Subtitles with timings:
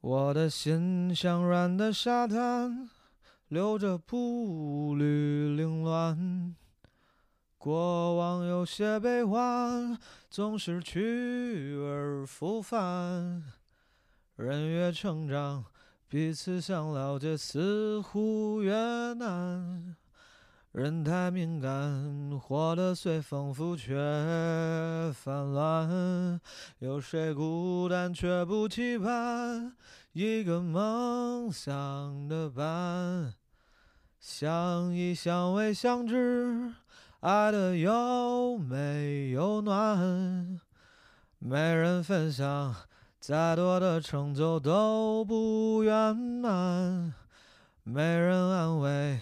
[0.00, 2.88] 我的心像软的沙滩，
[3.48, 6.54] 留着步履凌乱。
[7.58, 9.98] 过往有些悲欢，
[10.30, 13.42] 总是去而复返。
[14.36, 15.64] 人越成长，
[16.06, 18.72] 彼此想了解似乎越
[19.14, 19.96] 难。
[20.78, 23.96] 人太敏感，活得随风浮却
[25.12, 26.40] 泛滥。
[26.78, 29.72] 有谁孤单却不期盼
[30.12, 33.34] 一个梦想的伴？
[34.20, 36.72] 相依相偎相知。
[37.18, 40.60] 爱的有没有暖？
[41.40, 42.72] 没人分享，
[43.18, 47.12] 再多的成就都不圆满。
[47.82, 49.18] 没人安慰，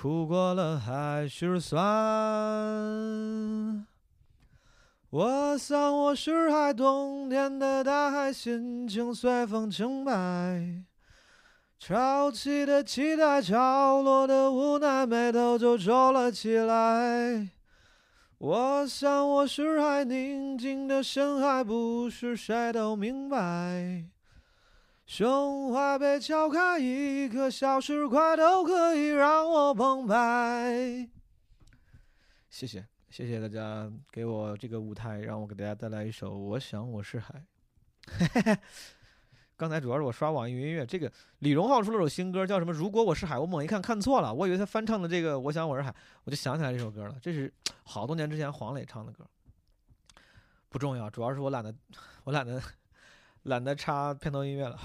[0.00, 1.76] 哭过了还是酸。
[5.10, 10.84] 我想我是海，冬天的大海，心情随风轻摆。
[11.80, 17.48] 潮起的期待，潮落的无奈，眉头就皱了起来。
[18.38, 24.04] 我想我是海，宁静的深海，不是谁都明白。
[25.08, 31.08] 胸怀被敲开，一颗小石块都可以让我澎湃。
[32.50, 37.42] 谢谢，谢谢大家给我这个舞台，让我给大家带来一首《我想我是海》。
[39.56, 42.70] 刚才主要是我刷网易云音乐，这个李荣浩出了首新歌，叫什么？
[42.70, 45.90] 如果我是海，我猛一看看错了，我以为他翻唱的这个《我想我是海》，
[46.24, 47.16] 我就想起来这首歌了。
[47.22, 47.50] 这是
[47.82, 49.26] 好多年之前黄磊唱的歌，
[50.68, 51.74] 不重要，主要是我懒得，
[52.24, 52.62] 我懒得，
[53.48, 54.78] 懒得插片头音乐了。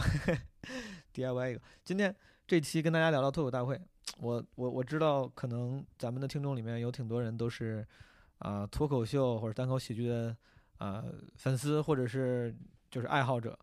[1.14, 2.14] DIY 一个，今天
[2.48, 3.80] 这期跟大家聊聊脱口大会，
[4.20, 7.86] 我我我知道，可能咱们的听众里面有挺多人都是
[8.40, 10.36] 啊脱口秀或者单口喜剧的
[10.78, 11.04] 啊
[11.36, 12.56] 粉丝，或者是
[12.90, 13.58] 就是爱好者。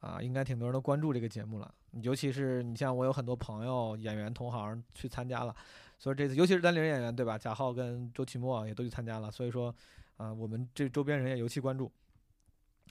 [0.00, 5.52] 啊，应该挺多人都关注这个节目了，尤其是你像我有很多朋友演员同行去参加了，
[5.98, 7.36] 所以这次尤其是单立人演员对吧？
[7.36, 9.74] 贾浩跟周奇墨也都去参加了，所以说
[10.16, 11.90] 啊，我们这周边人也尤其关注，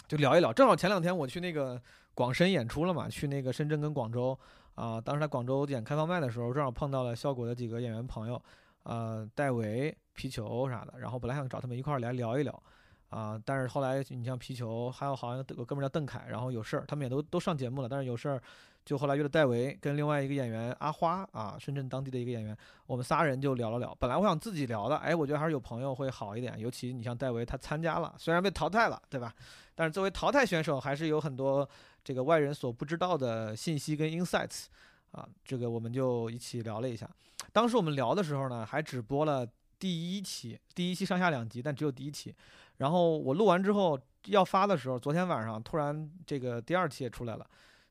[0.08, 0.52] 就聊一聊。
[0.52, 1.81] 正好前两天我去那个
[2.13, 4.38] 广深演出了嘛，去那个深圳跟广州
[4.75, 8.41] 啊，当时在广州演开放麦的时候，正好碰到了效果的几个演员朋友，
[8.84, 12.63] 呃，戴维、皮球啥的，然后本来想找他们一块儿来聊一聊。
[13.09, 13.41] 啊！
[13.46, 17.88] 但是后来你像皮球，还有好像有个哥们叫邓凯，然后有事儿，他们也都都上节目了。
[17.88, 18.44] 但是有事儿，
[18.87, 23.93] 就后来约了戴维跟另外一个演员阿花啊，深圳当地的一个演员，我们仨人就聊了聊。
[23.99, 26.57] 本来我想自己聊的，哎，我觉得还是有朋友会好一点。
[26.57, 29.35] 尤其你像戴维，他参加了，虽然被淘汰了，对吧？
[29.75, 31.69] 但是作为淘汰选手，还是有很多
[32.01, 34.67] 这个外人所不知道的信息跟 insights
[35.11, 35.27] 啊。
[35.43, 37.09] 这个我们就一起聊了一下。
[37.51, 39.45] 当时我们聊的时候呢，还只播了
[39.77, 42.33] 第一期，第一期上下两集，但只有第一期。
[42.77, 47.45] 然后我录完之后要发的时候，昨天晚上突然这个第二期也出来了，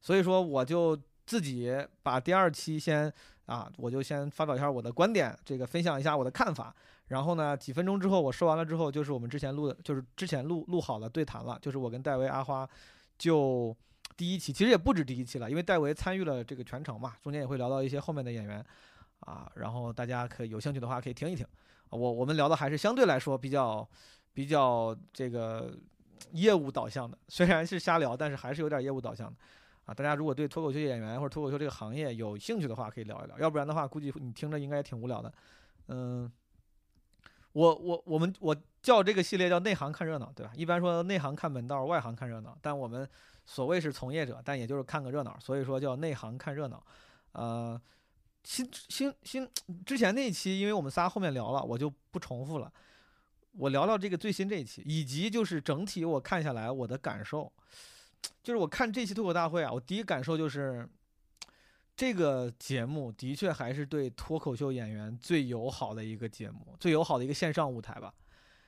[0.06, 0.96] 所以说我就
[1.26, 3.12] 自己把第二期先
[3.46, 6.72] 啊，我就先发表一下我的观点，这个分享一下我的看法。
[7.08, 12.68] 然后呢，几分钟之后我说完了之后，就是我们之前录的，就是之前录录好了对谈了，就是我跟戴维、阿花
[13.18, 13.76] 就
[14.16, 18.64] 第一期，其实也不止第一期了，因为戴维参与了这个全程嘛，中间也会聊到一些后面的演员
[19.18, 21.44] 啊，然后大家可以有兴趣的话可以听一听。
[21.90, 23.84] 我我们聊的还是相对来说比较。
[24.36, 25.74] 比较这个
[26.32, 29.36] 业务导向的，虽然是瞎聊，但是还是有点业务导向的
[29.86, 29.94] 啊。
[29.94, 33.38] 大家如果对脱口秀演员或者脱口秀这个行业有兴趣的话，可以聊一聊。
[33.38, 35.32] 要不然的话，估计你听着应该挺无聊的。
[35.88, 36.30] 嗯，
[37.52, 40.52] 我我我们我叫这个系列叫内行看热闹，对吧？
[40.54, 42.58] 一般说内行看门道，外行看热闹。
[42.60, 43.08] 但我们
[43.46, 46.84] 所谓是从业者，但也就是看个热闹，所以说叫内行看热闹。
[47.32, 47.80] 呃，
[48.44, 49.48] 新新新
[49.84, 52.72] 之前那一期，因为我们仨后面聊了，我就不重复了。
[53.52, 57.50] 我聊聊这个最新这一期，以及就是整体我看下来我的感受，
[58.42, 60.88] 就是我看这期脱口大会啊，我第一感受就是，
[61.96, 68.12] 这个节目的确还是对脱口秀演员最友好的一个节目，最友好的一个线上舞台吧。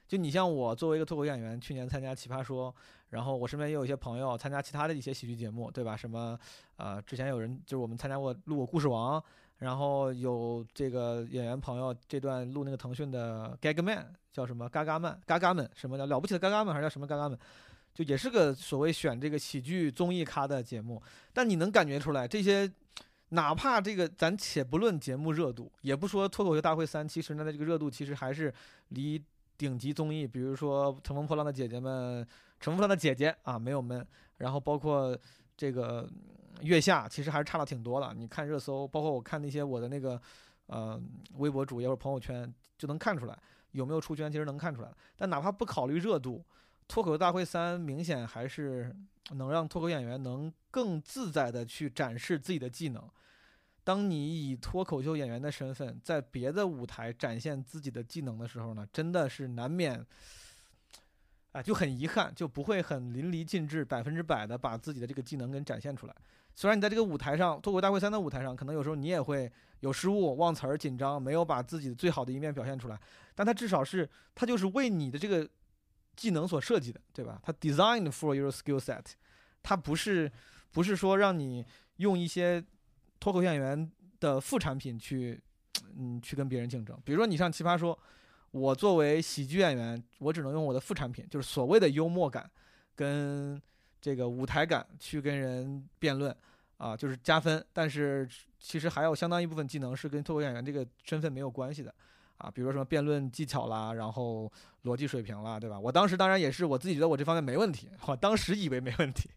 [0.06, 2.74] 就你像我作为一个脱口演员，去年参加奇葩说，
[3.10, 5.96] 然后我身边也有一些朋友参加其他的一些喜剧节目，对吧？
[5.96, 6.38] 什么
[6.76, 9.22] 呃，之前有人就是我们参加过录过故事王。
[9.58, 14.68] 然后有这个演员朋友这段录那个腾讯的 Gag Man 叫什么？
[14.68, 17.36] 嘎嘎们，嘎嘎们，什么叫了不起的嘎嘎们，还是叫什么嘎嘎们？
[17.98, 21.02] 就也是个所谓选这个喜剧综艺咖的节目。
[21.32, 22.70] 但你能感觉出来，这些
[23.30, 28.54] 哪怕这个咱且不论节目热度，也不说脱口秀大会三，其实呢，这个热度其实还是
[28.90, 29.20] 离
[29.56, 32.22] 顶级综艺，比如说《乘风破浪的姐姐们》
[32.60, 34.06] 《乘风破浪的姐姐》啊没有闷。
[34.36, 35.18] 然后包括
[35.56, 36.08] 这个。
[36.62, 40.20] 月下其实还是差了挺多的，你看热搜，包括我看那些我的那个，
[40.66, 41.00] 呃，
[41.34, 43.38] 微博主页或者朋友圈，就能看出来
[43.70, 44.92] 有没有出圈，其实能看出来。
[45.16, 46.44] 但哪怕不考虑热度，
[46.88, 48.92] 脱口秀大会三明显还是
[49.32, 53.08] 能让脱口演员能更自在的去展示自己的技能。
[53.84, 60.04] 当你以脱口秀演员的身份在别的舞台展现自己的技能的时候呢，真的是难免，
[61.52, 66.14] 啊，就很遗憾，就不会很淋漓尽致、百分之百的把自己的这个技能给展现出来。
[66.54, 69.50] 虽然你在这个舞台上，脱口大会三的舞台上，可能有时候你也会
[69.80, 73.00] 有失误、忘词儿、紧张，没有把自己最好的一面表现出来，
[73.34, 75.48] 但它至少是，它就是为你的这个
[76.18, 77.40] 技能所设计的，对吧？
[77.44, 79.04] 它 designed for your skill set，
[79.62, 80.30] 它不是
[80.72, 81.64] 不是说让你
[81.98, 82.62] 用一些
[83.20, 85.40] 脱口秀演员的副产品去，
[85.96, 87.00] 嗯，去跟别人竞争。
[87.04, 87.96] 比如说你上奇葩说，
[88.50, 92.50] 我作为喜剧演员，我只能用我的副产品，就是所谓的幽默感
[92.96, 93.62] 跟
[94.00, 96.36] 这个舞台感去跟人辩论。
[96.78, 98.28] 啊，就是加分，但是
[98.60, 101.92] 其实还有相当一部分技能是跟脱口秀演员这个身份没有关系的，
[102.38, 104.50] 啊，比如说什么辩论技巧啦，然后
[104.84, 105.78] 逻辑水平啦，对吧？
[105.78, 109.28] 我当时当然也是我自己觉得我这方面没问题，我当时以为没问题，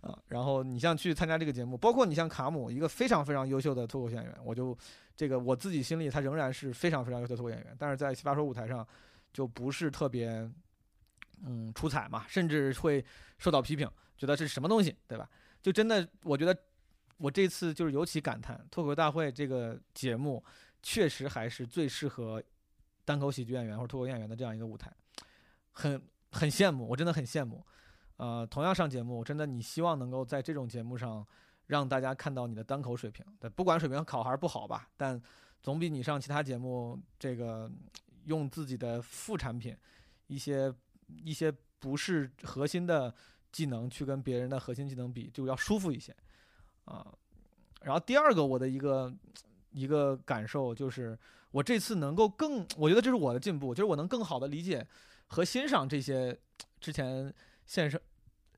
[0.00, 4.76] 啊，然后你像去参加这个节目，包括你像卡姆，一个非常非常优秀的脱口秀演员，我就
[5.14, 8.86] 这个我自己心里他仍然是非常非常优秀的脱口演员，但是在奇葩说舞台上
[9.32, 10.50] 就不是特别
[11.44, 13.04] 嗯出彩嘛，甚至会
[13.38, 15.28] 受到批评，觉得这是什么东西，对吧？
[15.62, 16.56] 就真的，我觉得
[17.18, 20.42] 我这次就是尤其感叹，脱口大会这个节目
[20.88, 22.40] 确实还是最适合
[23.04, 24.88] 单口喜剧演员或者脱口演员的这样一个舞台，
[25.72, 26.00] 很
[26.30, 27.66] 很羡慕，我真的很羡慕。
[28.18, 31.26] 呃，同样上节目，真的你希望能够在这种节目上
[31.66, 35.20] 让大家看到你的单口水平，对，不管水平好还是不好吧，但
[35.60, 37.68] 总比你上其他节目这个
[38.26, 39.76] 用自己的副产品
[40.28, 40.72] 一些
[41.24, 43.12] 一些不是核心的。
[43.52, 46.14] 技能去跟别人的核心技能比，就要舒服一些，
[46.84, 47.10] 啊，
[47.80, 49.10] 然后第二个我的一个
[49.76, 51.16] 一个感受就是，
[51.50, 54.86] 我这次能够更，我觉得这是我的进步，就是我能更好的理解
[55.26, 56.36] 和欣赏这些
[56.80, 57.32] 之前
[57.66, 58.00] 线上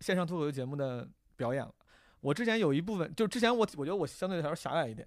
[0.00, 1.74] 线上脱口秀节目的表演了。
[2.20, 5.06] 我之前有一部分，就之前我我觉得我相对来说狭隘一点，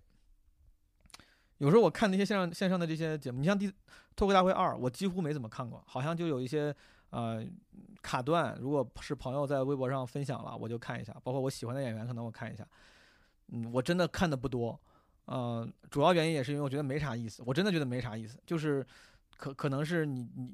[1.60, 3.72] 有时候我看那些线上线上的这些节目，你像《第
[4.16, 6.76] 脱口大会二》，我几乎没怎么看过，好像就有一些。
[7.12, 7.46] 呃，
[8.02, 11.14] 卡段，如果是朋友在微博上分享了，我就看一下。
[11.26, 12.66] 包括我喜欢的演员，可能我看一下。
[13.50, 14.80] 嗯，我真的看的不多。
[15.32, 17.42] 呃，主要原因也是因为我觉得没啥意思。
[17.46, 18.86] 我真的觉得没啥意思，就是
[19.38, 20.52] 可可能是你你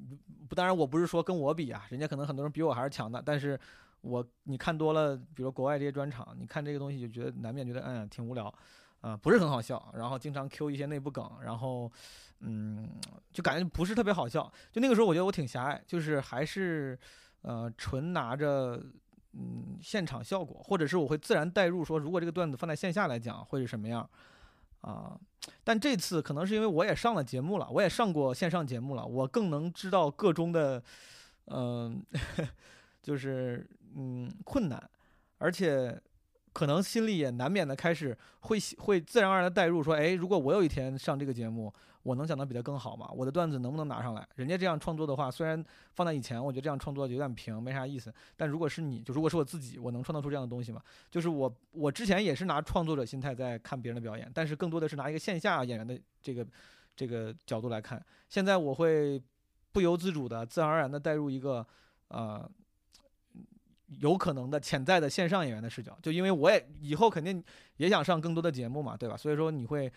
[0.47, 3.19] 不，当然我不是说跟我比啊，人家可能很多人比我还是强的。
[3.25, 3.59] 但是
[4.01, 8.53] 我你看多了，比如国外这些专场，你看这个东西就觉得难免觉得嗯挺无聊。
[9.01, 11.89] 啊，不是很好笑，然后经常 Q 一些内部梗，然后，
[12.39, 12.89] 嗯，
[13.31, 14.51] 就感觉不是特别好笑。
[14.71, 16.97] 就那个时候，我觉得我挺狭隘，就是还是，
[17.43, 18.83] 呃，纯拿着，
[19.33, 24.09] 嗯，现场效果，或者是我会自然代入，说如果这个段子放在线下来讲会是什么样，
[24.81, 25.17] 啊。
[25.63, 30.81] 但这次可能是因为我也上了节目了，我也上过线上节目了，我更能知道个中的，
[31.47, 32.03] 嗯，
[33.01, 34.89] 就是嗯困难，
[35.37, 35.99] 而且。
[36.57, 41.71] 可能心里也难免的开始会会自然而然的代入，说，哎，如果我有一天上这个节目，
[42.01, 43.07] 我能讲的比他更好吗？
[43.15, 44.27] 我的段子能不能拿上来？
[44.33, 45.63] 人家这样创作的话，虽然
[45.93, 48.11] 放在以前，我觉得这样创作有点平，没啥意思。
[48.35, 50.81] 但如果是你，就如果是我自己，我能创造出这样的东西吗？
[51.11, 56.43] 就是我，我之前也是拿创作者心态在看别人的表演，但是更多的是拿一个线下演员的这个
[56.95, 58.03] 这个角度来看。
[58.29, 59.21] 现在我会
[59.71, 61.63] 不由自主的、自然而然的带入一个，
[62.07, 62.49] 呃。
[63.87, 67.43] 有可能的潜在的线上演员的视角，就因为我也以后肯定
[67.77, 69.15] 也想上更多的节目嘛，对吧？
[69.15, 69.91] 所以说你会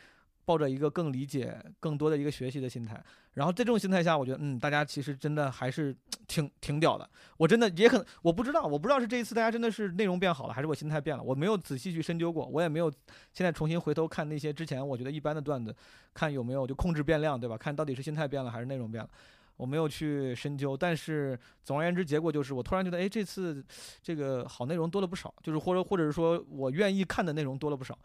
[0.45, 3.03] 抱着一个更理解、更多的一个学习的心态。
[3.35, 5.95] 然后在这种心态下，我觉得，嗯，大家其实真的还是
[6.27, 7.09] 挺挺屌的。
[7.37, 11.23] 我真的也可能我不知道，我不知道是这一次大家真的是内容变好了，还是我心态变了。
[11.23, 12.91] 我没有仔细去深究过，我也没有
[13.33, 15.75] 现在重新回头看那些之前我觉得一般的段子，
[16.13, 17.57] 看有没有就控制变量，对吧？
[17.57, 19.11] 看到底是心态变了还是内容变了。
[19.61, 23.63] 我没有去深究，但是总而言之，结果就是我突然觉得，哎，这次
[24.03, 27.99] 这个好内容多了不少，就是或者或者是说我愿意看的内容多了不少。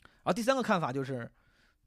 [0.00, 1.30] 然后第三个看法就是，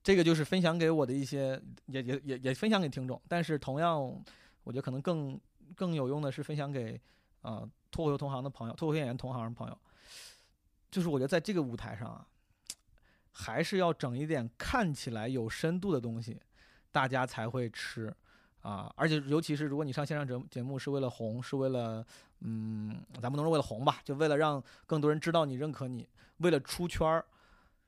[0.03, 3.19] 这个就是分享给我的一些，也也也也分享给听众。
[3.27, 3.99] 但是同样，
[4.63, 5.39] 我觉得可能更
[5.75, 7.01] 更有用的是分享给
[7.41, 9.75] 啊脱口秀同行的朋友，脱口秀演员同行的朋友。
[10.91, 12.27] 就是我觉得在这个舞台上啊，
[13.31, 16.39] 还是要整一点看起来有深度的东西，
[16.91, 18.15] 大家才会吃。
[18.62, 22.06] 啊，而且尤其是如果你上线上节节目是为了红，是为了，
[22.42, 27.25] 嗯，咱不能说为了红吧，就为了让更多人知道你、认可你，为了出圈儿，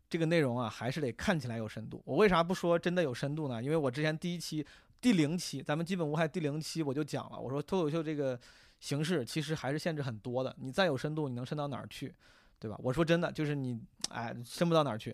[0.10, 2.02] 这个内容啊，还是得看起来有深度。
[2.06, 3.62] 我为啥不说真的有深度呢？
[3.62, 4.66] 因为我之前第一期、
[5.02, 8.40] 第零期，咱们基本无害第零期我就讲了，我说脱口秀这个
[8.80, 12.16] 形式其实还是限制很多的，你再有深度，你能深到哪儿去，
[12.60, 12.78] 对吧？
[12.82, 13.78] 我说真的，就是你，
[14.10, 15.14] 哎，深不到哪儿去，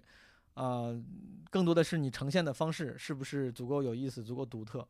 [0.53, 0.93] 啊，
[1.49, 4.87] 更多的是你呈现的方式是不是足够有意思、足够独特。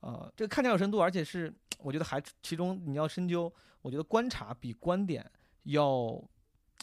[0.00, 3.52] 呃，这个看起来有深度，而且是我觉得还其中你要深究，
[3.82, 5.24] 我觉得观察比观点
[5.64, 6.22] 要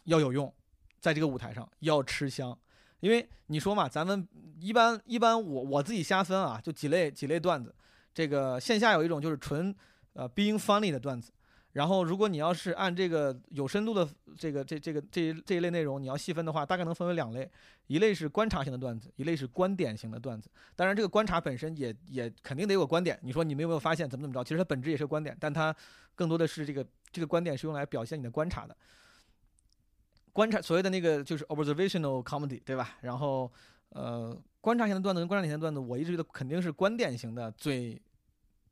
[0.05, 0.51] 要有用，
[0.99, 2.57] 在这个舞台上要吃香，
[2.99, 4.27] 因为你说嘛，咱们
[4.59, 7.73] 一般一般我我自己瞎分啊，就几类几类段子，
[8.13, 9.75] 这个线下有一种就是纯
[10.13, 11.31] 呃 being funny 的段子。
[11.77, 17.47] 然后，如果你要是按这个有深度的这个这这个这这一类内容，你要细分的话，大概能分为两类，
[17.85, 20.49] 一类是观察型的段子，一类是观点型的段子。
[20.75, 23.19] 当然，这个观察本身也也肯定得有个观点。
[23.21, 24.43] 你说你们有没有发现怎么怎么着？
[24.43, 25.75] 其实它本质也是观点，但它
[26.15, 28.75] 更多的是这个这个观点是用来表现你的观察的。
[30.33, 32.97] 观察所谓的那个就是 observational comedy，对吧？
[33.01, 33.51] 然后
[33.89, 38.01] 呃，观察型的段子跟观察型的段子，我一直觉得肯定是观点型的最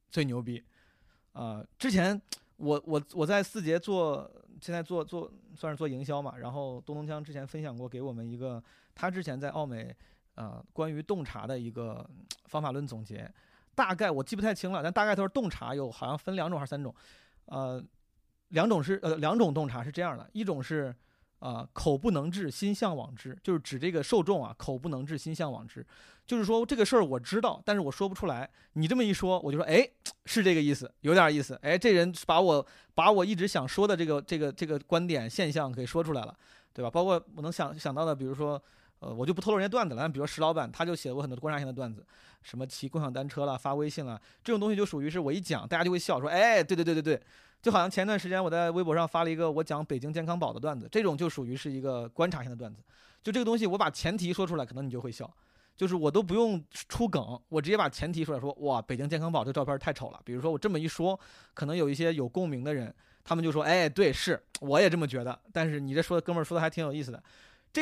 [0.09, 0.63] 最牛逼
[1.33, 1.63] 啊！
[1.77, 2.19] 之前。
[2.57, 4.29] 我我我在四节做，
[4.61, 6.37] 现在做做算是做营销嘛。
[6.37, 9.95] 然后东东江之前分享过给我们一个他之前在奥美，
[10.35, 12.09] 呃，关于洞察的一个
[12.45, 13.29] 方法论总结。
[13.73, 16.93] 大概我记不太清了，但大概都是洞察有好像分两种还是三种，
[17.45, 17.83] 呃，
[18.49, 20.95] 两种是呃两种洞察是这样的，一种是。
[21.45, 25.85] 啊，口不能治，心向往之，就是指这个受众啊，口不能治，心向往之，
[26.25, 28.49] 就是说这个事儿我知道，但是我说不出来。
[28.73, 29.87] 你这么一说，我就说，哎，
[30.25, 31.53] 是这个意思，有点意思。
[31.61, 36.35] 哎，这人把我把我一直想说的这个这个这个观点现象给说出来了，
[36.73, 36.89] 对吧？
[36.89, 38.59] 包括我能想想到的，比如说，
[39.05, 40.09] 呃，我就不透露人家段子了。
[40.09, 42.03] 比如石老板，他就写过很多观察性的段子，
[42.41, 47.21] 什么骑共享单车了，发微信了，这种东西就属于是我一讲，大家就会笑，说，哎，对对对对对。
[47.61, 52.79] 就好像前段时间我在微博上发了一个我讲北京健康宝的段子，这种就属于是一个观察性的段子。
[53.23, 55.31] 就这个东西，我把前提说出来，可能你就会笑。
[55.75, 60.21] 就是我都不用出梗，我直接把前提出来，说哇，北京健康宝这照片太丑了。
[60.23, 61.19] 比如说我这么一说，
[61.53, 62.93] 可能有一些有共鸣的人，
[63.23, 65.37] 他们就说，哎，对，是我也这么觉得。
[65.51, 67.21] 但是你这说的哥们儿说的还挺有意思的。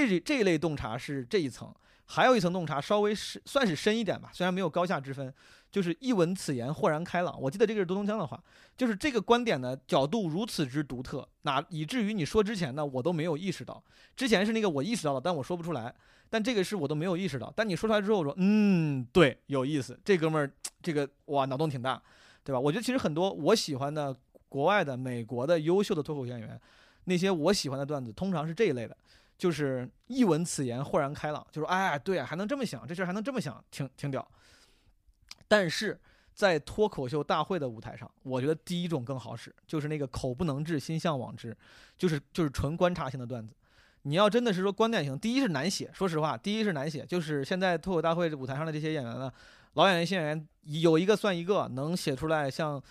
[0.02, 1.74] 这这一类洞察是这一层，
[2.06, 5.34] 还有一层洞察稍微是算是深一点吧，虽然没有高下之分。
[5.74, 8.40] 就是一闻此言豁然开朗，我记得这个是东东江的话，
[8.78, 13.84] 就是这个观点的角度如此之独特，哪以至于你说之前呢，我都没有意识到，
[14.16, 15.92] 之前是那个我意识到了，但我说不出来，
[16.30, 20.52] 但这个是我都没有意识到，但你说出来之后，我说嗯，对，有意思，这哥们儿
[20.84, 22.00] 这个哇脑洞挺大，
[22.44, 22.60] 对吧？
[22.60, 24.16] 我觉得其实很多我喜欢的
[24.48, 26.62] 国外的、美国的优秀的脱口秀演员，
[27.06, 28.96] 那些我喜欢的段子，通常是这一类的，
[29.38, 34.26] 就是一闻此言豁然开朗，就说哎，对啊，还能这么想，这事还能这么想，挺挺屌。
[35.48, 36.00] 但是
[36.34, 41.56] 在脱口秀大会的舞台上，我觉得第一种更好使，就是那个口不能治，心向往之，
[41.98, 43.54] 就是就是纯观察性的段子。
[44.06, 47.06] 你要真的是说观点型，第一是难写，说实话，第一是难写。
[47.06, 49.32] 就是现在脱口大会舞台上的这些演员呢，
[49.76, 52.82] 老演员、新演员有一个算一个，能写出来像，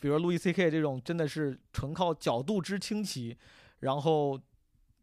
[0.00, 3.36] 比如路易 C K 这种，真的是纯靠角度之清奇，
[3.80, 4.40] 然后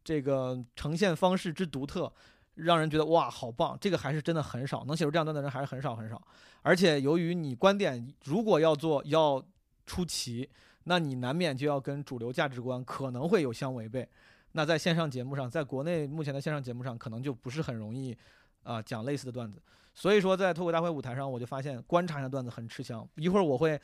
[0.10, 2.12] 这个呈现方式之独特。
[2.56, 3.78] 让人觉得哇，好棒！
[3.80, 6.22] 这个还是真的很少，能写出这样段的人还是很少很少。
[6.62, 9.42] 而且由于你观点如果要做要
[9.86, 10.50] 出奇，
[10.84, 14.06] 那你难免就要跟主流价值观可能会有相违背。
[14.52, 18.18] 那在线上节目上，在国内目前的线上节目上，可能就不是很容易
[18.64, 19.62] 啊讲类似的段子。
[19.94, 23.08] 所以说，在脱口大会舞台上，我就发现观察性的段子很吃香。
[23.16, 23.80] 一会儿我会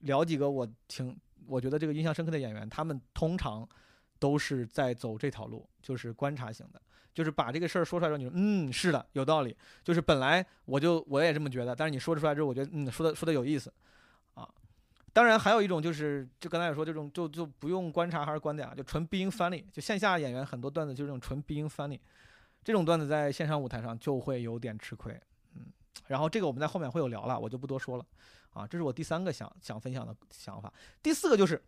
[0.00, 1.16] 聊几个我挺
[1.48, 3.68] 我觉得这个印象深刻的演员，他们通常
[4.20, 6.80] 都是在走这条路，就是观察型的。
[7.12, 9.54] 就是把这个事儿说出来之后，你说嗯是的有道理。
[9.82, 13.72] 就是本来我就我也这么觉得，但是你说出来之后，我觉得嗯说的说的有意思，
[14.34, 14.48] 啊。
[15.12, 19.64] 当然还有一种就是，就刚才也说这种就就不用观察还是观点啊，就纯 being funny。
[19.72, 21.98] 就线下演员很多段子就是这种纯 being funny，
[22.62, 25.20] 这种段子在线上舞台上就会有点吃亏，
[25.56, 25.66] 嗯。
[26.06, 28.06] 然后这个我们在后面会有聊了，我就不多说了，
[28.52, 30.72] 啊，这是我第三个想想分享的想法。
[31.02, 31.60] 第四个就是。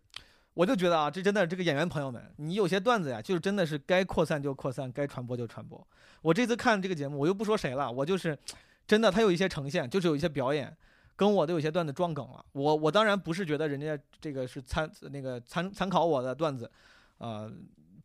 [0.53, 5.85] 我就觉得啊，这真的，这个演员朋友们，你有些段子呀，就是真的是该扩散就扩散，该传播就传播。
[6.21, 8.37] 我这次看这个节目，我又不说谁了，我就是
[8.85, 10.75] 真的，他有一些呈现，就是有一些表演，
[11.15, 12.45] 跟我都有些段子撞梗了。
[12.51, 16.69] 我我当然不是觉得人家这个是参那个参参考我的段子，
[17.17, 17.49] 啊，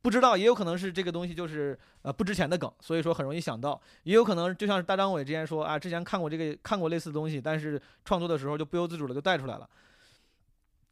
[0.00, 9.68] 不知道，也有可能是这个东西就是呃不值钱的梗，所以说很容易想到，也有可能就像是大张伟之前说啊，之前看过这个看过类似的东西，但是创作的时候就不由自主的就带出来了。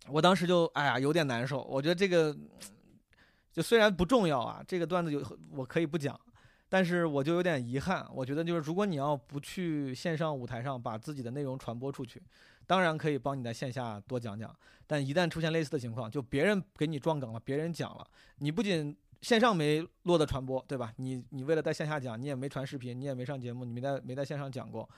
[0.08, 2.36] 我当时就哎呀有点难受，我觉得这个
[3.52, 6.18] 就虽然不重要啊，这个段子有我可以不讲，
[6.68, 8.06] 但是我就有点遗憾。
[8.14, 12.22] 我觉得就是如果你要不去线上舞台上把自己的内容传播出去，
[12.66, 14.54] 当然可以帮你在线下多讲讲，
[14.86, 18.06] 但一旦出现类似的情况，就别人给你撞梗了，别人讲了，
[18.38, 20.92] 你不仅线上没落的传播，对吧？
[20.96, 24.88] 你你为了在线下讲，你也没传视频，你也没上节目，你没在没在线上讲过，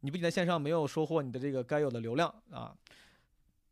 [0.00, 2.74] 你不仅在线上没有收获你的这个该有的流量啊。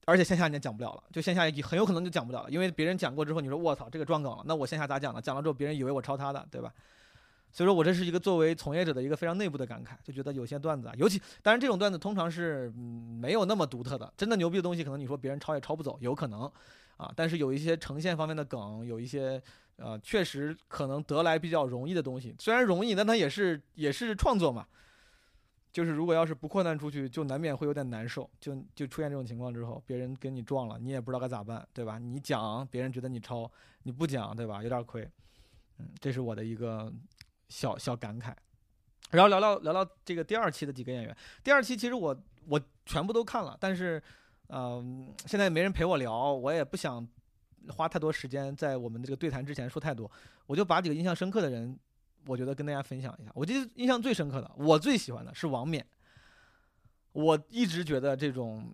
[0.07, 5.21] 而且线下你也讲不了了，就线下很有可能就讲不了了，因为别人讲过之后，你说我操这个撞梗了，那我线下咋讲呢？
[5.21, 6.73] 讲了之后别人以为我抄他的，对吧？
[7.52, 16.50] 所以说我这是一个作为从业者的一个非常内部的感慨，就觉得有些段子啊，尤其当然这种段子通常是没有那么独特的，真的牛逼的东西可能你说别人抄也抄不走，有可能
[16.97, 19.42] 啊，但是有一些呈现方面的梗，有一些
[19.76, 24.66] 呃确实可能得来比较容易的东西，虽然容易，但它也是也是创作嘛。
[25.73, 28.29] 就是如果要是不扩散出去，就难免会有点难受。
[28.41, 31.99] 就就出现这种情况之后，别人跟你撞了，你也不知道该咋办，对吧？
[31.99, 33.49] 你讲，别人觉得你抄；
[33.85, 34.62] 你不讲，对吧？
[34.62, 35.09] 有点亏。
[35.79, 36.93] 嗯，这是我的一个
[37.49, 38.35] 小小感慨。
[39.11, 41.17] 然后聊聊聊聊这个第二期的几个演员。
[41.45, 42.17] 第二期其实我
[42.49, 44.03] 我全部都看了，但是，
[44.49, 47.07] 嗯，现在没人陪我聊，我也不想
[47.69, 50.11] 花太多时间在我们这个对谈之前说太多，
[50.47, 51.79] 我就把几个印象深刻的人。
[52.27, 55.85] 我觉得跟大家分享一下，我记得印象最深刻的，我最喜欢的是王冕。
[57.12, 58.73] 我一直觉得这种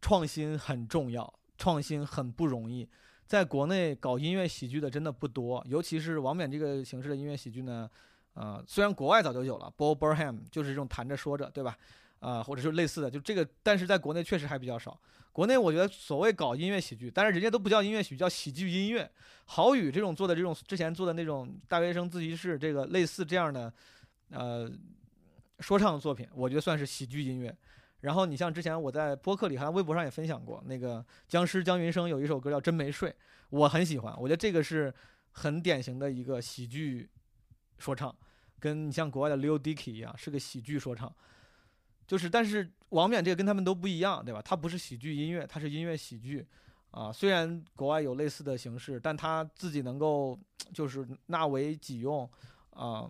[0.00, 2.88] 创新很重要，创新很不容易。
[3.26, 7.88] 在国内搞音乐喜剧的真的不多，尤其是王冕这个形式的音乐喜剧呢，
[8.34, 11.78] 呃，虽然国外早就有了，Bob Burham 就是这种谈着说着，对吧？
[12.20, 14.98] 啊，或者是类似的，就这个，但是在国内确实还比较少。
[15.32, 19.10] 国内我觉得所谓搞音乐喜剧，但是人家都不叫音乐喜剧，叫喜剧音乐。
[19.46, 23.72] 郝宇这种做的这种之前做的那种大学生自习室，这个类似这样的，
[24.30, 24.70] 呃，
[25.60, 27.56] 说唱作品，我觉得算是喜剧音乐。
[28.00, 33.10] 然后你像之前我在播客里，好像微博上也分享过，那个僵尸姜云升有一首歌叫《真没睡》，
[33.50, 34.92] 我很喜欢，我觉得这个是
[35.32, 37.08] 很典型的一个喜剧
[37.78, 38.14] 说唱，
[38.58, 41.14] 跟你像国外的 Lil Dicky 一样，是个喜剧说唱。
[42.10, 44.42] 就是，但是王冕这个跟他们都不一样，对吧？
[44.42, 46.44] 他不是喜剧音乐，他是音乐喜剧，
[46.90, 50.36] 啊，虽然国外有类似的形式，但他自己能够
[50.74, 52.28] 就是纳为己用，
[52.70, 53.08] 啊，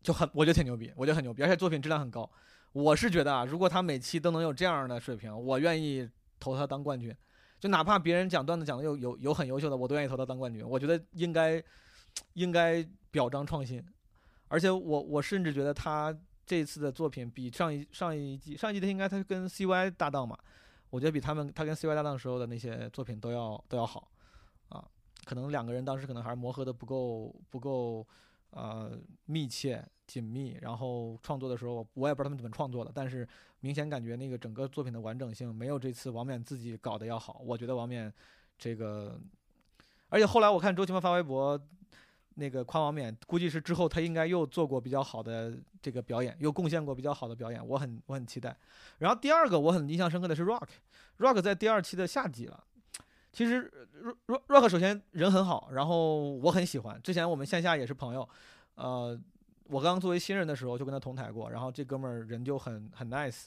[0.00, 2.30] 就很，我觉得挺牛逼，我觉得很牛逼，而且作品质量很高。
[2.70, 7.12] 我是觉得啊，如果他每期都能有这样的水平，我愿意投他当冠军，
[7.58, 10.64] 就哪怕别人讲段子讲的有有有很优秀的，我都愿意投他当冠军。
[10.64, 11.60] 我觉得应该
[12.34, 13.84] 应该表彰创新，
[14.46, 16.16] 而且我我甚至觉得他。
[16.50, 20.36] 这一次的作品比上一上一季上一季的应该他跟 CY 搭档嘛，
[20.90, 24.10] 我觉得比他们他跟 CY 搭档时候的那些作品都要都要好，
[24.68, 24.84] 啊，
[25.24, 28.04] 可能两个人当时可能还是磨合的不够不够
[28.50, 33.24] 呃密切紧密，然后创作的时候我也不知道他们怎么创作的，但是
[33.60, 38.12] 明显感觉那个整个作品的完整性没有这次王冕自己搞的要好，我觉得王冕
[38.58, 39.16] 这个，
[40.08, 41.56] 而且后来我看周奇墨发微博。
[42.40, 48.56] 那个夸王冕，估计是之后他应该又做过比较好的这个表演，又贡献过比较好的表演，我很我很期待。
[48.98, 52.64] 然后第二个我很印象深刻的是 Rock，Rock 在第二期的下集了。
[53.30, 53.70] 其实
[54.26, 57.00] Rock Rock 首先人很好，然后我很喜欢。
[57.02, 58.28] 之前我们线下也是朋友，
[58.76, 59.16] 呃，
[59.68, 63.44] 我刚作为新人的时候就跟他同台过，然后这哥们儿人就很很 nice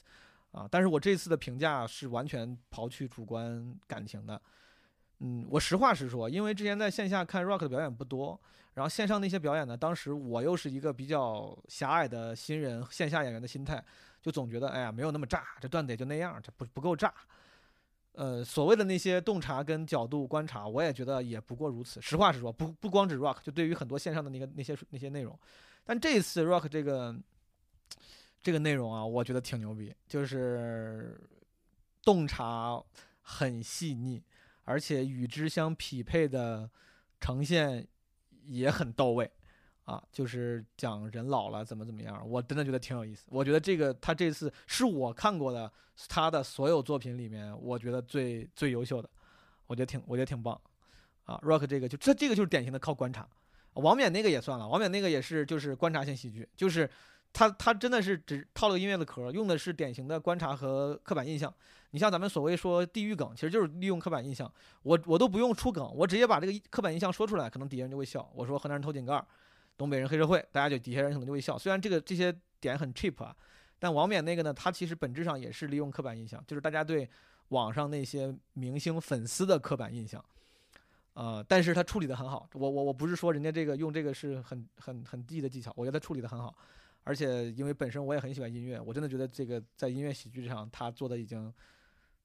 [0.52, 0.66] 啊。
[0.70, 4.40] 但是我这次的评价是完全刨去主观感情的。
[5.26, 8.38] 嗯，我实话实说，因为之前在线下看 Rock 的表演不多，
[8.74, 13.82] 然后线上那些表演呢，当时我又是一个比较狭隘的新人，线下演员的心态，
[14.20, 17.10] 就总觉得，哎呀，没有那么炸，这段子也就那样，这不不够炸。
[18.12, 22.02] 呃，所谓的那些洞察跟角度观察，我也觉得也不过如此。
[22.02, 25.38] 实话实说，不不光指 Rock，就对于很多线上的那个那些那些内容，
[25.84, 27.16] 但这一次 Rock 这个
[28.42, 31.18] 这个内容啊，我觉得挺牛逼，就是
[32.02, 32.78] 洞察
[33.22, 34.22] 很细腻。
[34.64, 36.68] 而且与之相匹配的
[37.20, 37.86] 呈现
[38.46, 39.30] 也很到位，
[39.84, 43.24] 啊，就是讲人老了怎么怎么样，我真的觉得挺有意思。
[43.28, 45.70] 我觉得这个他这次是我看过的
[46.08, 49.08] 他的所有作品里面，我觉得最最优秀的，
[49.66, 50.60] 我觉得挺我觉得挺棒，
[51.24, 53.28] 啊，Rock 这个就这这个就是典型的靠观察，
[53.74, 56.88] 王冕那个也算了，王冕那个也是就是观察性喜剧，就是
[57.32, 61.52] 他他真的是只套了个音乐的壳，用的是典型的观察和刻板印象。
[61.94, 64.52] 你像咱们所谓说地域梗，其实就是利用刻板印象。
[64.82, 68.28] 我我都不用出梗，我直接把这个刻板印象说出来，可能底下人就会笑。
[68.34, 69.24] 我说河南人偷井盖，
[69.78, 71.56] 东北人黑社会，大家就底下人可能就会笑。
[71.56, 73.32] 虽然这个这些点很 cheap 啊，
[73.78, 77.08] 但王冕那个呢，他其实本质上也是利用刻板印象，就是大家对
[77.50, 80.20] 网上那些明星粉丝的刻板印象。
[81.12, 82.48] 呃，但是他处理的很好。
[82.54, 86.52] 我我我不是说人家这个用这个是很很很低的技巧，我觉得他处理的很好。
[87.04, 91.54] 而且因为本身我也很喜欢音乐，我真的觉得这个在音乐喜剧上他做的已经。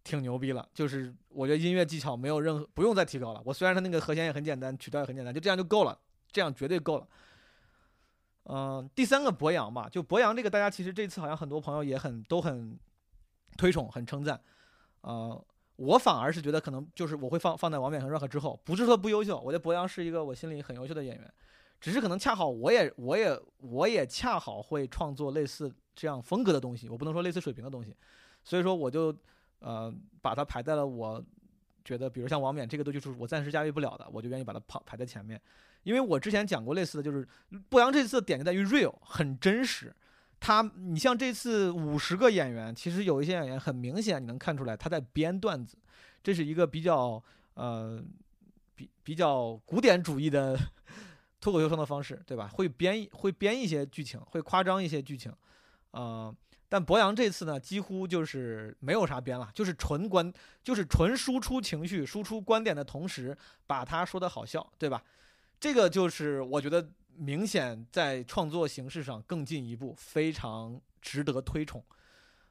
[0.10, 3.40] 挺牛逼了，就是我觉得音乐技巧没有任何不用再提高了。
[3.46, 5.96] 我虽然他那个和弦也很简单，曲调也很简单，就这样就够了，
[6.32, 7.08] 这样绝对够了。
[8.46, 12.76] 嗯，第三个博洋吧，就博洋这个，大家其实这次好像很多朋友也很都很
[13.56, 14.42] 推崇，很称赞。
[15.02, 15.46] 呃，
[15.76, 21.32] 我反而是觉得可能就是我会放放在王冕和 Rock 之后，不是说不优秀，我觉得博洋是一个我心里很优秀的演员，
[21.80, 27.96] 只是可能恰好我也我也我也恰好会创作类似这样风格的东西，我不能说类似水平的东西，
[28.44, 29.16] 所以说我就。
[29.60, 31.24] 呃，把它排在了我
[31.84, 35.40] 觉得，比如像王冕这个都就是我暂时驾驭不了的，我就愿意把它排排在前面。
[35.84, 37.28] 因为我之前讲过类似的，就是
[37.70, 39.96] 博洋这次的点就在于 real 很真实。
[40.40, 45.78] 他，你像这次五十个演员，其实有一些演员很明显你能看出来他在编段子，
[46.22, 47.22] 这是一个比较
[47.56, 48.02] 呃
[48.76, 50.58] 比比较古典主义的
[51.42, 52.48] 脱口秀生的方式，对吧？
[52.54, 55.34] 会编会编一些剧情，会夸张一些剧情，
[55.92, 56.34] 啊。
[56.72, 60.32] 但博洋这次呢，几乎就是没有啥编了，就是纯观，
[60.64, 65.04] 就是纯输出情绪、输出观点的同时，把他说的好笑，对吧？
[65.60, 71.84] 这个就是我觉得明显在创作形式上更进一步，非常值得推崇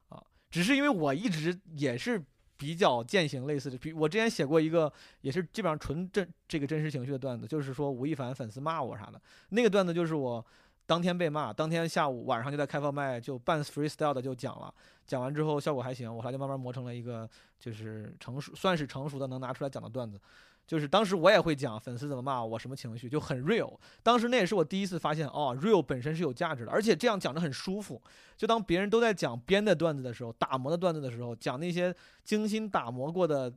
[0.08, 0.20] 啊！
[0.50, 2.20] 只是因为我一直也是
[2.56, 10.44] 比较践行类似的，比我之前写过一个，也是基本上纯真这个真实情绪的段子，就是说吴亦凡粉丝骂我啥的，那个段子就是我。
[10.88, 14.72] 当天被骂，当天下午晚上就在开放麦就半 freestyle 的就讲了，
[15.06, 17.28] 讲完之后效果还行，我后来就慢慢磨成了一个
[17.60, 20.18] 就是成熟，算是成熟的能拿出来讲的段子。
[20.66, 23.78] 就是当时我也会讲粉丝怎么骂我什么情绪，就很 real。
[24.02, 28.00] 当时那也是我第一次发现，哦，real 本身是有价值的，而且这样讲着很舒服。
[28.38, 33.52] 就当别人都在讲编的段子的时候，打磨的段子的时候，讲那些精心打磨过的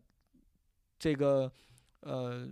[1.00, 1.50] 这个
[2.02, 2.46] 呃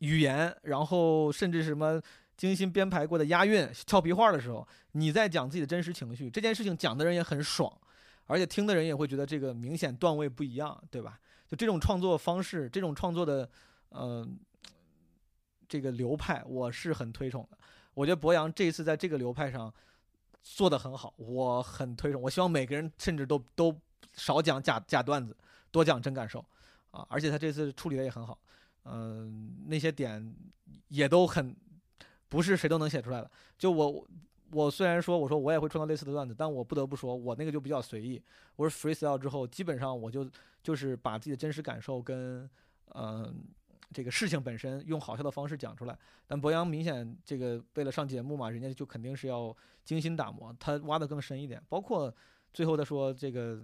[0.00, 2.02] 语言，然后甚至什么。
[2.42, 7.72] 精心编排过的押韵、俏皮话的时候，你在讲自己的真实情绪，这件事情讲的人也很爽，
[8.26, 11.20] 而且听的人也会觉得这个明显段位不一样，对吧？
[11.46, 13.48] 就这种创作方式，这种创作的，
[13.90, 14.28] 呃，
[15.68, 17.56] 这个流派，我是很推崇的。
[17.94, 19.72] 我觉得博洋这一次在这个流派上
[20.42, 22.20] 做的很好，我很推崇。
[22.20, 23.72] 我希望每个人甚至都都
[24.14, 25.36] 少讲假假段子，
[25.70, 26.44] 多讲真感受
[26.90, 27.06] 啊！
[27.08, 28.36] 而且他这次处理的也很好，
[28.86, 30.34] 嗯，那些点
[30.88, 31.54] 也都很。
[32.32, 33.30] 不是谁都能写出来的。
[33.58, 34.08] 就我，
[34.52, 38.22] 我虽然说我说我也会创造类似的段子，但我不得不说，我那个就比较随意。
[38.56, 40.26] 我是 freestyle 之后，基本上我就
[40.62, 42.48] 就是把自己的真实感受跟
[42.94, 43.44] 嗯
[43.92, 45.98] 这个事情本身用好笑的方式讲出来。
[46.26, 51.62] 但博洋明显这个为了上节目嘛，人家就肯定是要精心打磨，他挖的更深一点。
[51.68, 52.10] 包括
[52.54, 53.62] 最后他说这个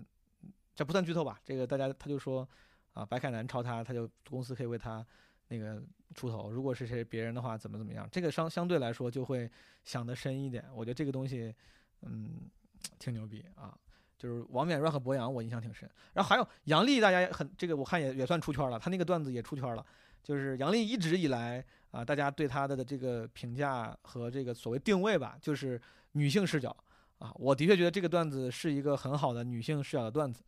[0.74, 1.40] 这不算剧透吧？
[1.42, 2.46] 这个大家他就说
[2.92, 5.06] 啊，白凯南抄他，他就公司可以为他。
[5.48, 5.82] 那个
[6.14, 8.08] 出头，如果是谁别人的话，怎么怎么样？
[8.12, 9.50] 这个相相对来说就会
[9.84, 10.64] 想得深一点。
[10.74, 11.54] 我觉得这个东西，
[12.02, 12.50] 嗯，
[12.98, 13.76] 挺牛逼啊。
[14.18, 15.88] 就是王冕软和博洋，我印象挺深。
[16.12, 18.78] 然后还有杨笠，大家也很这个，我看也也算出圈了。
[18.78, 19.86] 他那个段子也出圈了。
[20.22, 25.80] 就是杨笠一直以来啊，大家对他的的这个评价和这个所谓定位吧，就是
[26.12, 26.76] 女性视角
[27.18, 27.32] 啊。
[27.36, 30.42] 我的确觉得这个段子是一个很好的女性视角的段子，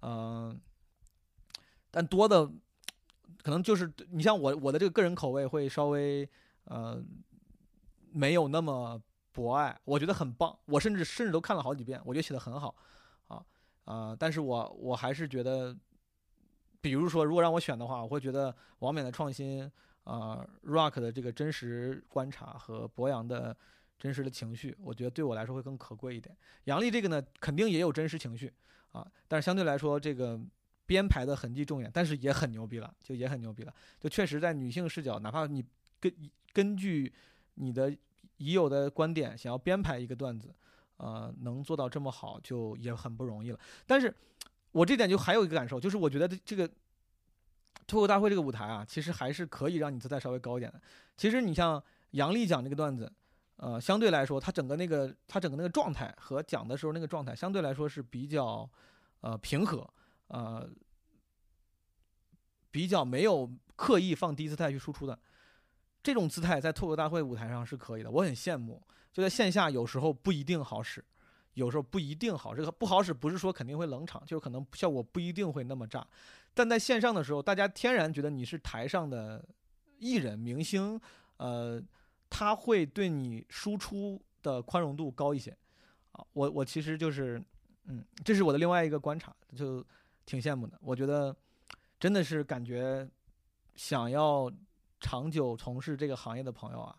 [0.00, 0.60] 嗯，
[1.90, 2.50] 但多的。
[3.42, 6.28] 可能就是你像我我的这个个人口味会稍微
[6.64, 7.02] 呃
[8.12, 9.02] 没有那么
[9.32, 12.74] 博爱，我觉得很棒，我甚至甚至都看了好几遍，我觉得写的很好
[13.26, 13.44] 啊
[13.84, 14.16] 啊！
[14.16, 15.76] 但是我我还是觉得，
[16.80, 19.68] 比如说如果让我选的话，我会觉得王冕的创新
[20.04, 23.56] 啊，Rock 的这个真实观察和博洋的
[23.98, 26.36] 真实的情绪，我觉得对我来说会更可贵一点。
[26.64, 28.52] 杨笠这个呢，肯定也有真实情绪
[28.92, 30.40] 啊，但是相对来说这个。
[30.84, 35.64] 编排的痕迹重演，但是也很牛逼了，就也很牛逼了，就确实在女性视角，哪怕你
[36.00, 36.12] 根
[36.52, 37.12] 根据
[37.54, 37.90] 你的
[38.36, 40.54] 已有的观点想要编排一个段子，
[40.96, 43.58] 呃，能做到这么好，就也很不容易了。
[43.86, 44.12] 但是
[44.72, 46.68] 我这点就还有一个感受，就是我觉得这个
[47.86, 50.80] 脱口大会这个舞台啊，其实还是可以让你姿态稍微高一点的。
[51.16, 53.10] 其实你像杨笠讲这个段子，
[53.56, 58.68] 呃，相对来说，他整个那个他整个那个状态和讲的时候那个状态，相对来说是比较
[59.20, 59.88] 呃平和。
[60.32, 60.66] 呃，
[62.70, 65.18] 比较没有刻意放低姿态去输出的
[66.02, 68.82] 这种姿态，在脱口大会舞台上是可以的，我很羡慕。
[69.12, 71.04] 就在线下，有时候不一定好使，
[71.52, 72.54] 有时候不一定好。
[72.54, 76.06] 这个不好使，不是说肯定会冷场，就是可能效果不一定会那么炸。
[76.54, 79.46] 但在线上的时候，大家天然觉得你是台上的
[79.98, 80.98] 艺人、明星，
[81.36, 81.78] 呃，
[82.30, 85.54] 他会对你输出的宽容度高一些。
[86.12, 87.38] 啊，我我其实就是，
[87.84, 89.84] 嗯，这是我的另外一个观察，就。
[90.24, 91.34] 挺羡慕的，我觉得
[91.98, 93.08] 真的是感觉
[93.74, 94.50] 想要
[95.00, 96.96] 长久从事这个行业的朋友啊，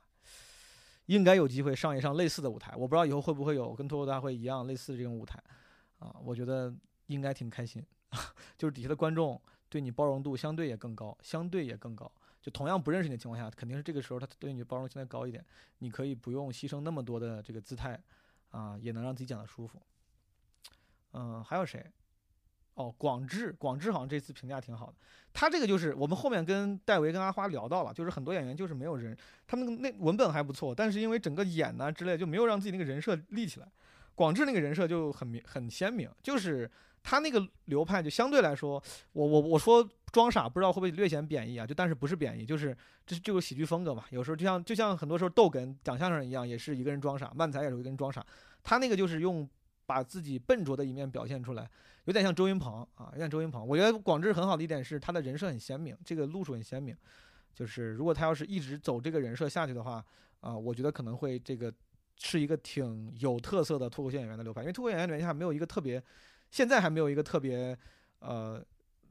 [1.05, 2.73] 应该有机会上一上类似的舞台。
[2.75, 5.41] 我不知道以后会不会有跟脱口大会一样类似的这种舞台
[5.99, 6.15] 啊？
[6.23, 6.73] 我觉得
[7.07, 7.85] 应该挺开心，
[8.57, 12.11] 就是底下的观众对你包容度相对也更高，相对也更高。
[12.41, 15.43] 就同样不认识你的情况下，肯定是这个时候他对你的包容相对高一点，
[15.79, 17.97] 你可以不用牺牲那么多的这个姿态
[18.51, 19.81] 啊，也能让自己讲的舒服。
[21.13, 21.89] 嗯，还有谁？
[22.75, 24.93] 哦，广智，广智好像这次评价挺好的。
[25.31, 33.67] 他这个就是我们后面跟戴维跟阿花聊到了，就是很多演员就是没有人，他们那文本还不错，但是因为整个演呢之类就没有让自己那个人设立起来。
[34.15, 36.69] 广智那个人设就很明很鲜明，就是
[37.01, 38.81] 他那个流派就相对来说，
[39.13, 41.65] 我我我说装傻不知道会不会略显贬义啊？
[41.65, 44.05] 就但是不是贬义，就是这就是喜剧风格嘛。
[44.11, 48.23] 有时候就像就像很多时候逗哏讲相声一样，也是一个人装傻，漫才也是一个人装傻。
[48.61, 49.49] 他那个就是用
[49.87, 51.67] 把自己笨拙的一面表现出来，
[52.05, 53.67] 有点像周云鹏啊，有点周云鹏。
[53.67, 56.95] 我觉得广志很好的一点是他的人设很鲜明，这个路数很鲜明。
[57.53, 60.03] 就是如果他要是一直走这个人设下去的话，
[60.41, 61.73] 啊，我觉得可能会这个
[62.17, 66.03] 是一个挺有特色的脱口秀演员的流派，因为脱口秀演员里面还没有一个特别，
[66.51, 67.77] 现在还没有一个特别
[68.19, 68.63] 呃。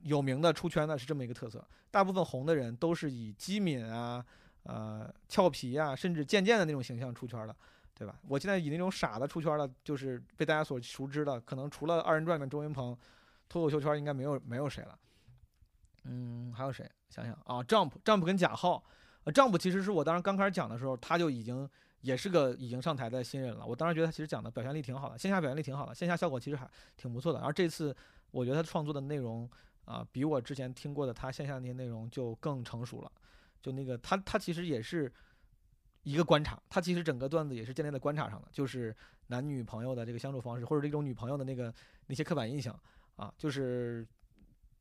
[0.04, 4.20] 有名的出圈的是这么一个特色，大部分红的人都是以机敏啊、
[4.64, 7.54] 呃俏皮啊，甚至贱贱的那种形象出圈的，
[7.94, 8.18] 对吧？
[8.28, 12.96] 我现在以那种傻的出圈的，就是被大家所熟知的，可能除了二人转里面周云鹏，
[13.48, 14.98] 脱口秀圈应该没有没有谁了。
[16.04, 16.90] 嗯，还有谁？
[17.08, 18.82] 想想啊，Jump，Jump 跟贾浩，
[19.24, 21.68] 呃，Jump 其实是我当时刚开始讲的时候，他就已经
[22.00, 23.64] 也是个已经上台的新人了。
[23.64, 27.38] 我当时觉得他其实讲的表现力挺好的，线下表现力挺好的，线下效果其实还挺不错的。
[27.40, 27.96] 而这次
[28.30, 29.48] 我觉得他创作的内容。
[29.84, 33.10] 啊，比我之前听过的他线下那些内容就更成熟了，
[33.60, 35.12] 就那个他他其实也是
[36.02, 38.94] 一个观察，他其实整个段子也是建立在观察上的，就是
[39.28, 41.72] 男女朋友的这个相处方式，或者这种女朋友的那个
[42.06, 42.78] 那些刻板印象
[43.16, 44.06] 啊，就是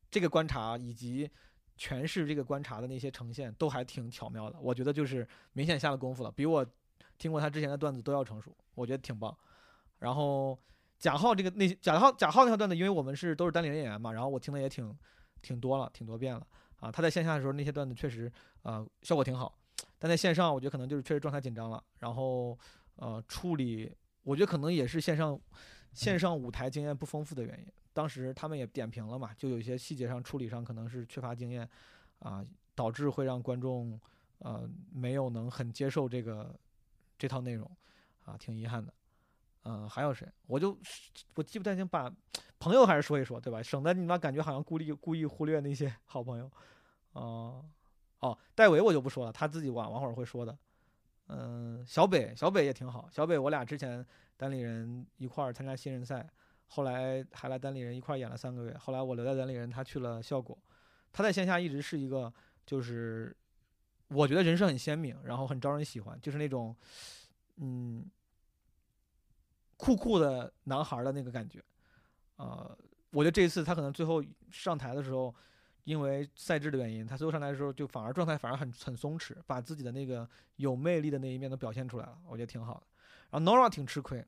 [0.09, 1.29] 这个观察以及
[1.77, 6.65] 诠释这个观察的那些呈现都还挺巧妙的，我觉得就是明显下了功夫了，比我
[7.17, 9.37] 听过他之前的段子都要成熟，我觉得挺棒，
[9.99, 10.59] 然后。
[11.01, 14.95] 贾浩这个那些贾浩贾浩那条段子，因为我们是都是单人演员嘛，然后我听的也挺
[15.41, 16.45] 挺多了，挺多遍了
[16.79, 16.91] 啊。
[16.91, 18.31] 他在线下的时候那些段子确实
[18.61, 19.51] 啊效果挺好，
[19.99, 22.57] 但在线上我觉得可能就是确实状态紧张了，然后
[22.95, 25.39] 呃处理我觉得可能也是线上
[25.93, 27.67] 线上舞台经验不丰富的原因。
[27.93, 31.69] 当时他们也点评了嘛，就有一些细节上处理上可能是缺乏经验
[32.19, 33.99] 啊，导致会让观众
[34.39, 36.57] 呃没有能很接受这个
[37.17, 37.69] 这套内容
[38.23, 38.93] 啊，挺遗憾的。
[39.63, 40.27] 嗯，还有谁？
[40.47, 40.75] 我就
[41.35, 42.11] 我记不太清，把
[42.59, 43.61] 朋友还是说一说，对吧？
[43.61, 46.49] 省得你妈感觉好像故意故意忽略那些好朋友。
[47.11, 47.63] 哦
[48.21, 50.57] 哦，戴维我就不说了，他自己晚晚会儿会说的。
[51.27, 54.03] 嗯，小北小北也挺好，小北我俩之前
[54.35, 56.27] 单立人一块儿参加新人赛，
[56.67, 58.75] 后来还来单立人一块儿演了三个月。
[58.77, 60.57] 后来我留在单立人，他去了效果。
[61.13, 62.33] 他在线下一直是一个，
[62.65, 63.35] 就是
[64.07, 66.75] 我觉得人设很鲜明，然后很招人喜欢，就是那种
[67.57, 68.09] 嗯。
[69.77, 71.59] 酷酷的男孩的那个感觉，
[72.35, 72.77] 呃，
[73.09, 75.33] 我觉得这一次他可能最后上台的时候，
[75.83, 82.83] 因为赛制的原因，他最后上台的时候就反而状态反而很很松弛，把自己的那个有魅力的那一面都表现出来了，我觉得挺好的。
[83.29, 84.25] 然后 Nora 挺吃亏，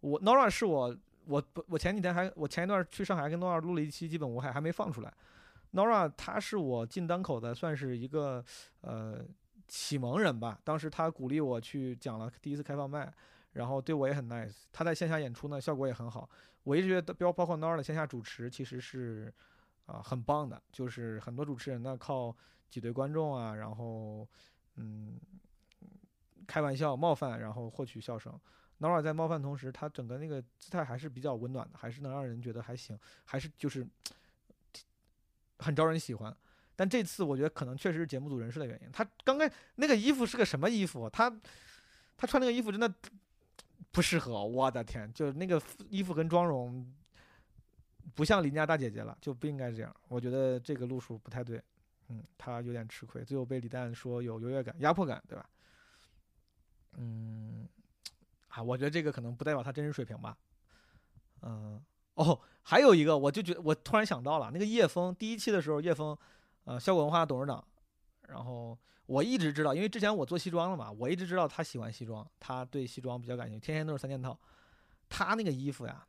[0.00, 5.12] 我 Nora 是我我我前几天还我前一段去上海跟 Nora 录了一期基本无害，还没放出来。
[5.72, 8.44] Nora 他是我进单口的算是一个
[8.80, 9.24] 呃
[9.68, 13.12] 启蒙人吧，当时他鼓励我去讲了第一次开放麦。
[13.52, 16.28] 然后对我也很 nice，他在线下演出呢，效果也很好。
[16.62, 19.32] 我一直觉得，包包括 Nora 的线下主持其实是
[19.86, 22.36] 啊很棒的，就是很多主持人呢靠
[22.68, 24.28] 挤兑观众啊，然后
[24.74, 25.18] 嗯
[26.46, 28.38] 开玩笑冒犯，然后获取笑声。
[28.78, 33.86] Nora 在冒犯同时，他整个那个姿态还是比较温暖的，还是能让人觉得还行，还是就是
[35.58, 36.36] 很招人喜欢。
[36.76, 38.92] 但这次我觉得可能确实是节目组人事的原因。
[38.92, 41.08] 他刚刚那个衣服是个什么衣服？
[41.08, 41.34] 他
[42.16, 42.92] 他穿那个衣服真的。
[43.92, 46.86] 不适合，我的天，就那个衣服跟妆容
[48.16, 49.94] 不像邻家大姐姐了，就不应该这样。
[50.08, 51.62] 我觉得这个路数不太对，
[52.08, 55.48] 嗯，他有点吃亏，最后被李诞说有优越感、压迫感，对吧？
[56.94, 57.68] 嗯，
[58.48, 60.36] 啊，我觉得这个可能不代表他真实水平吧。
[61.42, 61.80] 嗯，
[62.14, 66.18] 哦，还有一个，我就觉得我突然想到了，那个叶枫第一期的时候，叶枫，
[66.64, 67.62] 呃，效果文化董事长，
[68.28, 68.76] 然后。
[69.06, 74.36] 我一直知道，因为之前我做西装了嘛，我一直知道他喜欢西装，他对西装比较感兴趣，天天都是三件套。
[75.08, 76.04] 他那个衣服呀，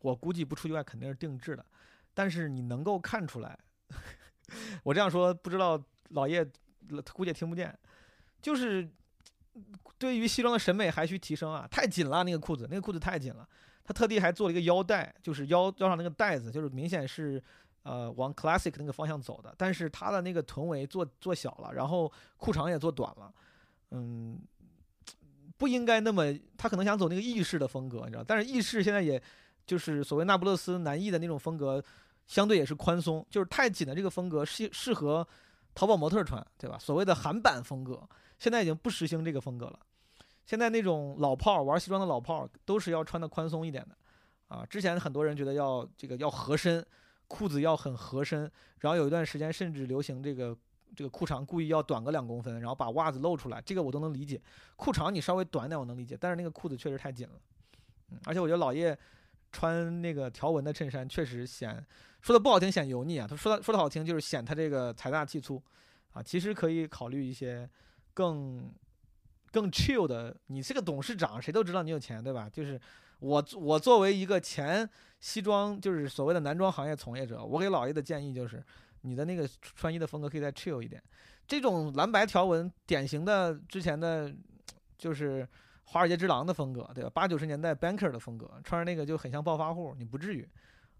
[0.00, 1.64] 我估计不出意外肯定是定制的，
[2.12, 3.58] 但是你能够看出来，
[4.82, 6.44] 我这样说不知道老叶
[7.12, 7.78] 估计听不见，
[8.42, 8.88] 就是
[9.98, 13.48] 对于西装的审美还需提升啊，太紧了那个裤子，那个裤子太紧了，
[13.84, 17.42] 他特地还做了一个腰带，就是腰腰上那个带子，就是明显是。
[17.82, 23.32] 呃，往 classic 那个方向走的，但是他的那个臀围做做小了，然后裤长也做短了，
[23.92, 24.38] 嗯，
[25.56, 26.22] 不应该那么，
[26.58, 29.20] 他可能想走那个意式的风格，你知道，但是意式现在也
[29.66, 31.82] 就是所谓那不勒斯男艺的那种风格，
[32.26, 35.26] 相对也是宽松，就是太紧的这个风格适适合
[35.74, 36.78] 淘宝模特穿，对吧？
[36.78, 39.78] 所谓的韩版风格，现在已经不实行这个风格了，
[40.46, 43.96] 现在那种老炮儿玩西装的老炮儿都是要穿的宽松一点的，
[44.48, 46.84] 啊，之前很多人觉得要这个要合身。
[47.32, 50.58] 裤子要很合身，然后有一段时间甚至流行这个
[50.96, 54.42] 这个裤长故意要短个两公分，然后把袜子露出来，这个我都能理解。
[54.74, 57.34] 裤长你稍微短点我能理解，但是那个裤子确实太紧了。
[58.10, 58.98] 嗯，而且我觉得老叶
[59.52, 61.84] 穿那个条纹的衬衫确实显
[62.20, 65.62] 说的不好听显油腻啊，他说的说的好听就是显他这个财大气粗
[66.12, 66.22] 啊。
[66.22, 67.68] 其实可以考虑一些
[68.14, 68.72] 更
[69.50, 70.36] 更 chill 的。
[70.46, 72.48] 你是个董事长，谁都知道你有钱，对吧？
[72.52, 72.80] 就是
[73.18, 78.62] 我我作为一个前西装就是所谓的男装行业从业者，我给老爷的建议就是，
[79.02, 81.02] 你的那个穿衣的风格可以再 chill 一点。
[81.46, 84.32] 这种蓝白条纹，典型的之前的，
[84.96, 85.48] 就是
[85.90, 87.10] 华尔街之狼的风格，对吧？
[87.10, 90.48] 八九十年代 banker 的风格，穿上那个就很像暴发户，你不至于。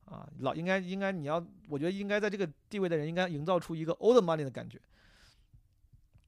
[0.05, 1.37] 啊，老应该应该你要，
[1.69, 4.81] 我觉得应该在这个地位的人应该营造出一个 old money 的感觉。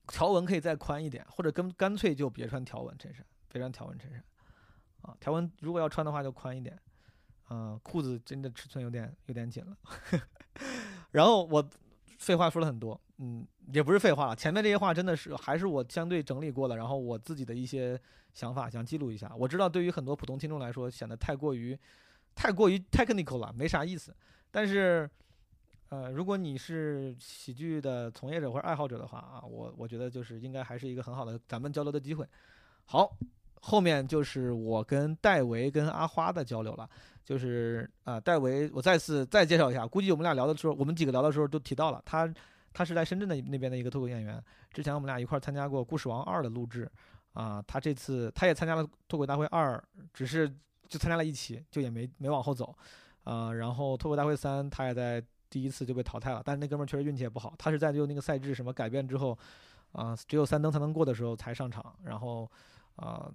[0.07, 4.23] 条纹可以再宽一点，或者跟干脆就别穿条纹衬衫，别穿条纹衬衫。
[5.01, 6.79] 啊，条纹如果要穿的话就宽一点。
[7.51, 9.77] 嗯，裤子真的尺寸有点有点紧了。
[11.11, 11.69] 然后我
[12.23, 14.37] 废话说了很多，嗯，也不是废话了。
[14.37, 18.01] 前面这些话真的是还是我相对整理过的，然后我自己的一些
[18.33, 19.33] 想法想记录一下。
[19.37, 21.79] 我知道对于很多普通听众来说显得太过于。
[22.35, 24.11] 太过于 technical 了，没啥意思。
[24.51, 25.07] 但是，
[25.91, 32.27] 呃，如果你是喜剧的从业者或者爱好者的话啊，我我觉得就是应该还是一个很好的咱们交流的机会。
[32.87, 33.15] 好，
[33.63, 36.89] 后面就是我跟戴维跟阿花的交流了。
[37.25, 42.33] 就是啊，戴维，我再次再介绍一下，估计我们俩聊的时候，我们几个聊的时候都提到了他，
[42.73, 44.43] 他是在深圳的那边的一个脱口演员。
[44.73, 46.91] 之前我们俩一块参加过《故事王二》的录制
[47.33, 50.53] 啊，他这次他也参加了脱口大会二，只是。
[50.89, 52.77] 就参加了一期，就也没没往后走，
[53.25, 59.39] 啊，然后脱口大会三他也在第一次就被淘汰了，但是那哥们儿确实运气也不好，他是在就那个赛制什么改变之后，
[59.93, 62.47] 啊，只有三登才能过的时候才上场，然后
[62.97, 63.31] 啊，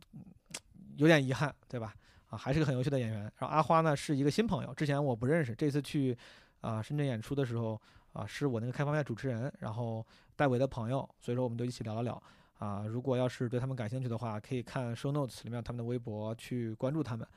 [0.97, 1.93] 有点遗憾，对吧？
[2.29, 3.21] 啊，还是个很优秀的演员。
[3.37, 6.17] 然后阿花呢是一个新朋友，之前我不认识，这次去
[6.61, 7.79] 啊深圳演出的时候
[8.13, 12.21] 啊是我那个开放麦主持人，然后戴维的朋友，所以说我们就一起聊了聊。
[12.59, 17.27] 啊，如果要是对他们感兴趣的话，可以看 show notes 里面他们的微博去关注他们。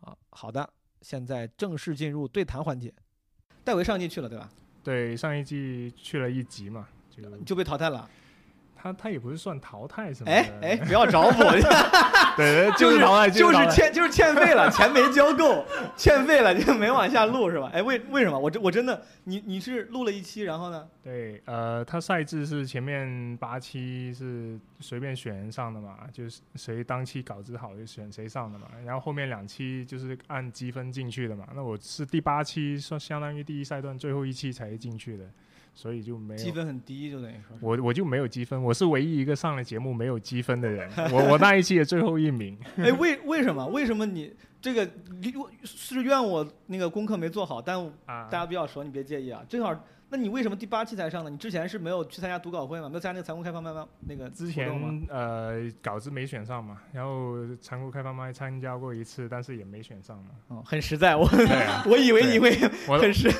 [0.00, 0.68] 啊，好的，
[1.02, 2.94] 现在正式进入对谈环节。
[3.64, 4.48] 戴维上季去了，对吧？
[4.82, 8.08] 对，上一季去了一集嘛，就就被淘汰了。
[8.80, 10.30] 他他也不是算淘汰什么？
[10.30, 11.32] 哎 哎，不要找我。
[12.36, 15.64] 对，就是淘汰，就是欠就是欠费了，钱没交够，
[15.96, 17.70] 欠费了就没往下录是吧？
[17.74, 18.38] 哎，为为什么？
[18.38, 20.86] 我这我真的，你你是录了一期，然后呢？
[21.02, 31.46] 对，呃，他赛制是前面八期是随便选人上的嘛，就是谁当期稿子好就选谁上的嘛，然后后面两期就是按积分进去的嘛。
[31.54, 35.24] 那我是第八期，算相当于第一赛段最后一期才进去的。
[35.80, 42.54] 所以就没有积分很低，就等于说我我就没有积分，我是唯一一个上了节目没有积分的人，我我那一期的最后一名。
[42.76, 43.66] 哎，为为什么？
[43.68, 44.86] 为什么你这个
[45.64, 47.62] 是怨我那个功课没做好？
[47.62, 49.74] 但大家比较熟，你别介意啊，正好。
[50.12, 51.30] 那你为什么第八期才上呢？
[51.30, 52.88] 你之前是没有去参加读稿会吗？
[52.88, 53.86] 没有参加那个残酷开放麦吗？
[54.00, 60.30] 那个之前呃稿子没选上嘛，然后残酷开放麦参加过一次，但是也没选上嘛。
[60.48, 61.24] 哦，很实在，我
[61.86, 62.50] 我以为你会
[62.98, 63.30] 很实。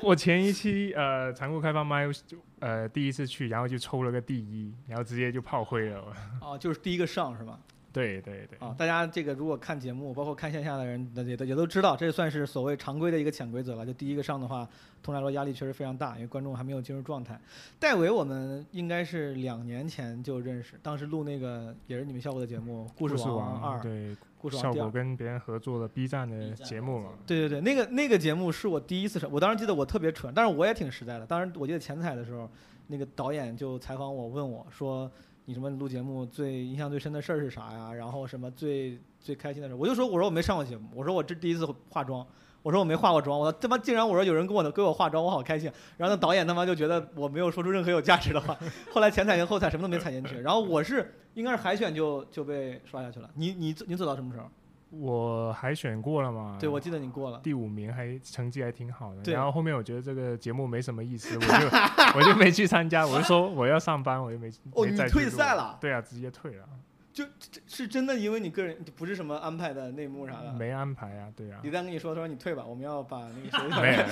[0.00, 6.04] 我前一期呃残酷开放麦就呃第一次去，然后就抽了个第一，然后直接就炮灰了。
[6.40, 7.58] 哦，就是第一个上是吧？
[7.92, 8.74] 对对对啊！
[8.78, 13.84] 大家这个如果看节目，包括看线下的人，也都也都知道，这算是所谓常规的一个潜规则了。
[13.84, 14.66] 就第一个上的话，
[15.02, 17.38] 通常来说压力确实非常大，因为观众还没有进入状态。
[17.78, 27.10] 戴维，我们应该是两年前就认识，当时录那个也是你们效果的节目《故事王二》，对，故事王效果跟别人合作的 B 站的节目嘛。
[27.26, 31.26] 对对对，那个那个节目是我第一次上，我当时记得我特别蠢，但是我也挺实在的。
[31.26, 32.48] 当时我记得前彩的时候，
[32.86, 35.10] 那个导演就采访我，问我说。
[35.44, 37.92] 你什么录节目最印象最深的事儿是啥呀？
[37.92, 39.76] 然后什么最最开心的事儿？
[39.76, 42.24] 我就说我说我没上过节目，我说我这第一次化妆，
[42.62, 45.70] 我说我没化过妆，我他妈竟然我说有人跟我给我化妆，我好开心。
[45.96, 48.56] 然后那导演他妈就觉得我没有说出任何有价值的话。
[48.92, 50.38] 后来前彩跟后踩什么都没踩进去。
[50.40, 53.28] 然后我是应该是海选就就被刷下去了。
[53.34, 54.46] 你你你走到什么时候？
[54.92, 56.58] 我海选过了嘛？
[56.60, 59.32] 对，我记得你过了，第五名还成绩还挺好的。
[59.32, 61.66] 然后后面我觉得这个节目没什么意思，我就
[62.18, 63.06] 我就没去参加。
[63.06, 65.78] 我就说我要上班，我就没哦，你退赛了？
[65.80, 66.64] 对啊，直接退了。
[67.12, 67.24] 就
[67.66, 70.52] 是真的，因为你个人不是什么安排的内幕啥的。
[70.52, 71.60] 没安排啊，对啊。
[71.62, 73.18] 李诞跟你说，他说你退吧，我们要把
[73.50, 74.02] 那个 没有。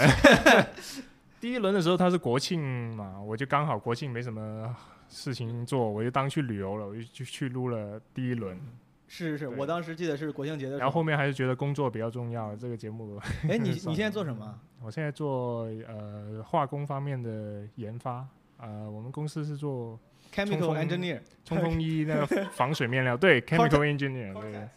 [1.40, 4.76] 第一轮的时候他是国庆嘛，我就刚好国庆没什么
[5.08, 8.58] 事情做，我就当去旅游了，我就去去录了第一轮。
[9.12, 10.78] 是是是，我当时记得是国庆节的时候。
[10.78, 13.20] 然后后面还是觉得工作比较重要，这个节目。
[13.50, 14.56] 哎，你 你现在做什么？
[14.80, 18.24] 我现在做呃化工方面的研发，
[18.58, 19.98] 呃，我们公司是做
[20.32, 24.68] chemical engineer，冲锋衣那个 防水面料，对 chemical engineer，对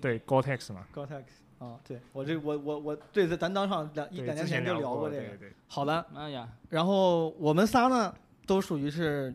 [0.00, 0.84] 对 Gore-Tex 嘛。
[0.92, 1.22] Gore-Tex，
[1.60, 5.22] 啊，对我这我我我对咱当上两一两年前就聊过这个。
[5.68, 8.12] 好的，哎呀，然后我们仨呢
[8.46, 9.32] 都属于是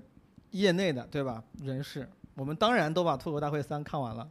[0.52, 1.42] 业内的对吧？
[1.64, 2.06] 人士。
[2.40, 4.26] 我们当然都把《脱口大会三》看完了，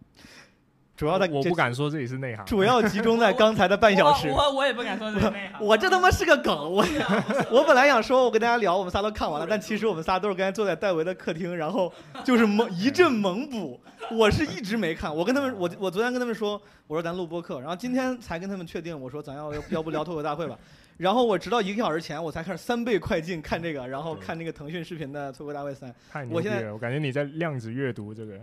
[0.97, 4.37] 主要的我不敢说自己是内行，主要集中在刚才的半小时 我。
[4.37, 5.61] 我我也不敢说是内行。
[5.61, 6.83] 我这他妈是个梗，我
[7.53, 11.93] 我本来想说，我跟大家聊，我们仨都看完了，但其实我们仨都是刚才坐在戴维的客厅，然后
[12.25, 13.79] 就是猛一阵猛补。
[14.11, 20.57] 我是一直没看，我跟他们，我我昨天跟他们说，我说咱录播客，然后今天才跟他们确定，我说咱要要要不聊脱口大会吧。
[20.99, 25.95] 然后我直到一个小时前，我才开始三倍快进看这个，然后看那个腾讯视频的脱口大会三。
[26.13, 26.73] 太牛我现在逼了！
[26.73, 28.37] 我感觉你在量子阅读这个，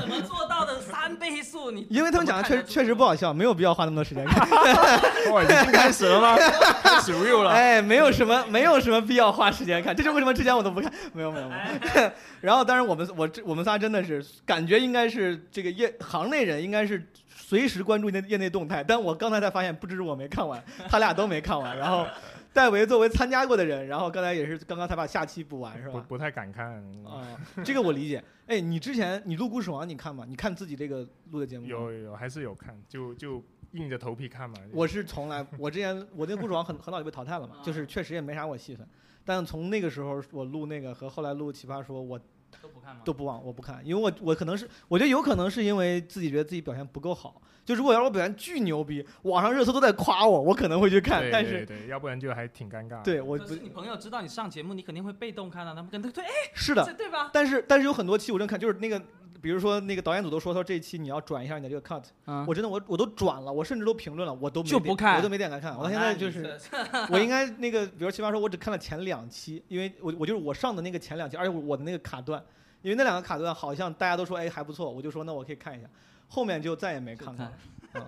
[0.00, 1.72] 怎么做到的三倍速？
[1.72, 4.48] 你因为他们讲的确实确实不好笑，没有必要花那么多时间看。
[5.32, 6.36] 哇，已经开始了吗？
[6.82, 7.50] 开始 real 了。
[7.50, 12.10] 哎，没有什么，没有什么必要花时间看，这是为什么之前我都不看，没有没有没有。
[12.40, 17.04] 然后，当然我们我这我们仨真的是感觉应该是这个业行内人应该是
[17.48, 21.78] 随时关注业业内动态，但我刚才才发现，不只是我没看完，他俩都没看完。
[21.78, 22.06] 然后，
[22.52, 25.92] 戴维作为参加过的人，然后刚才也是刚刚才把下期补完，是吧？
[25.94, 26.74] 不不太敢看。
[27.06, 27.26] 啊，
[27.64, 28.22] 这个我理解。
[28.48, 30.26] 哎，你之前你录故事王你看吗？
[30.28, 31.70] 你看自己这个录的节目吗？
[31.70, 33.42] 有有有，还是有看，就就
[33.72, 34.58] 硬着头皮看嘛。
[34.70, 38.86] 我是从来，我之前我那故事王很很早就被淘汰了嘛，就是确实也没啥我戏份。
[39.24, 42.20] 但从那个时候我录那个和后来录奇葩说，我
[42.62, 43.02] 都不看吗？
[43.04, 47.40] 都不往我不看，因为我我可能是我觉得有可能是因为自己觉得自己表现不够好。
[47.64, 51.20] 就如果要是我表现巨牛逼，网上热搜都在夸我，我可能会去看。
[51.20, 53.02] 对但是对对，要不然就还挺尴尬的。
[53.02, 57.28] 对我不可是你朋友知道你上节目，你肯定会被动看到，他们跟他对，哎，是的，对吧？
[57.30, 58.98] 但是但是有很多期我正看，就是那个
[59.40, 65.76] 比如说那个导演组都说，他说这一期你要转一下你的这个 cut，嗯我真的我我都转了，我甚至都评论了，我都没就不看我都没点开看。
[65.76, 66.58] 我到现在就是。
[67.10, 72.42] 我应该那个，比如奇葩说，我只看了前两期，因为我我就是我上的那个前两期，而且我我的那个卡段，
[72.82, 75.88] 因为那两个卡段好像大家都说哎还不错，我就说那我可以看一下，
[76.28, 77.52] 后面就再也没看过了。
[77.92, 78.06] 啊，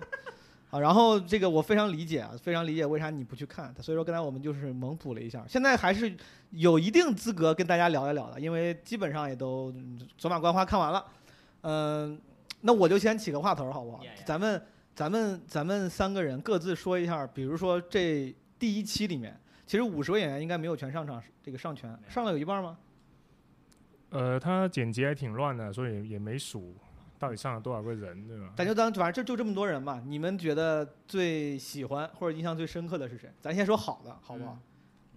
[0.69, 6.15] 好，然后这个我非常理解啊，非常理解为啥你不去看，所以说刚才我们就是猛补了一下，现在还是
[6.51, 11.03] 有一定资格跟大家聊一聊的，因为基本上也都嗯走马观花看完了，
[11.61, 12.19] 嗯、
[12.61, 14.61] 那我就先起个话头儿好不好.咱们
[14.93, 22.77] 咱们咱们三个人各自说一下，比如说这第一期里面，其实五十位演员应该没有全上场，这个上全上了有一半吗？
[24.09, 26.75] 呃，他剪辑还挺乱的，所以也没数
[27.17, 28.53] 到底上了多少个人，对吧？
[28.57, 33.31] 咱就当反正就就这么多人吧，你们觉得最喜欢或者印象最深刻的是谁？
[33.39, 34.57] 咱先说好的，好不好？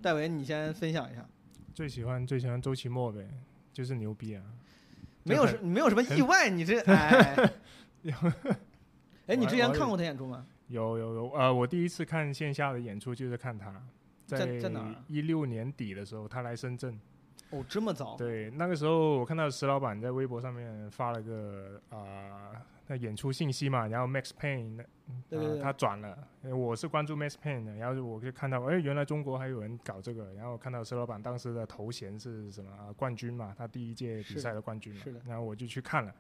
[0.01, 1.27] 戴维，你先分享一下。
[1.75, 3.27] 最喜欢最喜欢周奇墨呗，
[3.73, 4.43] 就是牛逼啊！
[5.25, 7.51] 没有什没有什么意外，你这哎，
[9.27, 10.47] 哎，你之前看过他演出吗？
[10.69, 13.83] 有有有，呃，我第一次看线下的演出就是看他，
[14.27, 16.99] 在在哪一六年底的时候，他来深圳。
[17.55, 18.17] 哦，这么早？
[18.17, 22.53] 对，那个时候我看到石老板在微博上面发了个啊、
[22.87, 24.85] 那演出信息嘛，然后 Max Payne 那
[25.29, 36.15] 对对对啊他转了，我是关注 Max Payne 的，然后我就看到，哎，原来中国还有人搞这个，然后看到石老板当时的头衔是什么、啊冠军嘛，他第一届比赛的冠军嘛，是的然后我就去看了。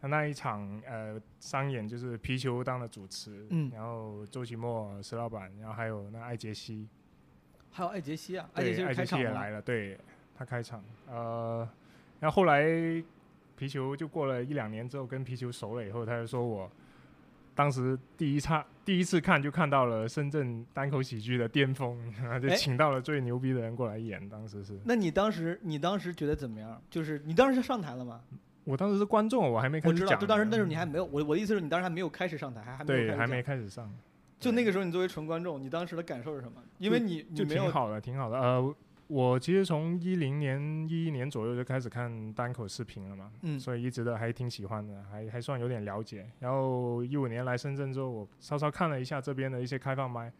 [0.00, 6.88] 那那一场呃商演就是皮球当了主持，嗯然后周奇墨、石老板，然后还有那艾杰西，
[7.70, 9.16] 还有艾杰西啊，艾杰，西艾杰西？
[9.18, 9.98] 也来了，对
[10.38, 10.82] 他开场。
[11.10, 11.68] 呃，
[12.20, 12.62] 然后后来
[13.56, 16.70] 皮球就过了一两年之后，跟皮球熟了以后，他就说我
[17.54, 24.28] 当时第一差第一次看就看到了深圳单口喜剧的巅峰，然后就哎请到了最牛逼的人过来演。
[24.28, 26.80] 当时是那你当时你当时觉得怎么样？
[26.88, 28.20] 就是你当时上台了吗？
[28.64, 30.20] 我当时是观众，我还没开我知道，始讲。
[30.20, 33.90] 就当时那时候你还没有，我我的意思是你当时还没有开始上台，还还没有对还没开始上，
[34.38, 36.62] 就那个时候你作为纯观众，你当时的感受是什么？
[36.76, 38.38] 因为你你就挺好的，挺好的。
[38.38, 38.74] 呃，
[39.08, 46.26] 我其实从一零年、一一年左右就开始看单口视频了嘛，嗯所以一直都还挺喜欢的，还还算有点了解。
[46.40, 50.30] 然后一五年来深圳之后，我稍稍看了一下这边的一些开放麦，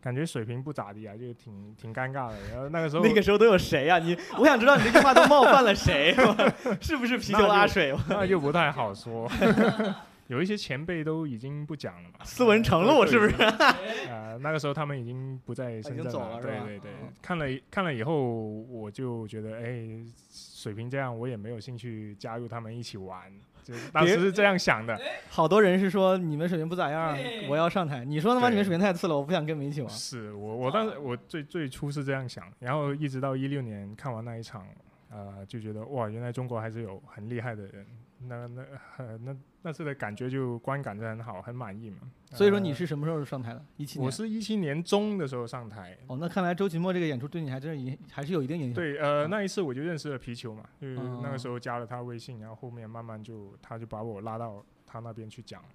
[0.00, 2.36] 感觉水平不咋地啊，就挺挺尴尬的。
[2.50, 6.14] 然后那个时候 那个时候都有谁啊、你我想知道你这句话都冒犯了谁，
[6.80, 7.94] 是不是啤酒拉水？
[8.08, 9.30] 那就不太好说。
[10.28, 13.34] 有一些前辈都已经不讲了嘛，斯文成路是不是？
[14.08, 18.38] 呃，那个时候他们已经不在深圳了，走了对对对嗯，看了看了以后，
[18.70, 19.88] 我就觉得，哎，
[20.30, 23.32] 水平这样，我也没有兴趣加入他们一起玩，
[23.64, 24.98] 就当时是这样想的。
[25.30, 27.16] 好多人是说你们水平不咋样，
[27.48, 28.04] 我要上台。
[28.04, 29.90] 你说他妈你们水平太次了，我不想跟你们一起玩。
[29.90, 34.66] 是我我当时我最最初是这样想，然后一直到一六年看完那一场，
[35.10, 37.86] 呃，就觉得哇，原来中国还是有很厉害的人。
[38.26, 38.62] 那那
[38.96, 41.98] 呃那那次的感觉就观感就很好，很满意嘛。
[42.32, 43.64] 所以说呃你是什么时候上台的？
[43.76, 44.06] 一七年。
[44.06, 48.74] 我是一七年中的时候上台，哦，那看来周奇墨这个演出对你还真是影还是有一定影响。
[48.74, 55.68] 对，呃，嗯那一次我就认识了皮球嘛，就是那哦个时候加了他微信，然后后面慢慢就他就把我拉到他那边去讲了。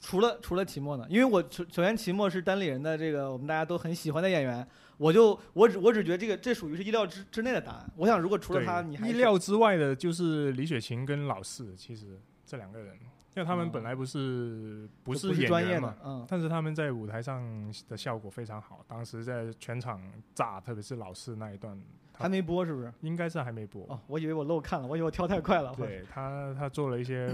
[0.00, 1.06] 除了除了齐墨呢？
[1.08, 4.66] 因为我首首先齐墨是单立人的这个我们大家都很喜欢的演员，
[4.96, 7.90] 我就我只我只觉得这个这属于是意料之之内的答案。
[7.96, 12.94] 我想如果除了他，你还意料之外的就是李雪琴跟老四，其实这两个人，
[13.36, 20.02] 因为他们哦本来不是不不是演专业员嘛，，的嗯，但是他们在舞台上的效果非常好，当时在全场
[20.34, 21.80] 炸，特别是老四那一段，
[22.14, 22.92] 还没播是不是？
[23.02, 23.84] 应该是还没播。
[23.88, 25.72] 哦，我以为我漏看了，我以为我跳太快了。
[25.76, 27.32] 对他，他做了一些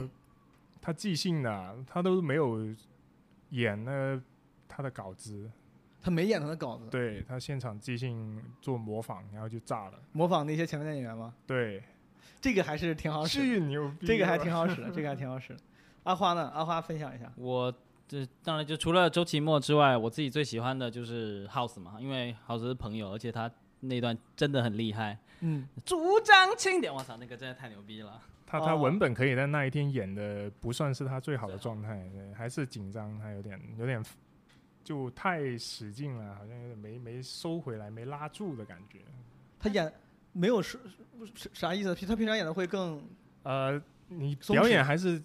[0.85, 2.61] 他即兴的，他都没有
[3.49, 4.21] 演那
[4.69, 5.51] 他的稿子，
[6.03, 9.95] 他没演他的稿子，对他现场即兴做模仿，然后就炸了。
[10.13, 11.33] 模仿那些前面的演员吗？
[11.47, 11.83] 对，
[12.39, 14.07] 这个还是挺好使的，巨牛逼！
[14.07, 15.61] 这个还挺好使的， 这个还挺好使的。
[16.03, 16.51] 阿花呢？
[16.55, 17.33] 阿花分享一下。
[17.37, 17.73] 我
[18.07, 28.21] 这当然就除了周奇墨之外，我自己最喜欢的就是 House 嘛，因为 House 是朋友，而且他那段真的很厉害，嗯，主张轻点，我操，那个真的太牛逼了。
[28.59, 34.03] 他他哦文本可以在那一天演的不算是他最好的状态，对，还是紧张，他有点有点
[34.83, 39.01] 就太使劲了，好像有点没没收回来，没拉住的感觉。
[39.59, 39.93] 他演
[40.33, 40.79] 没有是
[41.35, 41.95] 是啥意思？
[42.07, 43.03] 他平常演的会更
[43.43, 45.23] 呃，你表演还是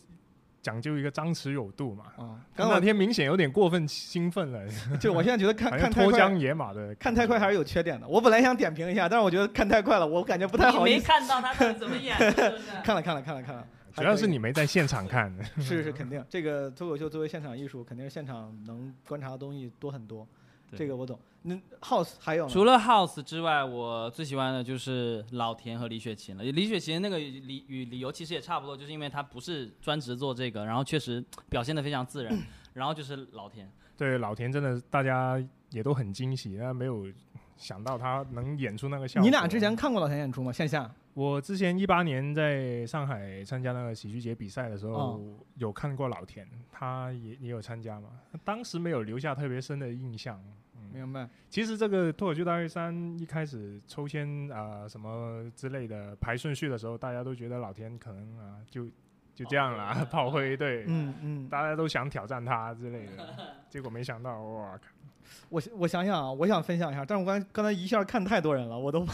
[0.62, 2.06] 讲究一个张弛有度嘛。
[2.18, 2.40] 啊。
[2.56, 4.62] 他刚我那天明显有点过分兴奋了，
[5.00, 6.94] 就我现在觉得看 看太快脱缰，野马的。
[6.96, 8.08] 看太快还是有缺点的。
[8.08, 11.06] 我本来想点评一下，但是我觉得看太快了，我感觉不太你没好意思。
[11.06, 12.64] 看到他怎么演的， 是不是？
[12.84, 15.34] 看了看了看了看了，主要是你没在现场看。
[15.62, 20.28] 是是肯定，这个脱口秀作为现场艺术，肯定是现场能观察的东西多很多。
[20.76, 21.20] 这个我懂。
[21.42, 26.44] 那 House 还有除了 House 之外，我最喜欢的就是老田和李雪琴了。
[26.44, 32.38] 李雪琴那个理与理由其实也差不多，就是因为他不是专职做这个，然后确实表现的非常自然。
[32.74, 37.08] 然后就是老田，对老田真的大家也都很惊喜，但没有
[37.58, 39.26] 想到他能演出那个效果。
[39.26, 40.52] 你俩之前看过老田演出吗？
[40.52, 40.90] 线下？
[41.16, 45.22] 我之前一八年在上海参加那个喜剧节比赛的时候，哦
[45.56, 48.10] 有看过老田，他也也有参加嘛，
[48.46, 50.42] 当时没有留下特别深的印象。
[50.94, 51.28] 嗯，明白。
[51.50, 58.86] 其实这个脱口秀大会三一开始抽签啊、什么之类的排顺序的时候，大家都觉得老田可能啊就
[59.34, 63.30] 就这样了，炮灰对，嗯嗯，大家都想挑战他之类的，
[63.70, 64.80] 结果没想到哇，
[65.50, 69.06] 我我想想啊，我想分享一下，但是我刚刚才一下看太多人了，我都，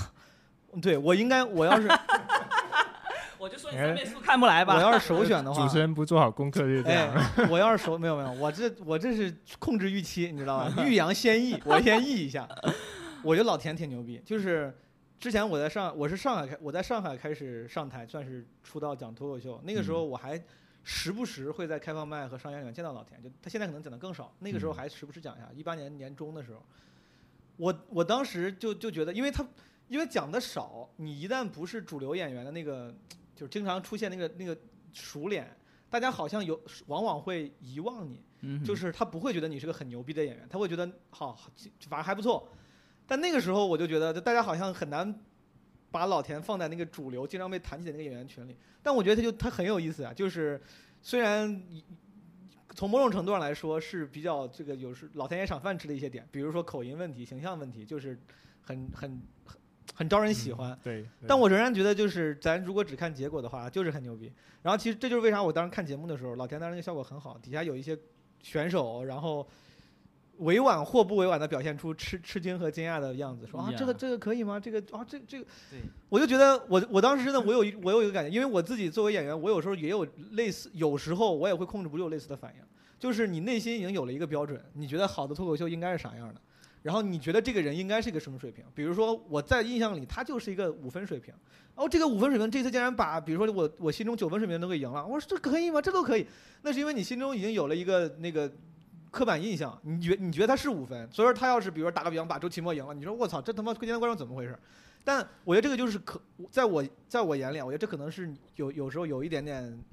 [0.82, 1.88] 对我应该我要是
[3.46, 4.74] 我就说你三倍速看不来吧。
[4.76, 7.14] 我要是首选的话，主持人不做好功课就这样。
[7.14, 10.74] 哎，我要是首没有没有，我这我这是控制预期，你知道吧？
[10.84, 12.50] 欲扬先抑，我先抑一下。
[13.22, 14.76] 我觉得老田挺牛逼，就是
[15.20, 20.43] 之前我在上我是上海开我在上海开始上台，算是出道讲脱口秀，那个时候我还
[20.84, 25.48] 时不时会在开放麦和商演里面见到老田，就他现在可能讲的更少，那个时候嗯还时不时讲一下。
[25.54, 26.64] 一八年年中的时候，
[27.58, 29.46] 我我当时就就觉得，因为他
[29.88, 32.91] 因为讲的少，你一旦不是主流演员的那个，
[33.36, 34.57] 就是经常出现那个那个
[34.93, 35.55] 熟脸，
[35.89, 41.38] 大家好像有往往会遗忘你，嗯就是他不会觉得你是个很牛逼的演员，他会觉得好，
[41.89, 42.49] 反正还不错。
[43.05, 45.13] 但那个时候我就觉得，大家好像很难
[45.91, 48.57] 把老田放在那个主流经常被谈起的那个演员群里。
[48.81, 50.61] 但我觉得他就他很有意思啊，就是
[51.01, 51.61] 虽然
[52.73, 58.17] 从某种程度上来说是比较这个有时老田也赏饭吃的一些点，比如说口音问题、形象问题，就是
[58.61, 59.21] 很很
[59.96, 60.72] 很很招人喜欢。
[60.72, 64.32] 嗯对，对但我仍然觉得，就是咱如果只看结果的话，就是很牛逼。
[64.62, 67.98] 然后其实这就是为啥我当时看节目的时候，老田当时那个效果很好，底下有一些
[68.43, 69.48] 选手，然后
[70.39, 74.60] 委婉或不委婉的表现出吃吃惊和惊讶的样子，说啊这个这个可以吗？
[74.60, 75.46] 这个啊这这个，
[76.10, 82.64] 我就觉得我我当时真的我有一我有一个感觉，因为我自己作为演员，我有时候也有类似，有时候我也会控制不住类似的反应，
[83.00, 86.41] 就是你内心已经有了一个标准，你觉得好的脱口秀应该是啥样的。
[86.86, 88.63] 然后你觉得这个人应该是一个什么水平？
[88.75, 91.33] 比如说我在印象里他就是一个五分水平，
[91.73, 95.81] 哦，这个五分水平这次竟然把比如说我我心中九分水平都给赢了，我说这可以吗？
[95.81, 96.27] 这都可以，
[96.61, 98.51] 那是因为你心中已经有了一个那个
[99.09, 104.55] 刻板印象，你觉你觉得他是五分，所以说他要是比如说打个比方把周奇墨赢了，你说我操这他妈今天观众怎么回事？
[105.03, 106.21] 但我觉得这个就是可
[106.51, 109.83] 在我在我眼里，我觉得这可能是有有时候有一点点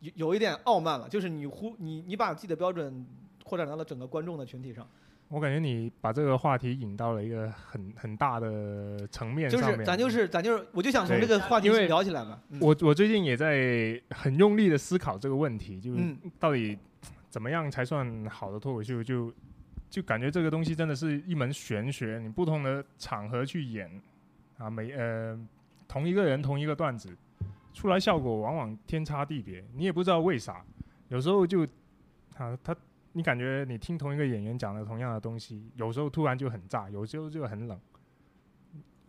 [0.00, 3.06] 有有一点傲慢了，就是你忽你你把自己的标准
[3.44, 4.84] 扩展到了整个观众的群体上。
[5.28, 9.80] 我感觉你把这个话题引到了一个很很大的层面就上面。
[9.80, 12.40] 是咱就是咱就是，我就想从这个话题聊起来嘛。
[12.50, 16.78] 嗯我我最近也在很用力的思考这个问题，就是到底
[17.28, 19.02] 怎么样才算好的脱口秀？
[19.02, 19.32] 就
[19.90, 23.90] 就感觉这个东西真的是一门玄学，你不同的场合去演
[24.58, 25.36] 啊，每呃
[25.88, 27.16] 同一个人同一个段子
[27.74, 30.64] 出来效果往往天差地别，你也不知道为啥，
[31.08, 31.64] 有时候就
[32.36, 32.76] 啊他。
[33.16, 37.80] 你感觉你听同一个演员讲的同样的东西，有时候突然就很炸，有时候就很冷。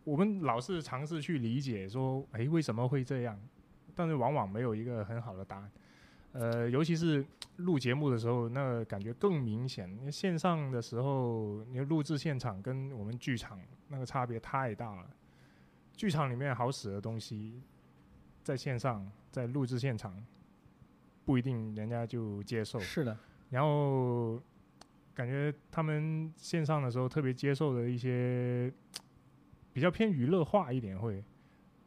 [0.05, 3.37] 我们老是尝试去理解说，诶，为什么会这样？
[3.93, 5.71] 但是往往没有一个很好的答案。
[6.31, 7.25] 呃，尤其是
[7.57, 10.09] 录节目的时候，那感觉更明显。
[10.09, 15.05] 线上的时候，你录制现场跟我们剧场那个差别太大了。
[15.97, 17.61] 剧场里面好使的东西，
[18.41, 20.25] 在线上在录制现场
[21.25, 22.79] 不一定人家就接受。
[22.79, 23.17] 是的，
[23.49, 24.41] 然后
[25.13, 28.71] 感觉他们线上的时候特别接受的一些
[29.73, 31.23] 比较偏娱乐化一点会。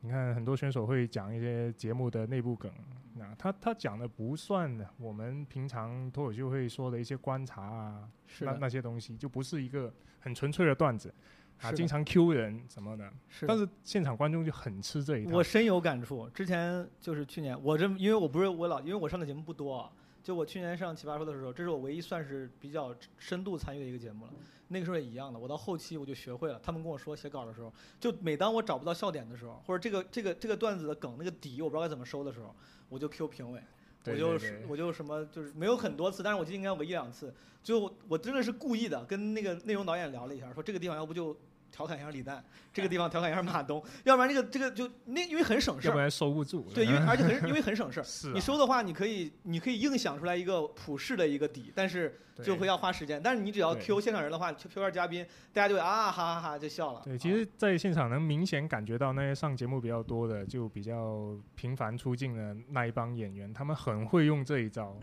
[0.03, 2.73] 你看很多选手会讲一些节目的内部梗，
[3.17, 11.13] 那他他讲的不算我们平常脱口秀会说的一些观察啊，是，那那些东西就不是一个很纯粹的段子
[11.61, 13.13] 啊，经常 Q 人什么的。
[13.29, 15.37] 是但是现场观众就很吃这一套。
[15.37, 16.27] 我深有感触。
[16.31, 19.93] 之前就是去年，我这因为我不是我老，因为我上的节目不多啊。
[20.31, 24.33] 就我去年上奇葩说的时候，这是我唯一算是比较深度参与的一个节目了。
[24.69, 26.61] 那个时候也一样的，我到后期我就学会了。
[26.63, 32.55] 他们跟我说写稿的时候，就每当我找不到笑点的时候，或者这个这个这个段子的梗那个底我不知道该怎么收的时候，
[32.89, 33.61] 我就 Q 评委。
[34.07, 41.37] 我就我就什么就是没有很多次，但是我记得应该有个一两次，最后我真的是故意的跟那个内容导演聊了一下，说这个地方要不就
[41.71, 42.43] 调侃一下李诞，
[42.73, 46.67] 这个地方调侃一下马东， 要不然这个这个就那因为很省事儿，要不然收不住。
[46.75, 57.03] 对，因为而且很因为很省事儿， 你收的话你可以你可以硬想出来一个普世的一个底，但是就会要花时间，但是你只要对 Q 现场人的话，Q Q 下嘉宾，大家就会啊哈哈哈就笑了。
[57.05, 64.99] 对，其实，在现场能明显感觉到那些上节目比较多的，就比较频繁出镜的那一帮演员，他们很会用这一招。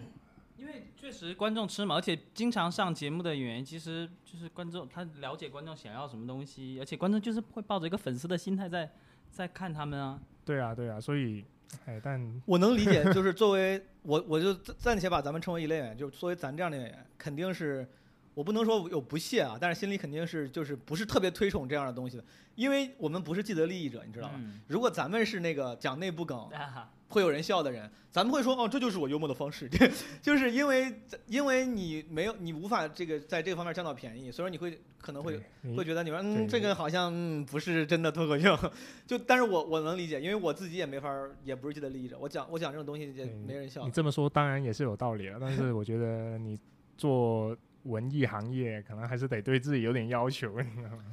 [0.67, 8.91] 因为确实观众吃嘛，而且经常上节目的演员，其实就是观众，他了解观众想要什么东西，而且观众就是会抱着一个粉丝的心态在
[9.31, 10.19] 在看他们啊。
[10.43, 11.45] 对啊，对啊，所以，
[11.85, 17.87] 哎，但我能理解，就是作为我我就暂暂且把咱们称为一类演员，就是作为咱这样的演员，肯定是
[18.33, 24.35] 我不能说有不屑啊，但是心里肯定是就是不是特别推崇这样的东西的，因为我们不是既得利益者，你知道吗？
[24.37, 29.69] 嗯如果咱们是那个讲内部梗，啊会有人笑的人，咱们会说哦，这就是我幽默的方式，
[30.21, 30.93] 就是因为
[31.27, 35.39] 因为你没有你无法这个在这个方面占到便宜，所以说你会可能会
[35.75, 38.57] 会觉得你说嗯这个好像、嗯、不是真的脱口秀，
[39.05, 41.09] 就但是我我能理解，因为我自己也没法
[41.43, 43.85] 也不是既得利益者，我讲我讲这种东西也没人笑。
[43.85, 46.59] 你，这么说当然也是有道理了，但是我觉得你
[46.97, 51.03] 做文艺行业，可能还是得对自己有点要求，你知道吗？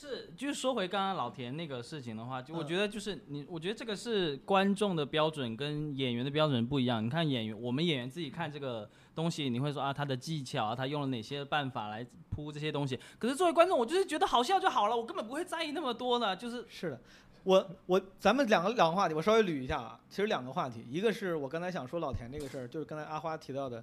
[0.00, 7.04] 就是就是说回刚刚老田那个事情的话，就我嗯觉得就是你，我觉得这个是观众的标准跟演员的标准不一样。
[7.04, 12.98] 你看演员，我们演员自己看这个东西，你会说啊，他的技巧啊，他用了哪些办法来铺这些东西。
[13.18, 16.34] 可是作为观众，我就是觉得好笑就好了，我根本不会在意那么多呢。
[16.34, 17.00] 就是是的。
[17.44, 20.00] 我我咱们两个两个话题，我稍微捋一下啊。
[20.08, 23.82] 其实两个话题，一个是我刚才想说老田这个事儿，就是刚才阿花提到的，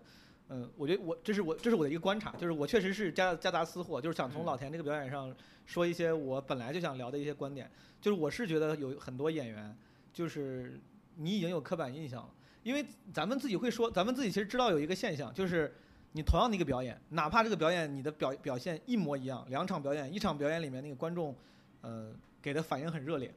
[0.49, 5.33] 嗯，我觉得我这是我这是我的一个观察，就是我确实是夹夹杂私货，就是想从嗯老田这个表演上
[5.67, 7.69] 说一些我本来就想聊的一些观点。
[7.99, 9.75] 就是我是觉得有很多演员，
[10.13, 10.79] 就是
[11.15, 12.29] 你已经有刻板印象了，
[12.61, 15.75] 因为咱们自己会说，咱们自己其实知道有一个现象，就是
[16.11, 21.35] 你同样的一个表演，哪怕这个表演你的表表现一模一样，两场表演，一场表演里面那个观众，
[21.81, 22.11] 呃，
[22.41, 23.33] 给的反应很热烈。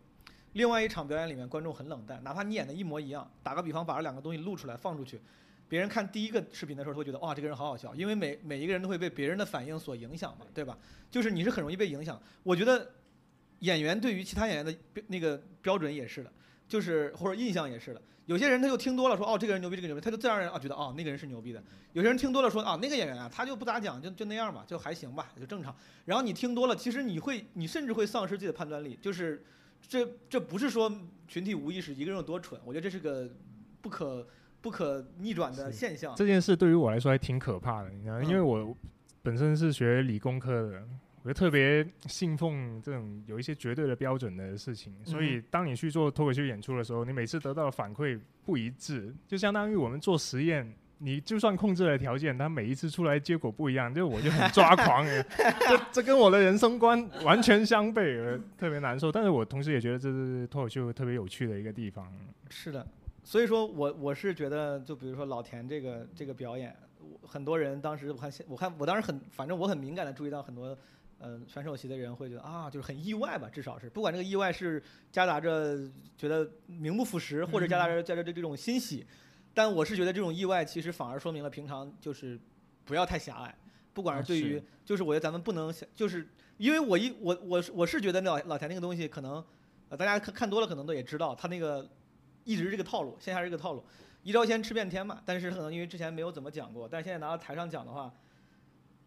[0.53, 5.21] 另外一场表演里面观众很冷淡，哪怕你演的一模一样，打个比方把这两个东西录出来放出去，
[5.71, 10.77] 别人看第一个视频的时候会觉得哇这个人好好笑，因为每每一个人都会被别人的反应所影响嘛，对吧？
[11.09, 12.21] 就是你是很容易被影响。
[12.43, 12.91] 我觉得
[13.61, 14.75] 演员对于其他演员的
[15.07, 16.33] 那个标准也是的，
[16.67, 18.03] 就是或者印象也是的。
[18.27, 21.63] 有些人他就听多了说哦这个人牛逼这个牛逼，他就自然而然啊觉得哦那个人是牛逼的。
[21.93, 25.73] 有些人听多了说啊那个演员啊他就不咋讲就就那样吧就还行吧就正常。
[26.05, 29.45] 然后你听多了，其实你会你甚至会丧失自己的判断力，就是
[29.87, 30.93] 这这不是说
[31.29, 33.31] 群体无意识一个人有多蠢，我觉得这是个
[33.81, 34.27] 不可
[34.61, 36.15] 不可逆转的现象。
[36.17, 38.77] 这件事对于我来说还挺可怕的，你知道因为我
[39.23, 40.83] 本身是学理工科的，
[41.23, 50.73] 我就特别信奉这种有一些绝对的标准的事情，所以当你去做脱口秀演出的时候，你每次得到的反馈不一致，就相当于我们做实验。
[51.03, 55.03] 你就算控制了条件，它每一次出来结果不一样，就我就很抓狂，
[55.67, 59.11] 这这跟我的人生观完全相悖，特别难受。
[59.11, 62.07] 但是我同时也觉得这是脱口秀特别有趣的一个地方。
[62.51, 62.87] 是的，
[63.23, 70.77] 所以说我我是觉得，就比如说老田这个这个表演，我很多人当时我看现我看我当时很，反正我很敏感的注意到很多，
[71.21, 73.89] 嗯、选手席的人会觉得啊，就是很意外吧，至少是。
[73.91, 75.79] 不管这个意外是夹杂着
[76.17, 79.07] 觉得名不副实，或者夹杂着夹杂着这种欣喜，
[79.53, 82.41] 但我是觉得这种意外其实反而说明了平常就是
[82.85, 83.55] 不要太狭隘，
[83.93, 89.45] 不管啊是对于、是就是我觉得咱们不能想就是因为我一我我我是觉得老老田那个东西可能，
[89.89, 91.89] 呃大家看看多了可能都也知道他那个
[92.45, 93.85] 一直是这个套路，线下是这个套路，
[94.23, 95.21] 一招鲜吃遍天嘛。
[95.25, 98.13] 但是可能因为之前没有怎么讲过，但是现在拿到台上讲的话，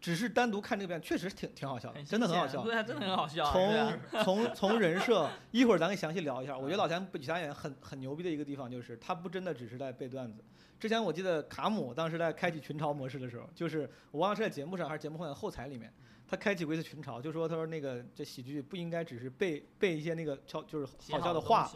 [0.00, 2.62] 只是单独看这个表演确实挺挺好笑的，真的很好笑。
[2.62, 6.56] 对啊，真的很好笑从从从人设， 一会儿咱可以详细聊一下。
[6.56, 10.44] 我觉得老田比其他演员很很牛逼的一个地方就是，他不真的只是在背段子。
[10.78, 15.90] 之前我记得卡姆当时在开启群嘲模式的时候，就是我忘了是在节目上还是节目后后台里面，
[16.28, 21.70] 他开启过一次群嘲，就说他说那个这喜剧不应该只是背背一些那个悄就是好笑的的话，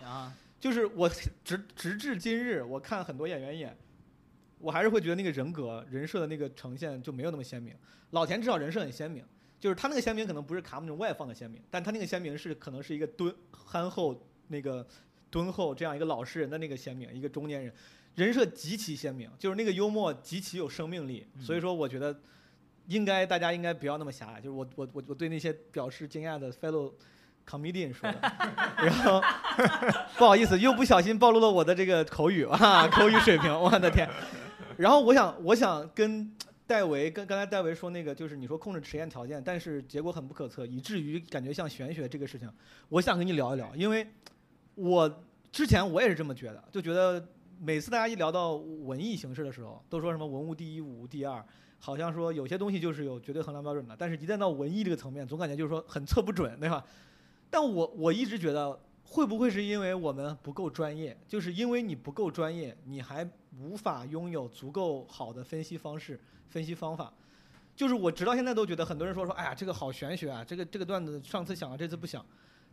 [0.61, 1.09] 就是我
[1.45, 3.77] 直直至今日，我看很多演员演，
[4.59, 7.75] 我还是会觉得那个人格人设的那个呈现就没有那么鲜明。
[8.11, 9.25] 老田至少人设很鲜明，
[9.61, 14.87] 就是他那个鲜明可能不是卡姆那种外放的鲜明，但他那个鲜明是可能是一个敦憨厚那个
[15.31, 17.73] 敦厚这样一个老实人的那个鲜明，一个中年人，
[18.15, 21.27] 人设极其鲜明，就是那个幽默极其有生命力。
[21.39, 22.19] 所以说，我觉得
[22.87, 24.41] 应该大家应该不要那么狭隘。
[24.41, 26.93] 就是我我我我对那些表示惊讶的 fellow
[27.49, 28.19] comedian 说的，
[28.77, 29.23] 然后
[30.17, 34.09] 不好意思，又不小心暴露了我的这个口语啊，口语水平，我的天。
[34.77, 36.31] 然后我想我想跟。
[36.69, 42.47] 戴维跟刚才戴维说那个，就是你说控制实验条件，但是结果很不可测，以至于感觉像玄学这个事情，
[42.91, 44.07] 我想跟你聊一聊，因为
[44.75, 45.11] 我
[45.51, 47.27] 之前我也是这么觉得，就觉得
[47.59, 51.43] 每次大家一聊到文艺形式的时候，都说什么文无第一，武无第二，
[51.79, 56.85] 好像说有些东西就是有绝对衡量标准的，但是一旦到文艺这个层面，总感觉就是说很测不准，对吧？
[57.51, 61.17] 但我我一直觉得，会不会是因为我们不够专业？
[61.27, 63.29] 就是因为你不够专业，你还
[63.59, 66.21] 无法拥有足够好的分析方式。
[66.51, 67.13] 分析方法，
[67.77, 72.25] 就是我直到现在都觉得很多人说说，哎呀，这个好玄学啊，这个这个段子上次想了，这次不想。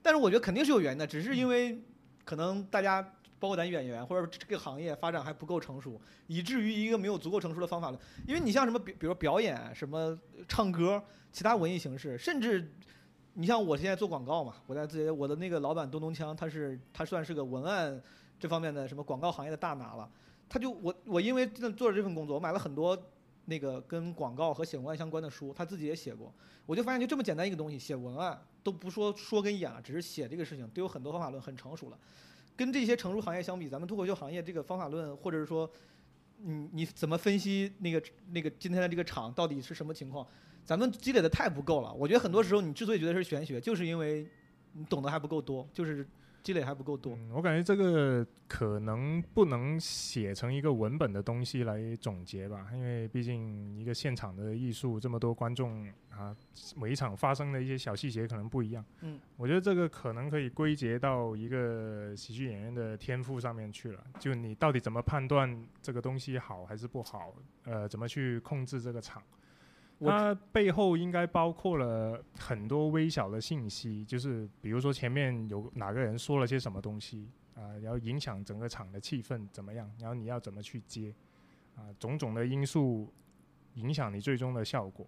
[0.02, 1.78] 但是我觉得肯定是有原因的，只是因为
[2.24, 3.02] 可能大家
[3.38, 8.02] 包括咱演员或者这个行业发展还不够成熟，以至于一个没有足够成熟的方法论。
[8.26, 10.18] 因为你像什么比比如表演、什么
[10.48, 11.04] 唱歌、
[11.34, 12.72] 其他文艺形式，甚至
[13.36, 18.02] 你像我现在做广告嘛，我在自己我的那个老板东东锵，他是他算是个文案
[18.40, 20.10] 这方面的什么广告行业的大拿了。
[20.50, 22.98] 他就我我因为做了这份工作，我买了很多。
[23.48, 26.34] 那个跟广告和写文案相关的书，他自己也写过。
[26.66, 32.00] 我就发现，就这么简单一个东西，写文案都不说说跟演了，只是写这个事情，都有很多方法论，很成熟了。
[32.56, 35.70] 跟这些成熟行业相比，咱们脱口秀行业这个方法论，或者是说，
[36.38, 40.26] 你你怎么分析那个那个今天的这个场到底是什么情况，
[40.66, 41.94] 咱们积累的太不够了。
[41.94, 44.28] 我觉得很多时候，你之所以觉得是玄学，就是因为
[44.74, 46.06] 你懂得还不够多，就是。
[46.46, 56.38] 积累还不够多，我感觉这个可能不能写成一个文本的东西来总结吧，因为毕竟一个现场的艺术，这么多观众啊，
[56.76, 58.86] 每一场发生的一些小细节可能不一样。
[59.02, 65.52] 嗯，我觉得这个可能可以归结到一个喜剧演员的天赋上面去了，就你到底怎么判断
[65.82, 69.20] 这个东西好还是不好，呃，怎么去控制这个场。
[70.00, 81.14] 它背后应该包括了很多微小的信息，就是比如说前面有哪个人说了些什么东西啊，然后影响整个场的气氛怎么样，然后你要怎么去接
[81.76, 83.12] 啊，种种的因素
[83.76, 85.08] 影响你最终的效果。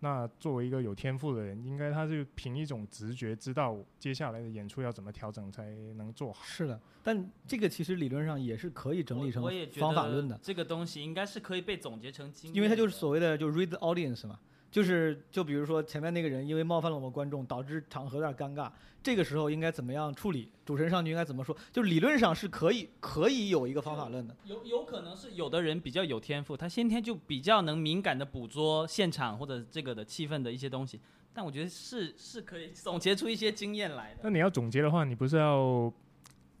[0.00, 6.44] 那作为一个有天赋的人，应该他是凭一种直觉知道接下来的演出要怎么调整才能做好。
[6.44, 9.42] 是的，但这个其实理论上也是可以整理成
[9.78, 10.38] 方法论的。
[10.42, 14.38] 这个东西应该是可以被总结成经因为它就是所谓的就 read audience 嘛。
[14.78, 18.70] 就是，就比如说前面那个人因为冒犯了我们观众，导致场合有点尴尬，
[19.02, 20.52] 这个时候应该怎么样处理？
[20.64, 21.56] 主持人上去应该怎么说？
[21.72, 24.36] 就理论上是可以，可以有一个方法论的。
[24.44, 31.00] 有有可能是有的人比较有天赋，他先天就比较能敏感的捕捉现场或者这个的气氛的一些东西。
[31.34, 34.20] 但我觉得是是可以总结出一些经验来的。
[34.22, 35.92] 那你要总结的话，你不是要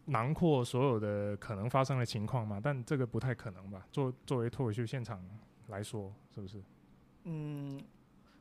[0.06, 2.60] 囊括所有的可能发生的情况吗？
[2.60, 3.86] 但这个不太可能吧？
[3.92, 5.24] 作作为脱口秀现场
[5.68, 6.60] 来说，是不是？
[7.22, 7.80] 嗯。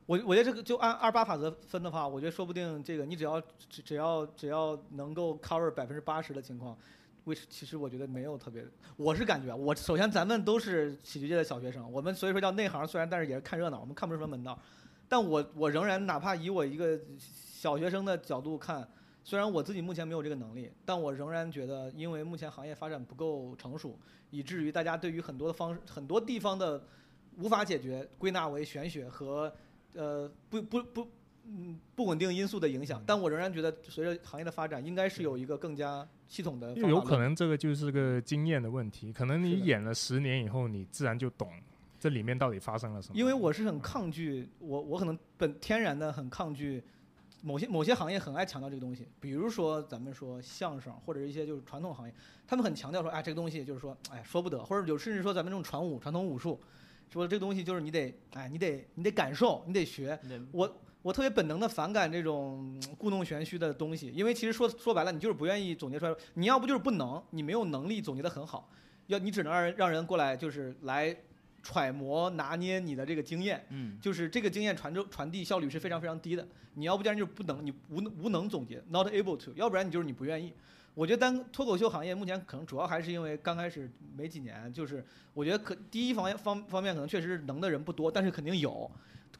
[0.08, 6.78] 我我觉得这个就按二八法则分的话，我觉得说不定这个你只要只只要只要能够 cover 百分之八十的情况
[7.26, 14.58] ，which 其实我觉得没有特别，我是感觉我首先咱们都是喜剧界的小学生，我们所以说叫内行，虽然但是也是看热闹，我们看不出什么门道，
[15.10, 18.88] 但我我仍然哪怕以我一个小学生的角度看，
[19.26, 24.00] 虽然我自己目前没有这个能力，但我仍然觉得，因为目前行业发展不够成熟，
[24.30, 26.82] 以至于大家对于很多的方很多地方的
[27.36, 29.54] 无法解决，归纳为玄学和。
[29.94, 31.08] 呃，不不不，
[31.46, 36.74] 嗯，不稳定因素的影响，但我仍然觉得，随着行业的发展，应该是有一个更加系统的。
[36.74, 41.50] 有可能这个就是个经验的问题，可能你演了十年以后，你自然就懂
[42.00, 43.16] 这里面到底发生了什么。
[43.18, 46.84] 因为我是很抗拒，我我可能本天然的很抗拒
[47.42, 52.14] 某些某些行业很爱强调这个东西，比如说咱们说相声或者一些就是传统行业，
[52.46, 56.60] 他们很强调说，哎，这个东西就是说，哎，说不得，或者有甚至说咱们这种传武传统武术。
[57.12, 60.20] 说这个东西就是你得，哎，你得你得感受，你得学。
[60.52, 66.14] 我我特别本能的反感这种故弄玄虚的东西，因为其实说说白了，你就是不愿意总结出来。
[66.34, 68.70] 你要不就是不能，你没有能力总结的很好，
[69.08, 71.16] 要你只能让人让人过来就是来
[71.64, 73.66] 揣摩拿捏你的这个经验。
[73.70, 76.46] 嗯，就是这个经验传授传递效率是非常非常低的。
[76.74, 79.52] 你要不然就是不能，你无无能总结，not able to。
[79.56, 80.54] 要不然你就是你不愿意。
[80.98, 88.90] 我觉得单脱口秀行业目前可能主要还是因为刚开始没几年，就是我觉得可第一方面方方面可能确实能的人不多，但是肯定有。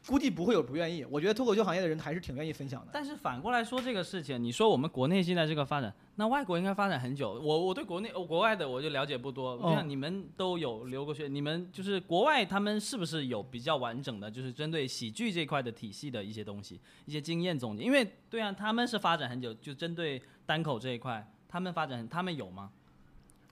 [0.06, 1.04] 估计不会有不愿意。
[1.10, 2.88] 我觉得脱口秀行业的人还是挺愿意分享的。
[2.92, 7.32] 但是反过来说这个事情，你说我们国内现在这个发展，那外国应该发展很久。
[7.32, 9.54] 我我对国内、国外的我就了解不多。
[9.54, 17.82] 哦就像你们都有留过学，你们就是国外他们是不是有比较完整的，就是针对喜剧这块的体系的一些东西、一些经验总结？
[17.82, 22.70] 因为对啊，他们是发展很久，就针对单口这一块，他们发展他们有吗？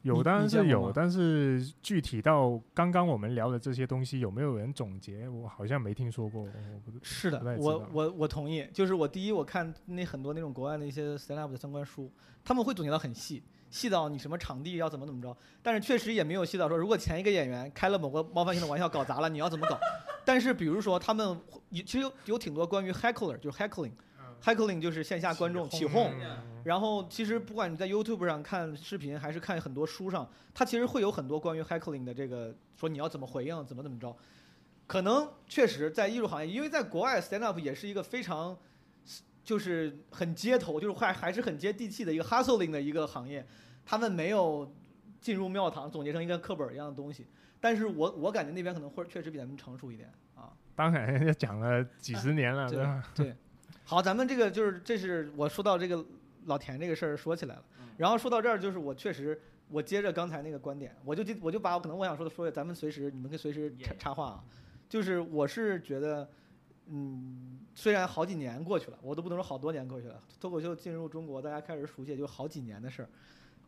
[0.03, 5.29] 有当然是有，但是具体到刚刚我们聊的这些东西，有没有人总结？
[5.29, 6.47] 我好像没听说过。
[7.03, 8.65] 是的我我我同意。
[8.73, 12.09] 就是我第一，我看那很多那种国外的一些 stand up 的相关书，
[12.45, 15.37] 他们会总结到很细，细到你什么场地要怎么怎么着。
[15.61, 19.77] 但是确实也没有细到说，如果前一个演员开了某个冒犯性的玩笑搞砸了，你要怎么搞。
[20.25, 23.91] 但是比如说他们会其实有有挺多关于 heckler，就是 heckling。
[24.43, 26.13] Heckling 就是线下观众起哄，
[26.65, 34.17] 然后其实不管你在 YouTube 上看视频，还是看很多书上，它其实会有很多关于 heckling 的这个说你要怎么回应，怎么怎么着。
[34.87, 38.57] 可能确实在艺术行业，因为在国外 stand up 也是一个非常
[39.43, 43.45] 就是很街头，就是还还是很接地气的一个 hustling 的一个行业，
[43.85, 44.73] 他们没有
[45.21, 47.27] 进入庙堂总结成一个课本一样的东西。
[47.61, 50.53] 但是我我感觉那边可能会确实比咱们成熟一点啊。
[50.77, 53.03] 当然人家讲了几十年了，对对吧？
[53.15, 53.37] 对，
[53.89, 56.05] 好，咱们这个就是这是我说到这个
[56.47, 57.65] 老田这个事儿说起来了，
[57.97, 64.45] 然后说到这儿就是我确实我接着刚才那个观点，我就记我就把我可能我想说的说，咱们随时你们可以随时插插话啊，
[64.89, 66.29] 就是我是觉得，
[66.87, 73.09] 嗯，虽然好几年过去了，我都不能说好多年过去了，脱口秀进入中国，大家开始熟悉也就好几年的事儿，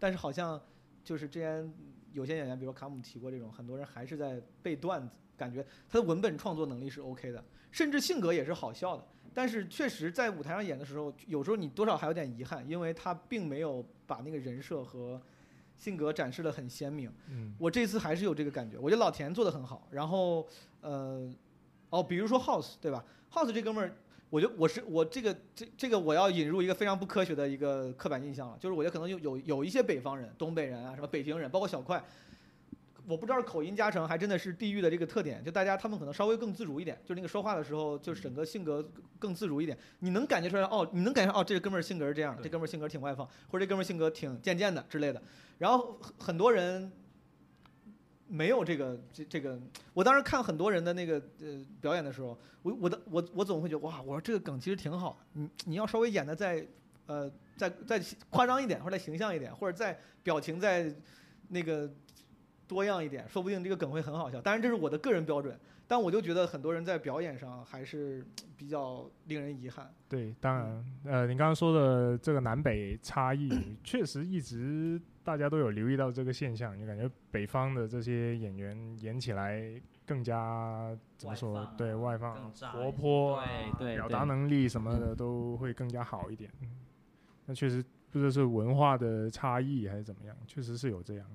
[0.01, 0.61] 但是好像
[1.05, 1.73] 就是之前
[2.13, 9.07] 有些演员，比如说卡姆提过这种，很多人还是在背段子，感觉他的文本创作能力是 OK 的，甚至性格也是好笑的。
[9.39, 15.23] 但是确实在舞台上演的时候，有时候你多少还有点遗憾，因为他并没有把那个人设和
[15.77, 17.09] 性格展示的很鲜明。
[17.29, 19.87] 嗯，我这次还是有这个感觉，我觉得老田做的很好。
[19.93, 20.45] 然后，
[20.81, 21.33] 呃，
[21.91, 23.95] 哦，比如说 House 对吧？House 这哥们儿，
[24.29, 32.05] 我觉得我是我这个这这个我要引入一个非常不科学的一个刻板印象了，就是我觉得可能有有有一些北方人，东北人啊，什么北京人，包括小快。
[33.09, 38.87] 我不知道是口音加成，还真的是地域的这个特点，就大家他们可能稍微更自如一点，就那个说话的时候，就是整个性格
[39.19, 39.77] 更自如一点。
[40.01, 45.23] 你能感觉出来，哦，你能感觉哦，这个哥们儿性格是这样，对这哥们儿性格挺外放，或者这哥们儿性格挺贱贱的之类的。
[45.57, 46.93] 然后很很多人
[48.27, 49.59] 没有这个这这个，
[49.95, 56.67] 我当时看很多人的那个呃表演的时候，我我的我我总会觉得哇，我说这个梗其实挺好，你你要稍微演的再
[57.07, 60.95] 呃再再夸张一点，或者再形象一点，或者再表情再
[61.49, 61.91] 那个
[62.69, 64.41] 多样一点，说不定这个梗会很好笑。
[64.41, 68.25] 当然这是我的个人标准，但我就觉得很多人在表演上还是
[68.57, 69.91] 比较令人遗憾。
[70.09, 73.51] 对，当然，呃，你刚刚说的这个南北差异，
[73.83, 81.55] 确实一直大家都有留意到这个现象，就感觉北方的这些演员演起来更加怎么说？
[81.55, 83.47] 外啊对外放活泼啊、
[83.79, 86.51] 对对对表达能力什么的都会更加好一点。
[86.61, 86.69] 嗯
[87.47, 91.27] 那确实不知道是文化的差异还是怎么样，确实是有这样。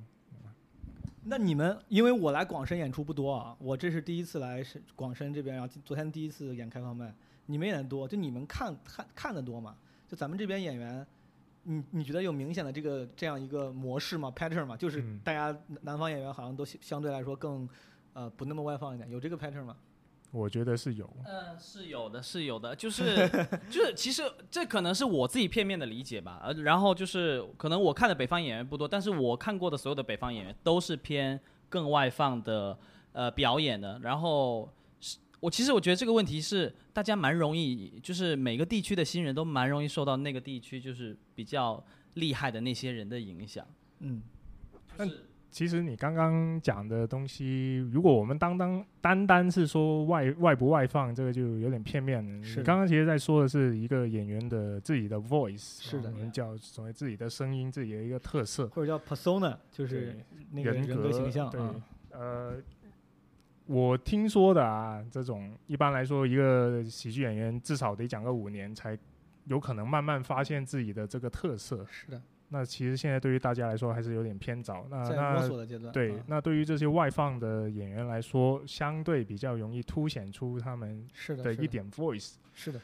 [1.25, 7.13] 那你们，因为我来广深演出不多啊，我这是第一次来是广深这边，然后昨天第一次演开放麦，
[7.45, 9.75] 你们演的多，就你们看看看的多吗？
[10.09, 11.05] 就咱们这边演员，
[11.63, 14.75] 你你觉得有明显的这个这样一个模式吗？pattern 吗？
[14.75, 17.67] 就是嗯大家南南方演员好像都相相对来说更
[18.13, 19.77] 呃不那么外放一点，有这个 pattern 吗？
[20.33, 23.29] 我觉得是有，嗯，是有的，是有的，就是
[23.69, 26.41] 就是，其实这可能是我自己片面的理解吧。
[26.43, 32.75] 呃，然后就是可能我看的北方演员不多，但是我看过的所有的北方演员都是偏更外放的
[33.11, 33.99] 呃表演的。
[33.99, 34.67] 然后
[34.99, 43.63] 是我其实我觉得这个问题是大家蛮容易，就是每个地区的新人都蛮容易受到那个地区就是比较厉害的那些人的影响。
[43.99, 44.23] 嗯，
[44.97, 45.07] 但
[45.53, 52.31] 其实你刚刚讲的东西，如果我们单单单单是说外外不外放，这个就有点片面了。
[52.39, 60.17] 你刚刚其实在说的是一个演员的自己的 voice，是的啊我们叫所谓自己的声音，自己的一个特色，或者叫 persona，就是
[60.51, 61.75] 那个人格格形象对啊。，
[62.09, 62.55] 呃，
[63.67, 68.97] 我听说的啊，这种一般来说，一个喜剧演员至少得讲个五年，才
[69.45, 71.85] 有可能慢慢发现自己的这个特色。
[71.91, 72.19] 是的，
[72.53, 74.85] 那其实现在对于大家来说还是有点偏早。
[74.91, 75.91] 那在那摸索的阶段。
[75.91, 82.35] 对啊，那对于这些外放的演员来说，相对比较容易凸显出他们是的，一点 voice。
[82.53, 82.79] 是的，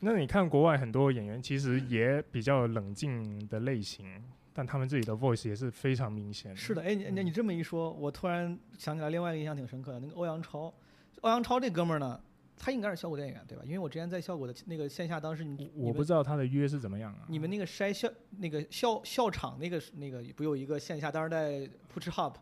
[0.00, 4.20] 那你看国外很多演员，其实也比较冷静的类型，
[4.52, 6.56] 但他们自己的 voice 也是非常明显的。
[6.56, 10.74] 是的，哎，你你你这么一说，我突然想起来另外一个印象挺深刻的，那个欧阳超，
[11.20, 12.20] 欧阳超这哥们儿呢，
[12.58, 13.64] 他应该是效果电影员对吧？
[13.64, 17.26] 因为我之前在效果的那个线下，当时你我不知道他的约是怎么样啊。
[17.28, 22.34] 你们那个筛校那个校校场那个那个不有一个线下，当时在 Push Hop，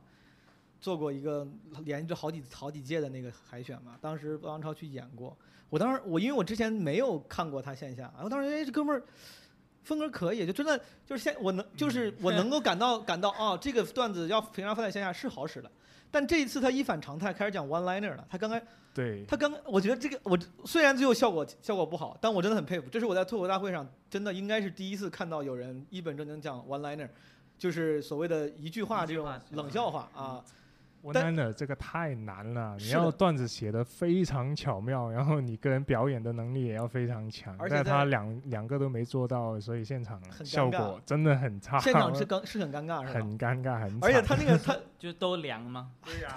[0.80, 1.46] 做过一个
[1.84, 5.36] 连着好几好几届的那个海选嘛，当时王超去演过。
[5.68, 9.02] 我当时我因为我之前没有看过他线下，我当时哎这哥们儿
[9.84, 15.70] 风格可以，就真的就是现我能就是我能够感到感到哦这个段子要平常放在线下是好使的，
[16.10, 18.60] 但这一次他一反常态开始讲 one liner 了，他刚刚
[18.92, 27.08] 对，他刚我觉得这个我虽然最后效果效果不好，但我真的很佩服，这是我在脱口大会上真的应该是第一次看到有人一本正经讲 one liner，
[27.56, 30.44] 就是所谓的一句话这种冷笑话啊。
[31.02, 37.56] one liner 这个太难了，你要段子写的非常巧妙，然后你个人表演的能力也要非常强。
[37.58, 43.18] 而且但他两两个都没做到，所以现场很效果真的很差，现场是 尴是很尴尬是吧？
[43.18, 45.90] 很尴尬，很而且他那个他 就都凉吗？
[46.04, 46.28] 对呀、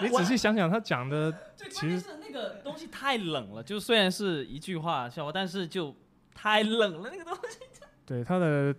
[0.00, 5.94] 你仔细想想，他讲的 对，其实关键是那个东西太冷了，就虽然是一句话笑话，但是就
[6.34, 7.58] 太冷了那个东西。
[8.04, 8.74] 对他的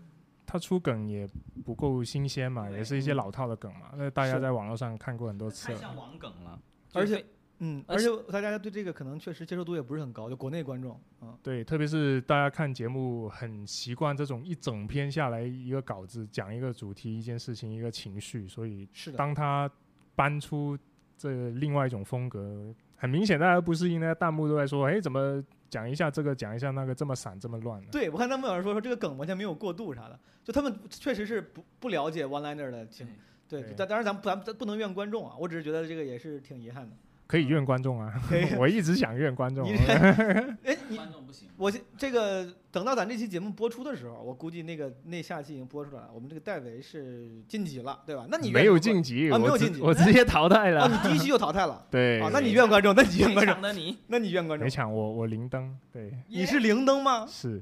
[0.46, 1.28] 他出梗也
[1.66, 3.92] 不够新鲜嘛，也是一些老套的梗嘛。
[3.96, 5.76] 那大家在网络上看过很多次了。
[5.76, 6.60] 太像网梗了，
[6.94, 7.24] 而且
[7.60, 11.38] 嗯，而而且大家对这个可能确实接受度也不是很高，就国内观众啊。
[11.42, 19.72] 对，特别是大家看节目很习惯这种一整篇下来一个稿子讲一个主题、一件事情、一个情绪，所以是的，当他
[20.16, 20.78] 搬出
[21.18, 33.08] 这另外一种风格，很明显大家不适应，那个弹幕都在说：“哎，怎么讲一下这个，讲一下那个，这么散，这么乱呢？”对我看弹幕有人说说这个梗完全没有过渡啥的，就他们确实是不不了解 one liner 的情。
[33.48, 36.96] 对，对但当然咱们咱们不能怨观众啊，我只是觉得这个也是挺遗憾的。
[37.26, 38.14] 可以怨观众啊，
[38.60, 39.68] 我一直想怨观众。
[40.64, 41.48] 哎，你观众不行。
[41.56, 46.10] 我这个等到咱这期节目播出的时候，我估计那个那下期已经播出来了。
[46.14, 48.26] 我们这个戴维是晋级了，对吧？
[48.30, 50.88] 那你没有晋级，啊没有晋级我直接淘汰哦，了。
[50.90, 52.30] 你第一期就淘汰了 对，啊？
[52.34, 55.78] 那你怨观众，那你怨观众抢，的你，那你怨观众没，抢我，我零灯。
[55.92, 57.26] 对，你是零灯吗？
[57.30, 57.62] 是，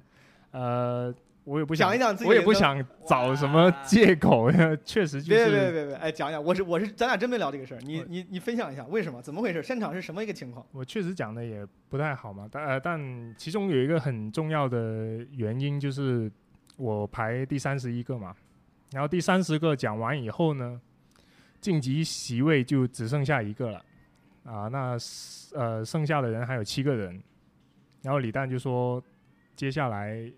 [0.51, 4.51] 呃，我也不想讲一讲自己我也不想找什么借口，
[4.85, 9.21] 确实就别别别别，哎，讲讲，我是我是，咱俩真没聊这个事儿，你你你分享一下为什么？
[9.21, 9.63] 怎么回事？
[9.63, 10.65] 现场是什么一个情况？
[10.71, 16.31] 我确实讲的也不太好嘛，但呃，但其中有一个很重要的原因就是
[16.77, 18.35] 我排第三十一个嘛，
[18.91, 20.79] 然后第三十个讲完以后呢，
[21.59, 23.83] 晋级席位就只剩下一个了，
[24.43, 24.95] 啊，那
[25.55, 27.19] 呃剩下的人还有七个人，
[28.03, 29.03] 然后李诞就说，
[29.55, 30.31] 接下来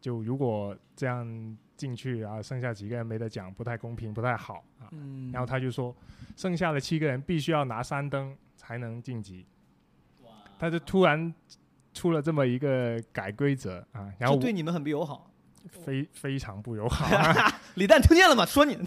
[0.00, 5.94] 就如果这样进去啊，剩下几个人没得讲，不太公平，不太好啊，嗯然后他就说，
[6.36, 9.46] 剩下的七个人必须要拿三灯才能晋级。
[10.58, 11.32] 他就突然
[11.94, 15.30] 出了这么一个改规则啊，然后我对你们很不友好。
[15.70, 18.46] 非非常不友好、啊， 李诞听见了吗？
[18.46, 18.78] 说你？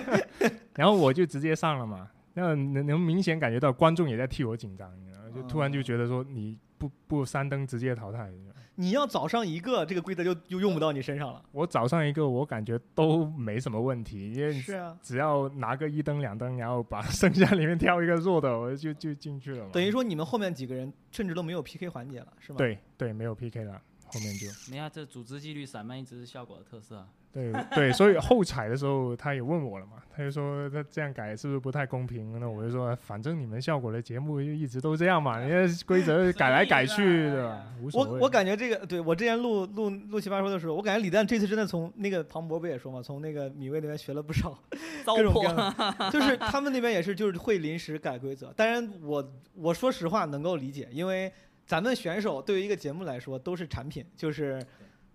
[0.74, 2.08] 然后我就直接上了嘛。
[2.32, 8.30] 那能能明显感觉到观众也在替我紧张，你知道就突然就觉得说你不不三灯直接淘汰，
[8.76, 11.42] 你要早上一个，这个规则就就用不到你身上了。
[11.52, 19.68] 我早上一个我感觉都没什么问题，因为是啊，只要拿个一灯两灯，然后把剩下里面挑一个弱的，我就 就进去了。
[19.70, 27.08] 等于说你们后面几个人甚至都没有 PK 环节了，是吗？，对对，没有 PK 了，后面就没啊，这组织纪律散漫一直是效果的特色啊。
[27.36, 32.40] 对对，所以后采的时候他也问我了嘛，他就说他这样改是不是不太公平？
[32.40, 37.66] 那我就说反正你们效果的节目就一直都这样嘛，人家规则改来改去对吧？
[37.82, 38.10] 无所谓。
[38.12, 44.58] 我我感觉这个，对我之前录录录奇葩说的时候，我感觉李诞这次真的从那个庞博不也说嘛，从那个米未那边学了不少
[45.04, 48.50] 糟各种各粕样的，就是他们那边也是就是会临时改规则。
[48.56, 51.30] 当然我我说实话能够理解，因为
[51.66, 54.64] 咱们选手对于一个节目来说都是产品，就是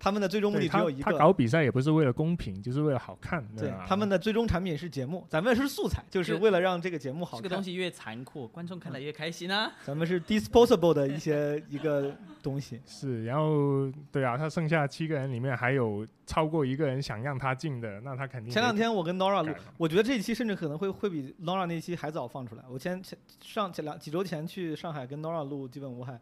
[0.02, 1.04] 他们的最终目的只有一个。
[1.04, 3.86] 他搞比赛也不是为了公平，就是为了好看，对吧？
[3.86, 7.42] 他们的最终产品是节目，咱们是素材，就是为了让这个节目好看。
[7.44, 9.70] 这个东西越残酷，观众看了越开心啊。
[9.84, 12.80] 咱们是 disposable 的一些一个东西。
[12.84, 22.64] 是，然后对啊，他剩下七个人里面还有超过一个人想让他进的，那他肯定前两天我跟 Nora 录我觉得这一期甚至可能会会比 Nora 那期还早放出来。
[22.68, 26.14] 我前前上前两几周前去上海跟 Nora 录《基本无害》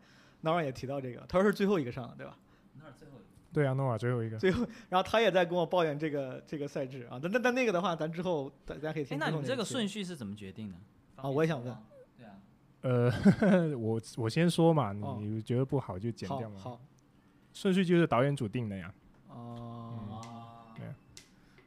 [0.47, 2.37] ，Nora 也提到这个，他说是最后一个上的，对吧？
[3.53, 4.39] 对啊，诺瓦最后一个。
[4.39, 7.19] 最后，然后他也在跟我抱怨这个这个赛制啊。
[7.23, 9.19] 但但但那个的话，咱之后大家可以哎，听。
[9.19, 10.77] 那你这个顺序是怎么决定的？
[11.17, 11.77] 啊我也想问。
[12.17, 12.33] 对啊，
[12.83, 16.57] 呃， 我我先说嘛，哦你觉得不好就剪掉嘛。
[16.59, 16.81] 好
[17.53, 18.93] 顺序就是导演组定的呀。
[19.29, 20.21] 哦。
[20.77, 20.87] 对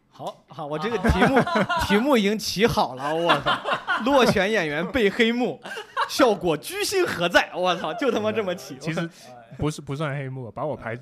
[0.10, 1.40] 好好，我这个题目
[1.86, 3.60] 题目已经起好了，我操！
[4.06, 5.60] 落选演员被黑幕，
[6.08, 7.52] 效果居心何在？
[7.56, 8.78] 我操，就他妈这么起。
[8.80, 9.10] 其实
[9.58, 10.98] 不是不算黑幕，把我排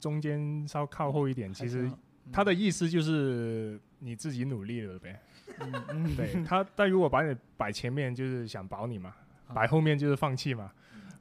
[0.00, 1.90] 中间稍靠后一点，其实
[2.32, 5.20] 他的意思就是你自己努力了呗。
[5.60, 9.10] 嗯嗯对他，但如果把你摆前面，就是想保你嘛；
[9.48, 10.70] 啊摆后面就是放弃嘛；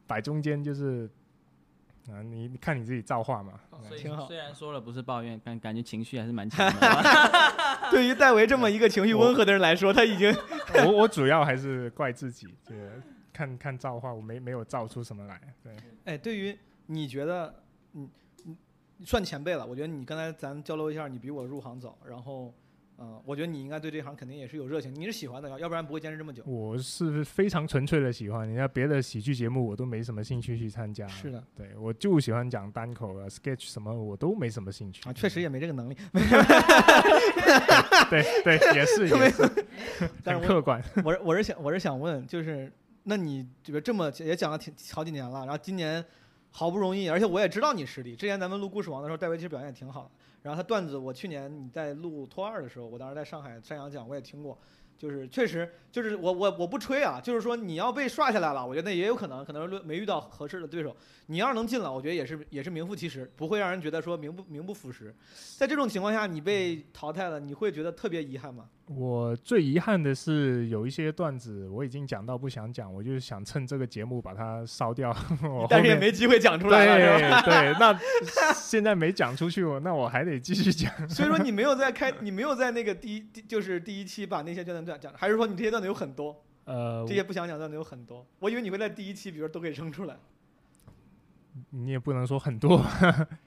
[0.05, 1.09] 摆中间就是
[2.09, 3.53] 啊，你你看你自己造化嘛。
[3.87, 6.91] 所以挺好虽然说了不是抱怨，但感觉情绪还是蛮强的。
[7.91, 10.33] 对于戴维这么一个情绪温和的人来说，他已经
[10.85, 12.75] 我我主要还是怪自己，就
[13.31, 15.39] 看看造化，我没没有造出什么来。
[15.63, 15.73] 对，
[16.05, 16.57] 哎，对于
[16.87, 17.53] 你觉得，
[17.93, 18.09] 嗯，
[19.03, 19.65] 算前辈了。
[19.65, 22.53] 我觉得你刚才咱交流一下，你比我入行早，然后，
[22.97, 26.43] 嗯、我觉得你应该对这行肯定也是有热情，你是喜欢的，要要不然不会坚持这么久。
[26.45, 31.05] 我是非常纯粹的喜欢，人家别的喜剧节目我都没什么兴趣去参加。
[31.07, 35.97] 是的，对我就喜欢讲单口啊，sketch 什么我都没什么兴趣啊，确实也没这个能力。
[38.09, 39.65] 对对，也是 也是，
[40.23, 40.81] 但是客观。
[41.03, 42.71] 我是我是想我是想问，就是
[43.03, 46.03] 那你这个这么也讲了挺好几年了，然后今年
[46.57, 48.15] 好不容易，而且我也知道你实力。
[48.15, 50.11] 之前咱们录故事王的时候，戴维其实表现也挺好的。
[50.41, 54.57] 然后他段子，我去年你在录托二的时候，我当时在上海山阳讲，我也听过。
[54.97, 60.95] 就是确实，就是我我我不吹啊，就是说你要被刷下来了，我觉得也有可能，可能没遇到合适的对手。
[61.25, 65.13] 你要是能进了，我觉得也是也是名副其实，不会让人觉得说名不名不副实。
[65.57, 68.69] 在这种情况下，你被淘汰了，你会觉得特别遗憾吗？
[68.87, 75.09] 我最遗憾的是有一些段子我已经讲到不想讲，我就是想趁这个节目把它烧掉。
[75.41, 77.97] 我但是也没机会讲出来了， 对对，那
[78.53, 80.91] 现在没讲出去，我那我还得继续讲。
[81.09, 88.23] 所以说你没有在开，你没有在那个第一，第就是第一期把那些段子讲讲，还是说你这些段子有很多，呃这，些不想讲段子有很多？
[88.37, 90.15] 我以为你会在第一期，比如说都给扔出来。
[91.69, 92.85] 你也不能说很多，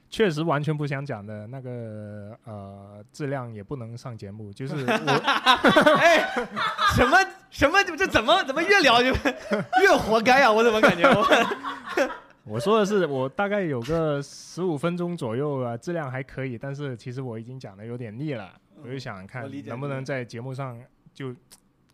[0.09, 4.91] 确实完全不想讲的那个呃质量也不能上节目，就是我
[5.97, 6.19] 哎，
[6.95, 7.17] 什么
[7.51, 9.09] 什么这怎么怎么越聊就
[9.81, 10.51] 越活该啊？
[10.51, 11.23] 我怎么感觉我
[12.45, 18.51] 我说的是我大概有个十五分钟左右啊，质量还可以，但是其实我已经讲的有点腻了，
[18.83, 20.75] 我就想看能不能在节目上
[21.13, 21.35] 就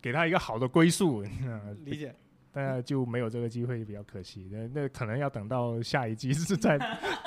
[0.00, 2.14] 给他一个好的归宿，呃理解？
[2.56, 4.48] 但就没有这个机会，比较可惜。
[4.50, 6.78] 那那可能要等到下一季 是再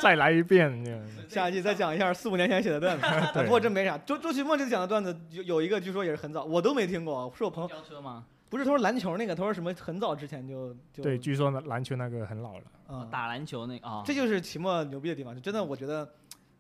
[0.02, 0.84] 再来一遍。
[1.30, 3.06] 下一季再讲一下四五年前写的段子。
[3.32, 8.26] 对不过真没啥，周周奇墨这次讲的段子有有一个据说也是很早，我都没听过，是我朋友，飙车吗？
[8.50, 12.64] 不是他说篮球那个，他说什么很早之前就就对，据说篮球那个很老了。
[12.88, 16.12] 嗯打篮球那个啊，这就是期末牛逼的地方，就真的我觉得，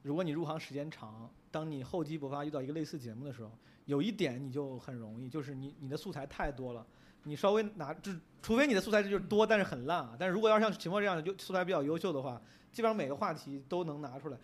[0.04, 3.50] 如果你入行时间长，当你厚积薄发遇到一个类似节目的时候，
[3.86, 6.86] 有一点你就很容易，就是你你的素材太多了，
[7.24, 8.12] 你稍微拿就
[8.42, 12.42] 除非你的素材就是多，但是很烂啊，但是如果要是像秦墨这样的就素材比较优秀的话，
[12.72, 14.38] 基本上每个话题都能拿出来。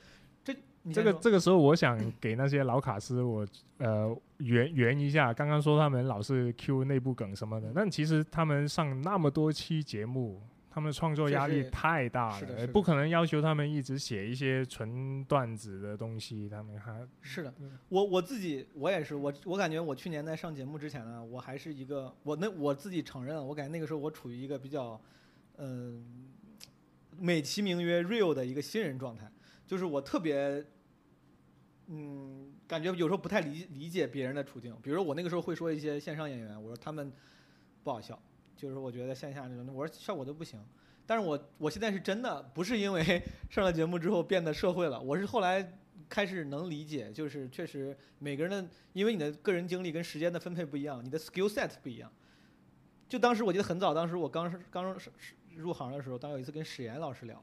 [0.43, 3.47] 这你这个这个时候，我想 给那些老卡司我
[3.77, 5.33] 呃圆圆一下。
[5.33, 10.41] 刚刚说他们老是 Q 内部梗什么的，但其实他们上那么多期节目，
[10.75, 17.53] 他们创作压力太大了，不可能要求他们一直写一些纯段子的东西，他们还是的，
[17.87, 24.99] 我我自己我也是，我我感觉我去年在上节目之前呢，我还是一个我那我自己承认，我感觉那个时候我处于一个比较，
[25.59, 26.29] 嗯、
[27.17, 29.31] 美其名曰 real 的一个新人状态，
[29.65, 30.61] 就是我特别，
[31.87, 37.09] 嗯，感觉有时候不太理理解别人的处境，比如说我那个时候会说一些线上演员，我说他们
[37.81, 38.21] 不好笑，
[38.55, 40.59] 就是我觉得线下那种，我说效果都不行。
[41.05, 45.77] 但是我我现在是真的不是因为 上了节目之后变得社会了，我是后来
[46.09, 52.11] 开始能理解，就是确实每个人的，因为你的个人经历跟时间的分配不一样，你的 skill set 不一样。
[53.07, 54.97] 就当时我记得很早，当时我刚刚
[55.55, 57.39] 入行的时候，当有一次跟史岩老师聊，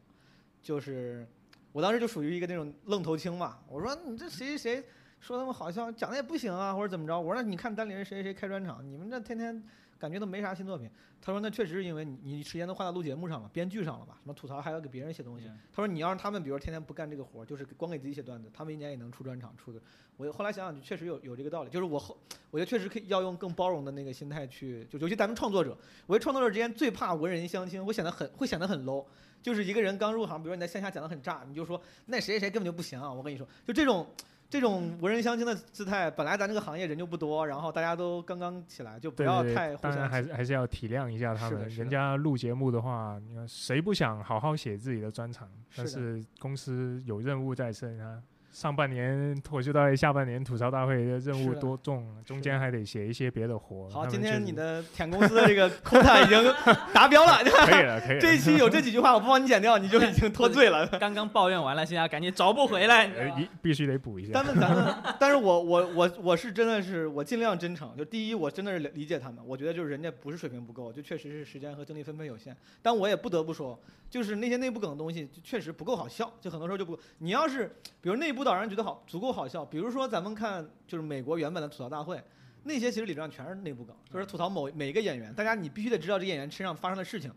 [0.60, 1.24] 就是
[1.70, 4.84] 我当时就属于一个那种愣头青嘛，我说你这谁谁谁
[5.20, 9.62] 说他们好笑，讲的也不行啊，或者怎么着，我说那你看单立人谁谁谁开专场，你们这天天
[10.02, 10.90] 感觉都没啥新作品。
[11.20, 15.46] 他说那确实是因为你你时间都花在录节目上了，编剧上了吧，什么吐槽还要给别人写东西。
[15.72, 19.80] 他说：“你要让他们，比如天天不干这个活儿，就是光给自己写段子，他们一年也能出专场，出的。”
[20.18, 21.70] 我后来想想，确实有有这个道理。
[21.70, 22.18] 就是我后，
[22.50, 29.06] 我觉得确实可以要用更包容的那个心态去，就尤其咱们创作者，我觉得创作者之间最怕文人相亲，会显得很会显得很 low。
[29.40, 33.12] 就是一个人刚入行，比如说你在线下讲的很炸，你就说那谁谁谁根本就不行啊！
[33.12, 34.06] 我跟你说，就这种
[34.52, 41.66] 这种无人相亲的姿态，本来咱这个行业人就不多，然后大家都刚刚起来，就不要太互相当然还是还是要体谅一下他们。
[41.70, 45.48] 人家录节目的话，你看谁不想好好写自己的专场？
[45.74, 48.22] 但是公司有任务在身啊。
[48.52, 53.88] 上半年脱口秀大会，下半年吐槽大会的任务多重，中间还得写一些别的活。
[53.88, 54.06] 好。
[54.06, 56.54] 今天你的舔公司的这个 quota 已经
[56.92, 58.20] 达标了， 可以了，可以了。
[58.20, 60.86] 这一期有这几句话，我不帮你剪掉，你就已经 脱罪了。
[61.00, 63.06] 刚刚抱怨完了，现在赶紧找不回来。
[63.14, 64.44] 呃一必须得补一下但。
[64.44, 67.96] 是咱们，但是我我我我是真的是我尽量真诚。
[67.96, 72.54] 就第一，我真的是理解他们，我觉得就是人家不是水平不够，就确实是时间和精力分配有限。
[72.82, 73.80] 但我也不得不说，
[74.10, 76.98] 就是那些内部梗的东西，确实不够好笑，就很多时候就不。
[77.18, 82.22] 你要是比如内部导让人觉得好足够好笑，比如说咱们看就是美国原本的吐槽大会。
[82.64, 87.28] 那些其实理论上全是内部梗，就是吐槽某每一个演员，大家你必须得知道这演员身上发生的事情，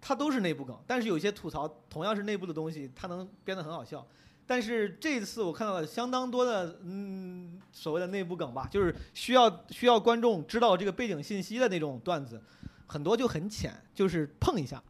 [0.00, 4.04] 它都是内部梗，但是有些吐槽同样是内部的东西，它能编得很好笑。
[4.46, 12.42] 但是这次我看到了相当多的嗯所谓的内部梗吧，就是需要需要观众知道这个背景信息的那种段子，
[12.86, 14.82] 很多就很浅，就是碰一下。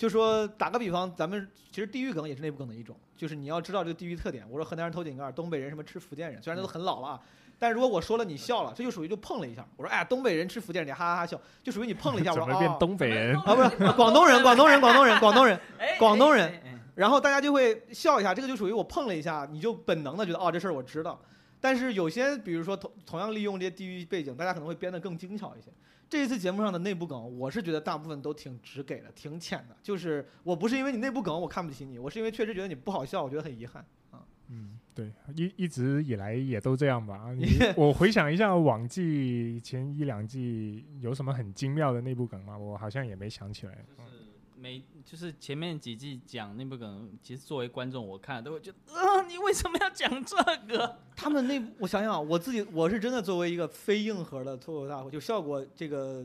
[0.00, 4.46] 就说打个比方，咱们其实地域梗也是内部梗的一种，就是你要知道这个地域特点。
[4.48, 7.20] 我说河南人偷井盖，东北人什么吃福建人，虽然这都很老了啊，
[7.58, 9.62] 但是如果我说了你笑了，这就属于就碰了一下。
[9.76, 12.30] 我说哎呀，东北人吃福建人，你哈哈哈笑，就属于你碰了一下。
[12.30, 13.36] 我 怎么变说哦东北人？
[13.40, 15.60] 啊，不是广东人，广东人，广东人，广东人。
[15.76, 16.50] 哎广东人
[16.94, 21.20] 然后大家就会笑一下，这个就属于我碰了一下，你就本能的觉得哦这事儿我知道。
[21.60, 25.70] 但是有些比如说同同样利用这些地域背景，大家可能会编得更精巧一些。
[26.10, 29.76] 这一次节目上的内部梗，我是觉得大部分都挺直给的，挺浅的。
[29.80, 33.86] 就是我不是因为你内部梗我看不起你，我是因为确实觉得你不好笑，我觉得很遗憾。
[34.52, 37.32] 嗯，对，一一直以来也都这样吧。
[37.32, 37.46] 你
[37.78, 42.58] 我回想一下往季前一两季有什么很精妙的内部梗吗？
[42.58, 43.72] 我好像也没想起来。
[43.96, 44.19] 就是
[44.60, 50.36] 每就是前面几季讲那部梗，其实作为观众我看了都会觉得，啊，你为什么要讲这
[50.68, 50.98] 个？
[51.16, 56.22] 他们内部，我想想啊，我自己我是真的作为一个非硬核的脱口秀大会，就效果这个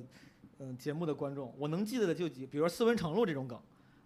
[0.59, 3.57] 嗯、节目的观众，我能记得的就几，比如说斯文成露这种梗，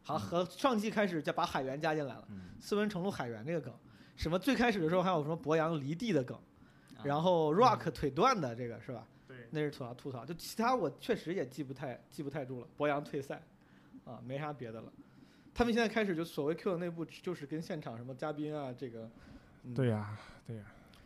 [0.03, 3.73] 好和上季开始就把海源加进来了，嗯，斯文成露海源这个梗，
[4.15, 6.37] 什么最开始的时候还有什么博洋离地的梗，
[6.97, 9.07] 啊然后 rock 腿断的这个是吧？
[9.27, 12.67] 对，那是吐槽吐槽，就其他我确实也记不太记不太住了。
[12.77, 13.41] 博洋退赛，
[14.09, 14.91] 啊，没啥别的了。
[15.53, 19.09] 他们现在开始就所谓 Q 的内部，就是跟现场什么嘉宾啊，这个，
[19.65, 20.17] 嗯、对呀、
[20.47, 20.63] 对呀、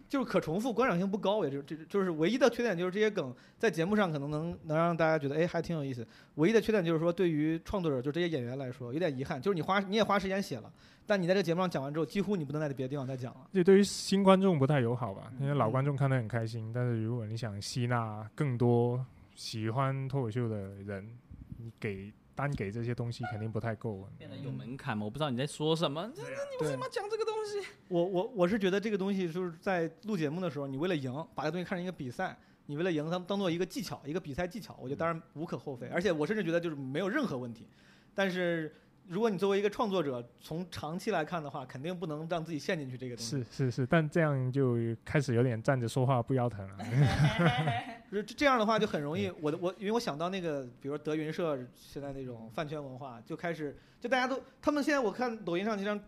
[0.07, 6.07] 就是可重复，观赏性不高，也就这就是唯一的缺点，就是这些梗在节目上可能能能让大家觉得哎还挺有意思。
[6.35, 10.71] 唯一的缺点就是说，对于创作者就这些演员来说有点遗憾，就是你花你也花时间写了，
[11.07, 13.47] 但你在这个节目上讲完之后，几乎你不能在别的地方再讲了。
[13.51, 15.34] 这对于新观众不太友好吧？
[15.39, 19.03] 因为老嗯观众看得很开心，但是如果你想吸纳更多
[19.34, 21.09] 喜欢脱口秀的人，
[21.57, 24.07] 你给单给这些东西肯定不太够。
[24.18, 27.68] 变得有门槛嘛，我不知道你在说什么，这你为什么要讲这个东西？
[27.88, 37.68] 我我我是觉得这个东西就是在录节目的时候，你为了赢，把这东西看成一个比赛，你为了赢，当当做一个技巧，一个比赛技巧，我觉得当然无可厚非，而且我甚至觉得就是没有任何问题。
[38.15, 38.73] 但是
[39.07, 43.38] 如果你作为一个创作者，从长期来看的话，肯定不能让自己陷进去这个东西。
[43.38, 46.77] 是是是，但这样就开始有点站着说话不腰疼了。
[48.09, 55.99] 就 是这样的话就很容易，我的我因为我想到那个，比如说德云社现在那种饭圈文化，就开始就大家都他们现在我看抖音上经常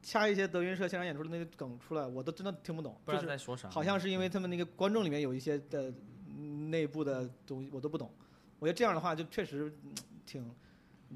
[0.00, 3.68] 掐一些德云社现场演出的那个梗出来，我都真的听不懂，不知就是道在说啥。
[3.68, 5.92] 好像是因为他们那个观众里面有一些的
[6.28, 8.12] 嗯内部的东西我都不懂，
[8.60, 9.92] 我觉得这样的话就确实嗯
[10.24, 10.54] 挺。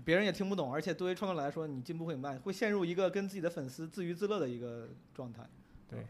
[0.04, 5.42] 别人也听不懂，而且对于创作者来说，你进步会很慢，会陷入一个跟自己的粉丝自娱自乐的一个状态。
[5.88, 6.00] 对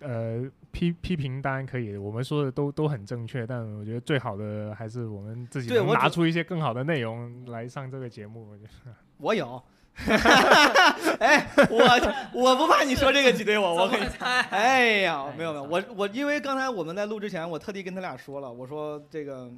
[0.00, 8.46] 呃，批批评当然可以，我们说的都都很正确，但我觉得最好的还是我们自己能对我拿出一些更好的内容来上这个节目。
[8.50, 9.62] 我觉得 我有，
[11.18, 14.04] 哎，我我不怕你说这个挤兑我，我跟你，
[14.50, 19.50] 哎呀，没有没有，我我因为刚才我们在录之前，我特地跟他俩说了，我说这个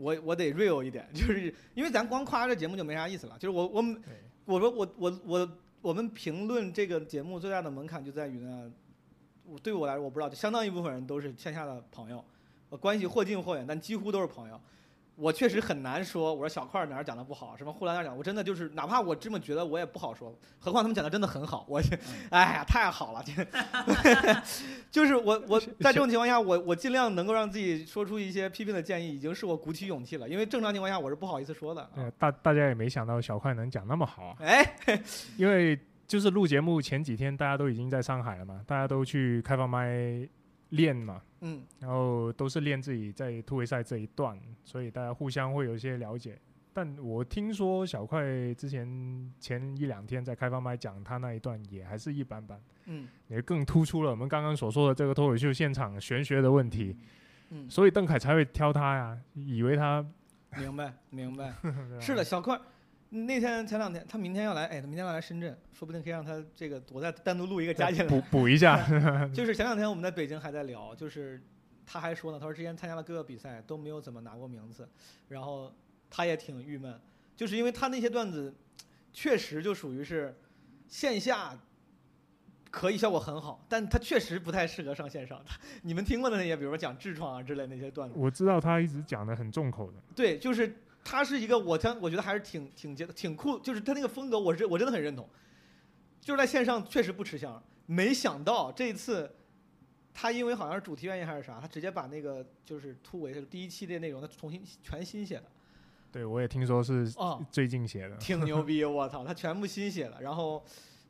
[0.00, 4.00] 我我得 real 一点，就是因为咱光夸这节目就没啥意思了，就是我我们
[4.46, 8.70] 我说我我我我们评论这个节目最大的门槛就在于呢，
[9.44, 12.24] 我对我来说我不知道，就相当一部分人都是线下的朋友，
[12.70, 14.60] 呃关系或近或远，但几乎都是朋友。
[15.20, 20.34] 我确实很难说，我说小块哪儿讲的不好，什么呼兰哪儿讲，我真的就是哪怕我这么觉得，我也不好说。
[20.58, 21.80] 何况他们讲的真的很好，我，
[22.30, 23.32] 哎呀，太好了，这，
[24.90, 30.28] 就是我我在这种情况下，我我尽量能够让自己说出一些批评的建议，已经是我鼓起勇气了。
[30.28, 31.88] 因为正常情况下我是不好意思说的。
[32.18, 34.74] 大大家也没想到小块能讲那么好啊，哎，
[35.36, 40.26] 因为就是录节目前几天大家都已经在上海了嘛，大家都去开放麦
[40.70, 46.38] 练嘛，嗯，然后都是练自己在突围赛这一段，所以大家互相会有一些了解。
[46.72, 48.22] 但我听说小快
[48.54, 53.08] 之前前一两天在开放麦讲他那一段也还是一般般，嗯。
[53.26, 56.96] 也更突出了我们刚刚所说的这个脱口秀现场玄学的问题，
[57.50, 60.04] 嗯，所以邓凯才会挑他呀，以为他
[60.56, 61.52] 明白明白。
[62.00, 62.60] 是的，小块儿
[63.10, 68.06] 那天前两天他明天要来，哎，他明天要来深圳，说不定可以让他这个我再单独录一个加进来。
[68.06, 68.80] 补补一下，
[69.34, 71.42] 就是前两天我们在北京还在聊，就是
[71.84, 74.88] 他还说呢，他说之前参加了各个比赛都没有怎么拿过名次，
[75.28, 75.74] 然后
[76.08, 77.00] 他也挺郁闷，
[77.36, 78.54] 就是因为他那些段子
[79.12, 80.36] 确实就属于是
[80.86, 81.58] 线下
[82.70, 85.42] 可以效果很好，但他确实不太适合上线上。
[85.82, 90.76] 你们听过的那些，比如说讲痔疮啊之类那些段子，我知道他一直讲的很重口的，对，就是
[91.10, 95.28] 他是一个我相我觉得还是挺挺觉得挺酷，就是他那个风格我是我真的很认同，
[96.20, 99.34] 就是在线上确实不吃香，没想到这一次。
[100.12, 105.44] 他因为好像是主题原因还是啥，他直接把那个就是突围的第一期的内容，他重新全新写的，
[106.12, 108.16] 对我也听说是哦，最近写的。
[108.16, 110.62] 挺牛逼，我操，他全部新写的，然后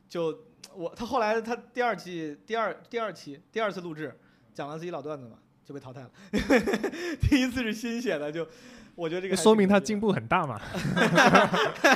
[0.07, 0.45] 就
[0.75, 4.17] 我他后来他第二期第二第二期第二次录制
[4.53, 6.11] 讲完自己老段子嘛，就被淘汰了。
[7.27, 8.47] 第一次是新写的，就
[8.95, 10.59] 我觉得这个说明他进步很大嘛。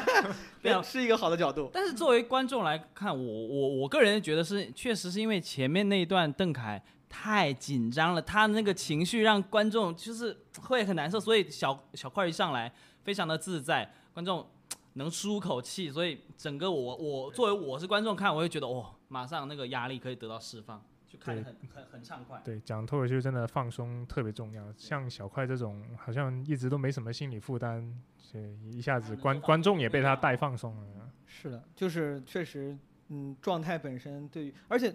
[0.61, 1.69] 对啊是一个好的角度。
[1.71, 12.71] 但是作为观众来看，我我我个人觉得是，确实是因为前面那一段邓凯太紧张了，他那个情绪让观众就是会很难受，所以小小块一上来
[13.03, 14.45] 非常的自在，观众
[14.93, 20.83] 能舒口气，所以整个我我作为我是观众看，我会觉得哦，马上那个压力可以得到释放，
[21.15, 22.41] 就看得很很很畅快。
[22.43, 24.71] 对，讲脱口秀真的放松特别重要。
[24.73, 31.11] 像小快这种，好像一直都没什么心理负担，所以一下子观观众也被他带放松了。
[31.25, 32.77] 是的，就是确实，
[33.09, 34.93] 嗯，状态本身对于，而且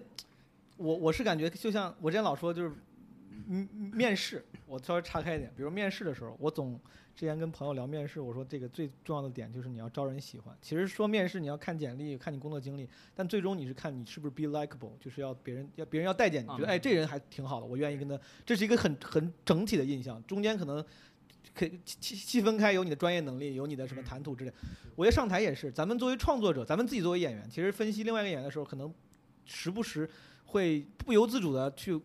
[0.77, 2.75] 我我是感觉，就像我之前老说，就是
[3.49, 6.79] 嗯面试，我稍微岔开一点，比如面试的时候，我总
[7.21, 10.57] 之前跟朋友聊面试，我说这个最重要的点就是你要招人喜欢。
[10.63, 20.83] 其实说面试你要看简历，看你工作经历，但最终你是看你是不是 be likable，就是要别人要别人要待见你，觉得嗯哎这人还挺好的，我愿意跟他，这是一个很很整体的印象，中间可能。
[21.53, 24.53] 可以细细分开，有你的专业能力，有你的什么谈吐之类。
[24.95, 28.93] 我觉得上台也是，咱们作为创作者，咱们自己作为演员，其实分析另外一个演员的时候，可能
[29.45, 30.09] 时不时
[30.45, 32.01] 会不由自主的去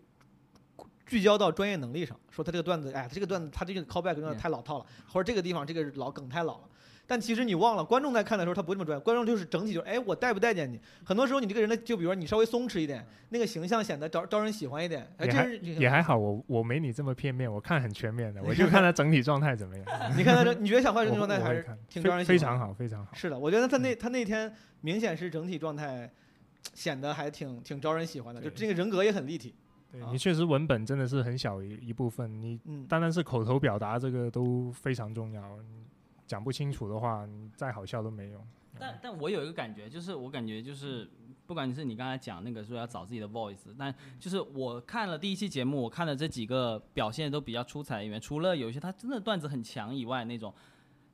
[1.05, 6.63] 聚焦到专业能力上，说他这个段子，哎，他这个段子他这个 callback 用的太老套了，或者这个地方这个老梗太老了。
[7.07, 10.81] 但其实你忘了，观众在看的时候他不会这么专业，观众就是整体就是，哎，我待不待见你？
[11.03, 19.85] 很多时候你这个人的，就比如说你稍微松弛一点，那个形象显得招招人喜欢一点，哎，也还这是也还好，我我没你这么片面，我看很全面的，我就看他整体状态怎么样。
[20.17, 23.13] 你看他这，你觉得小坏这个状态还是挺招人喜欢的非常好，非常好。
[23.13, 24.51] 是的，我觉得他那他那天
[24.81, 26.11] 明显是整体状态
[26.73, 29.53] 显得还挺挺招人喜欢的，就这个人格也很立体。
[29.91, 35.61] 啊对你确实文本真的是很小一一部分，你嗯，单单是口头表达这个都非常重要。
[35.61, 35.85] 你
[36.27, 38.45] 讲不清楚的话，你再好笑都没用。
[38.77, 41.09] 但但我有一个感觉，就是我感觉就是，
[41.45, 50.53] 不管是你刚才讲那个说要找自己的 voice，但就是我看了第一期节目，我看了这几个表现都比较出彩的演员，除了有一些他真的段子很强以外，那种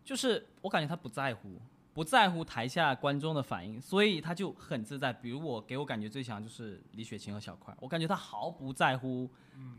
[0.03, 1.61] 就是我感觉他不在乎，
[1.93, 5.11] 不在乎台下观众的反应，所以他就很自在。
[5.11, 9.29] 比如我给我感觉最强就是李雪琴和小块，我感觉他毫不在乎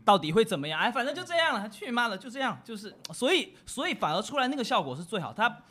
[0.05, 5.33] 到底会怎么样，哎，反正就这样了，去妈了，就这样，就是所以所以反而出来那个效果是最好。
[5.33, 5.63] 他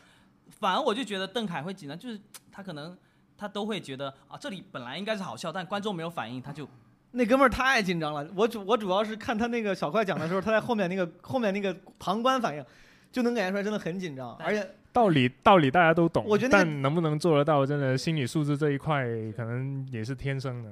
[0.51, 2.21] 反而我就觉得邓凯会紧张，就是
[2.51, 2.97] 他可能
[3.37, 6.69] 他都会觉得啊，这里本来应该是好笑，但观众没有反应，他就
[7.13, 8.29] 那哥们儿太紧张了。
[8.35, 12.65] 我主我主要是看他那个小快讲的时候，他在后面那个后面那个旁观反应，
[13.13, 19.05] 就能感觉出来真的很紧张，而且道理道理大家都懂，我觉得那个但能不能做得到，真的心理素质这一块
[19.37, 20.71] 可能也是天生的。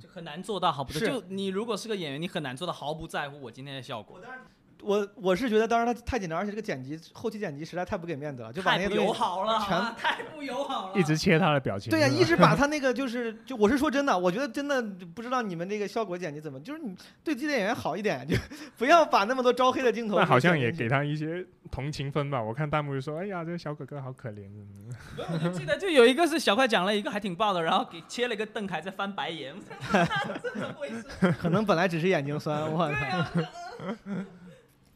[0.00, 4.18] 就很难做到毫不是就你如果是个演员，你很难做到毫不在乎我今天的效果，
[4.82, 9.00] 我我是觉得当时他太紧张，而且这个剪辑后期剪辑实在太不给面子了，就把那太不些。
[9.04, 11.90] 友好了，全啊太不友好了，一直切他的表情。
[11.90, 14.80] 对呀、一直把他 那个就是就我是说真的，我觉得真的
[15.14, 16.94] 不知道你们这个效果剪辑怎么，就是你
[17.24, 18.36] 对自己的演员好一点，就
[18.78, 20.16] 不要把那么多招黑的镜头。
[20.16, 20.92] 那好像也给。
[20.92, 22.42] 他一些同情分吧。
[22.42, 24.46] 我看弹幕就说：“哎呀，这个小哥哥好可怜。
[25.16, 29.54] 我记得就有一个是小快讲了一个还挺爆的，然后给切了一个邓凯在翻白眼，
[29.90, 31.32] 这怎么回事？
[31.40, 32.96] 可能本来只是眼睛酸，我操。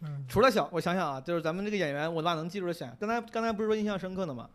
[0.02, 2.94] 啊，除了小，我想想啊，就是咱们这个演员，我哪能记住的选？
[3.00, 4.48] 刚才刚才不是说印象深刻的吗？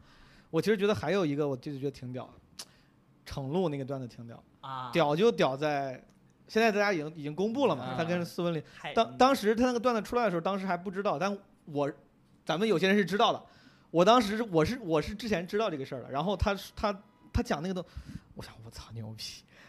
[0.49, 2.65] 我其实觉得还有一个，我就是觉得挺屌的，
[3.25, 6.03] 程璐那个段子挺屌，啊，屌就屌在，
[6.47, 8.61] 现在大家已经已经公布了嘛，啊他跟斯文林，
[8.93, 11.35] 当当时他那个段子出来的时候，当时还不知道，但
[11.65, 11.91] 我
[12.45, 13.41] 咱们有些人是知道的，
[13.89, 17.01] 我当时我是我是之前知道这个事儿的，然后他他
[17.31, 17.83] 他讲那个东，
[18.35, 19.23] 我想我操牛逼，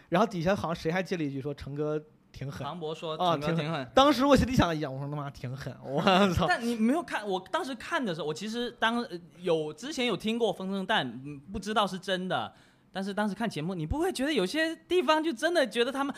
[0.08, 3.86] 然后底下好像谁还接了一句说成哥挺狠，庞博说啊挺挺狠。
[3.94, 6.02] 当时我心里想一样，我说他妈挺狠， 我
[6.32, 6.46] 操。
[6.48, 12.52] 但你没有看，我当时看的时候，我其实当呃有之前有听过风声弹，嗯不知道是真的。
[12.94, 16.14] 但是当时看节目，你不会觉得有些地方就真的觉得他们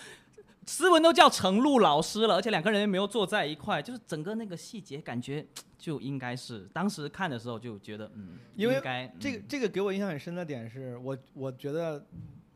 [0.66, 5.46] 斯文都叫程璐老师了，而且两个人也没有坐在一块，就是整个那个细节感觉
[5.78, 12.04] 就应该是当时看的时候就觉得嗯，因为应该这个嗯这个给我印象很深的点是我我觉得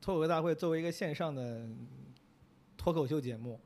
[0.01, 1.69] 脱口秀大会作为一个线上的
[2.79, 3.61] 脱口秀节目，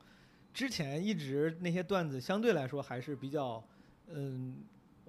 [0.53, 3.63] 之前一直那些段子相对来说还是比较
[4.07, 4.57] 嗯。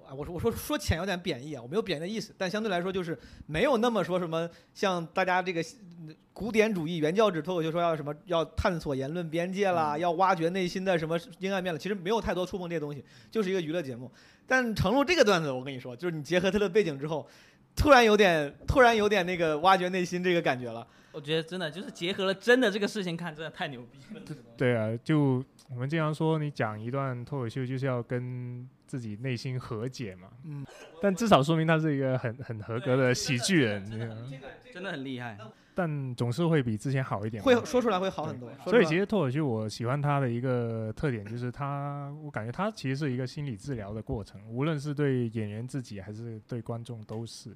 [0.06, 5.62] 啊，我说我说说浅有点贬义啊，我没有贬义的意思，但相对来说就是没有那么说什么像大家这个
[5.98, 14.12] 嗯古典主义原教旨脱口秀说要什么要探索言论边界啦，嗯要挖掘内心的什么阴暗面了，其实没有太多触碰这些东西，就是一个娱乐节目。
[14.46, 17.26] 但程璐这个段子，我跟你说，就是你结合他的背景之后，
[17.74, 20.86] 突然有点突然有点那个挖掘内心这个感觉了。
[21.14, 24.20] 我觉得真的就是结合了真的这个事情看，真的太牛逼了。”
[24.58, 30.28] 对啊，就我们经常说，你讲一段脱口秀就是要跟自自己内心和解嘛。
[30.44, 30.64] 嗯，
[31.02, 34.30] 但至少说明他是一个很很合格的喜剧人，你知道吗
[34.72, 35.36] 真的很厉害。
[35.74, 37.42] 但总是会比之前好一点。
[37.42, 38.48] 会说出来会好很多。
[38.66, 47.50] 所以其实脱口秀我喜欢他的一个特点就是他，我感觉他其实是一个心理治疗的过程，无论是对演员自己还是对观众都是。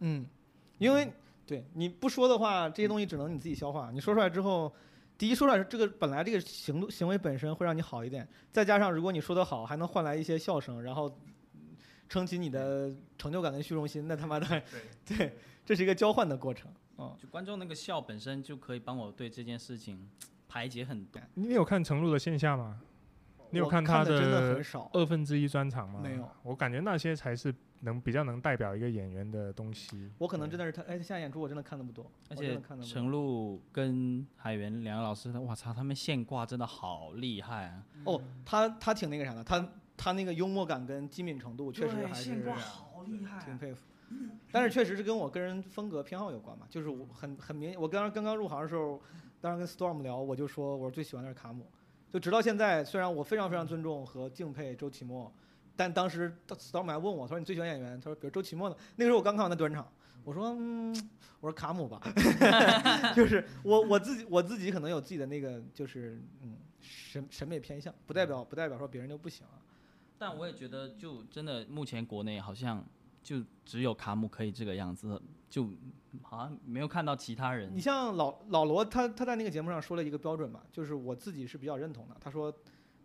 [0.00, 0.26] 嗯，
[0.76, 1.10] 因为
[1.46, 3.90] 对你不说的话，这些东西只能你自己消化。
[3.92, 4.74] 你说出来之后，
[5.16, 11.18] 第一说出来这个本来这个行动行为本身会让你好一点，再加上如果你说的好，还能换来一些笑声，然后
[12.08, 14.62] 撑起你的成就感跟虚荣心，那他妈的
[15.04, 15.32] 对，
[15.64, 16.70] 这是一个交换的过程。
[16.98, 20.08] 嗯，就观众那个笑本身就可以帮我对这件事情
[20.48, 21.22] 排解很多。
[21.34, 22.80] 你有看程璐的线下吗？
[23.50, 24.90] 你有看他的真的的很少。
[24.92, 26.00] 二分之一专场吗？
[26.02, 30.10] 没有，我感觉那些才是能比较能代表一个演员的东西。
[30.18, 32.60] 我可能真的是他，哎，他现在演出我真的看的不多，而且。
[32.82, 37.82] 陈露跟海源两个老师，我操，他们现挂真的好厉害啊！
[38.04, 43.86] 哦，他他挺那个啥的，他他那个幽默感跟机敏程度确实还是好厉害挺佩服。
[44.52, 49.00] 但是确实是跟我个人风格偏好有关嘛，就是我很很明，我刚刚刚刚入行的时候，
[49.40, 51.66] 当时跟 Storm 聊，我就说我最喜欢的是卡姆，
[52.16, 55.30] 就直到现在，虽然我非常非常尊重和敬佩周奇墨，
[55.76, 59.86] 但当时 Storm 还问我，他说你最喜欢演员，他说比如周奇墨呢，那个时候我刚看完他短场，
[60.24, 60.94] 我说嗯，
[61.40, 62.00] 我说卡姆吧，
[63.14, 69.60] 就是我我自己我自己可能有自己的那个就是嗯审审美偏向，不代表不代表说别人就不行啊。
[70.16, 72.82] 但我也觉得，就真的目前国内好像
[73.22, 75.68] 就只有卡姆可以这个样子，就
[76.22, 77.80] 好像没有看到其他人你。
[77.80, 82.16] 像老老罗，他他在那个节目上说了一个标准嘛，就是我自己是比较认同的。
[82.20, 82.50] 他说，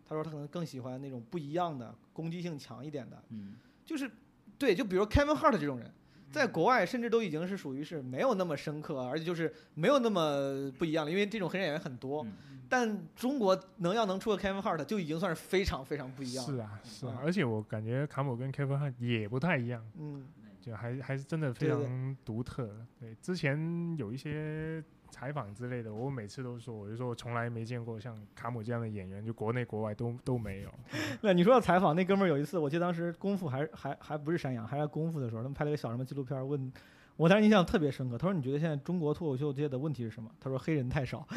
[0.06, 3.54] 他说他可能更喜欢那种不一样的、攻击性强一点的，嗯，
[3.84, 4.10] 就是
[4.58, 5.90] 对，就比如 Kevin Hart 这种人，
[6.30, 12.24] 在国外甚至都已经是属于是没有那么深刻，而且就是没有那么不一样了，因为这种黑人演员很多。
[12.24, 12.32] 嗯
[12.72, 16.50] 但中国能要能出个 Kevin Hart 就已经算是非常非常不一样了。
[16.50, 20.26] 是啊，是啊嗯，而且我感觉卡姆跟 Kevin Hart 也不太一样，嗯，
[20.62, 22.70] 就还还是真的非常独特。
[22.98, 30.70] 对，之前有一些采访之类的，我每次都说，我就说我从来没见过像卡姆这样的演员，就国内国外都都没有。
[31.20, 36.72] 那你说要采访，那哥们儿有一次，我记得当时功夫还还还不是山羊，还是在功夫的时候，他们拍了个小什么纪录片儿，问
[37.16, 38.16] 我当时印象特别深刻。
[38.16, 41.26] 他说：“你觉得现在中国脱口秀界的问题是什么？”他说：“黑人太少。”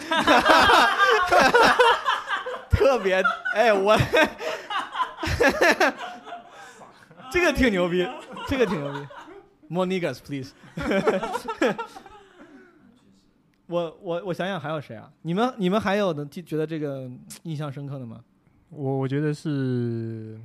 [2.69, 3.21] 特别
[3.53, 3.97] 哎，我
[7.35, 8.07] 这个挺牛逼，
[8.47, 8.99] 这个挺牛逼。
[9.67, 10.53] More niggas, please
[13.67, 15.11] 我我我想想还有谁啊？
[15.23, 17.11] 你们你们还有能记觉得这个
[17.43, 18.23] 印象深刻的吗？
[18.69, 20.39] 我我觉得是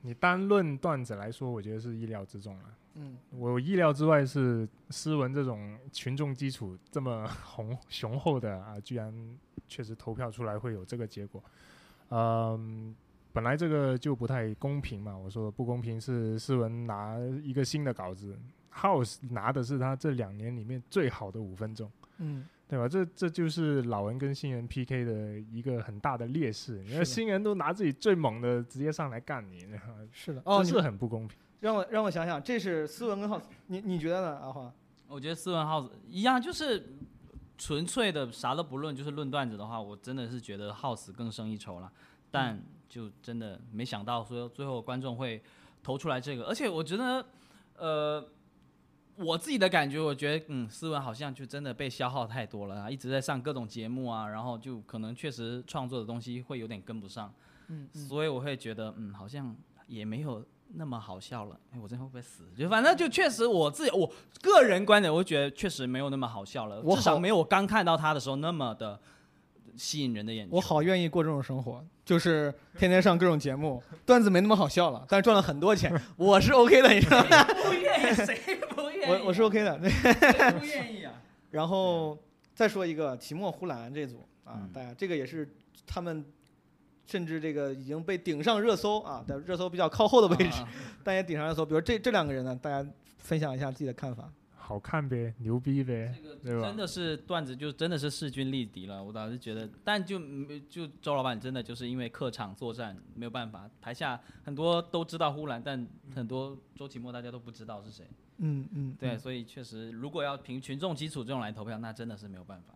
[0.00, 2.64] 你单论段子来说，我觉得是意料之中了。
[2.96, 9.14] 嗯我意料之外是斯文这种群众基础这么雄雄厚的啊，居然
[9.68, 11.40] 确实投票出来会有这个结果。
[12.08, 12.92] 嗯，
[13.36, 18.34] 本来这个就不太公平嘛，我说不公平是斯文拿一个新的稿子
[18.72, 21.92] ，House 拿的是他这两年里面最好的五分钟。
[22.16, 22.88] 嗯，对吧？
[22.88, 26.78] 这这就是老人跟新人 PK 的一个很大的劣势。
[26.78, 29.66] 你是的看新人都拿自己最猛的直接上来干你，
[30.10, 30.40] 是的。
[30.46, 31.36] 哦，这是很不公平。
[31.60, 34.38] 让我让我想想，这是斯文跟 House，，你你觉得呢？
[34.38, 34.72] 阿花？
[35.08, 36.82] 我觉得斯文 House 一样，就是
[37.58, 41.92] 纯粹的啥都不论，就是论段子的话，我真的是觉得 House 更胜一筹了。
[42.30, 42.58] 但
[42.88, 45.42] 就真的没想到说最后观众会
[45.82, 47.26] 投出来这个，而且我觉得，
[47.76, 48.28] 呃，
[49.16, 57.32] 我自己的感觉，我觉得嗯，思文好像就真的被消耗太多了啊，一直在上各种节目啊，然后就可能确实创作的东西会有点跟不上，
[57.68, 59.54] 嗯所以我会觉得嗯，好像
[59.86, 60.44] 也没有。
[60.74, 62.42] 那么好笑了，哎，我真会不会死？
[62.58, 69.00] 就反正就确实我自己我个人观点，我觉得确实没有那么好笑了，至少没有我刚看到他的时候那么的
[69.76, 70.56] 吸引人的眼球。
[70.56, 77.44] 我好愿意过这种生活，就是天天上各种节目，段子没那么好笑了，但是赚了很多钱， 我是 OK 的，你知道吗？
[77.64, 79.12] 不愿意，谁不愿意？
[79.12, 79.78] 我我是 OK 的。
[79.90, 81.12] 谁不愿意啊？
[81.50, 82.18] 然后
[82.54, 85.48] 再说一个提莫呼兰这组啊嗯，大家这个也是
[85.86, 86.24] 他们。
[87.08, 90.68] 甚至这个已经被顶上热搜啊，在热搜比较靠后的位置，啊
[91.04, 91.64] 但也顶上热搜。
[91.64, 92.84] 比如这这两个人呢，大家
[93.18, 94.28] 分享一下自己的看法。
[94.66, 96.12] 好看呗，牛逼呗，
[96.42, 99.00] 真的是段子，就真的是势均力敌了。
[99.00, 100.18] 我倒是觉得，但就
[100.68, 108.04] 就周老板真的就是因为客场作战没有办法，台下很多都知道呼兰，但很多周奇墨大家都不知道是谁。
[108.38, 112.74] 嗯嗯，对，嗯所以确实如果要凭群众基础这种来投票，那真的是没有办法。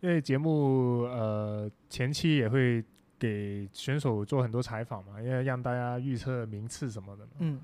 [0.00, 2.84] 因为节目呃前期也会
[3.16, 7.32] 给选手做很多采访嘛，因为让大家预测名次什么的嘛。
[7.38, 7.60] 嗯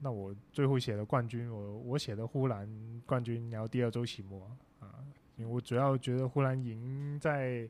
[0.00, 2.68] 那我最后写的冠军，我我写的呼兰
[3.04, 4.50] 冠军，然后第二周期末
[4.80, 5.04] 啊，
[5.36, 7.68] 因为我主要觉得呼兰赢在，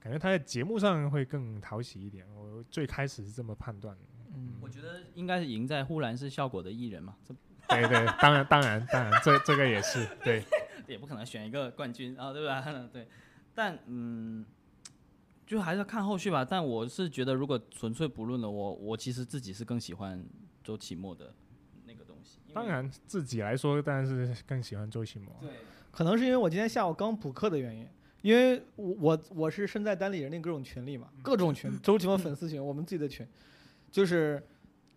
[0.00, 2.26] 感觉他在节目上会更讨喜一点。
[2.34, 4.02] 我最开始是这么判断的。
[4.34, 7.34] 嗯我觉得应该是赢在呼兰是效果的艺人嘛，这
[7.68, 10.42] 对对，当然当然当然，这这个也是对。
[10.88, 12.60] 也不可能选一个冠军啊，对吧？
[12.92, 13.06] 对，
[13.54, 14.44] 但嗯，
[15.46, 16.44] 就还是要看后续吧。
[16.44, 20.22] 但我是觉得，如果纯粹不论的，我我其实自己是更喜欢
[20.62, 21.32] 周奇墨的
[22.54, 25.34] 当，然自己来说，当然是更喜欢周奇墨。
[25.40, 25.50] 对，
[25.90, 27.86] 可能是因为我今天下午刚补课的原因，
[28.20, 33.26] 因为我我我是身在单立人那各种群里嘛，各种群， 周奇墨粉丝群，我们自己的群，
[33.90, 34.42] 就是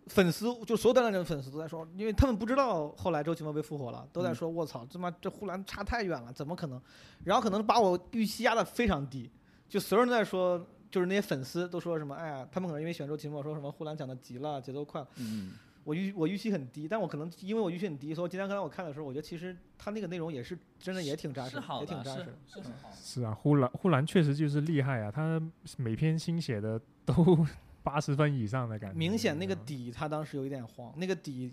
[0.06, 6.80] 粉丝就所有单立人的粉丝都在说，因为他们不知道后来周奇墨被复活了，都在说我操，他妈这呼兰差太远了，怎么可能？
[7.24, 9.30] 然后可能把我预期压得非常低，
[9.68, 10.66] 就所有人都在说。
[10.88, 15.08] 就是那些粉丝都说什么，哎呀，他们可能因为喜欢周奇墨，说什么呼兰讲的急了，节奏快了。
[15.16, 15.50] 嗯，
[15.86, 22.36] 我预我预期很低，但我可能因为我预期很低，所以今天刚才我看的时候，我觉得其实他那个内容也是真的也挺扎实，是好的，也挺扎实的。
[22.48, 22.90] 是是很好。
[22.92, 25.40] 是啊，呼兰呼兰确实就是厉害啊，他
[25.76, 27.14] 每篇新写的都
[27.84, 28.98] 八十分以上的感觉。
[28.98, 31.52] 明显那个底他当时有一点慌，那个底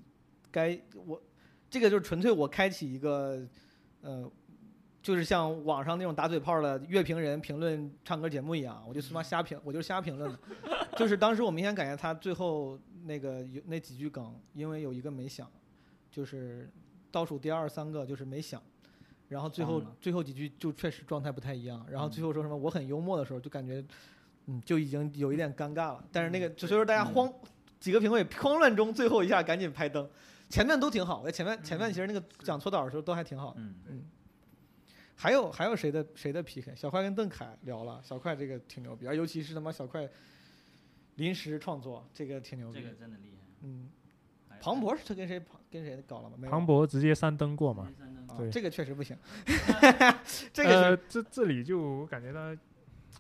[0.50, 1.22] 该我
[1.70, 3.40] 这个就是纯粹我开启一个
[4.02, 4.28] 呃，
[5.04, 10.40] 就是像网上那种打嘴炮的乐评人评论唱歌节目一样，我就他妈瞎评，我就瞎评论的。
[10.98, 15.50] 就是当时我明显感觉他最后那个有那几句梗，因为有一个没响，
[16.12, 16.70] 就是
[17.12, 18.62] 倒数第二三个就是没响。
[19.30, 23.84] 然后最后最后几句就确实状态不太一样，然后最后说什么我很幽默的时候，就感觉，
[24.46, 26.04] 嗯，就已经有一点尴尬了。
[26.12, 27.34] 但是那个，就所以说大家慌，
[27.80, 30.08] 几个评委慌乱中，最后一下赶紧拍灯，
[30.50, 33.62] 前面都挺好，我前面前面其实那个讲搓澡的时候都还挺好的。
[33.88, 34.04] 嗯，
[35.16, 36.76] 还有还有谁的谁的 PK？
[36.76, 40.08] 小快跟邓凯聊了，小快这个挺牛逼，而尤其是他妈小快
[41.16, 42.88] 临时创作，这个挺牛逼这。
[42.88, 43.48] 个真的厉害。
[43.62, 43.90] 嗯，
[44.60, 45.42] 庞博是他跟谁
[45.72, 46.36] 跟谁搞了吗？
[46.38, 47.92] 没有庞博直接三登过嘛。
[48.28, 49.16] 啊对这个确实不行，
[50.52, 52.56] 这个、呃，这这里就我感觉到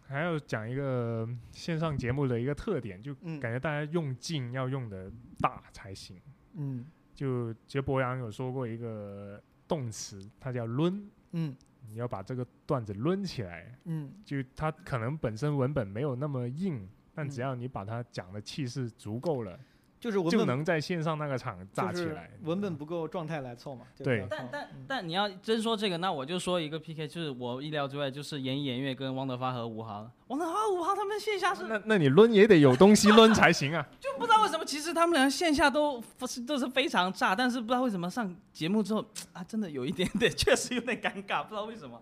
[0.07, 6.20] 还要讲一个线上节目的一个特点，就嗯感觉大家用劲要用的大才行。
[6.56, 11.56] 嗯就杰博洋有说过一个动词，它叫抡，嗯
[11.88, 13.78] 你要把这个段子抡起来。
[13.84, 19.57] 嗯就它可能本身文本没有那么硬，但只嗯要你把它讲的气势足够了，
[19.99, 22.30] 就是文本就能在线上那个场炸起来。
[22.41, 23.85] 文本不够，状态来凑嘛。
[23.95, 33.88] 就对但但嗯但你要真说这个，那我就说一个 PK，就是我意料之外，就是严艺严月跟汪德发和吴航，汪德发、吴航他们线下是那那你抡也得有东西抡才行啊！
[33.99, 42.02] 就不知道为什么，其实他们俩线下都不是都是非常炸，但是不知道为什么上节目之后啊，真的有一点点， 确实有点尴尬，不知道为什么。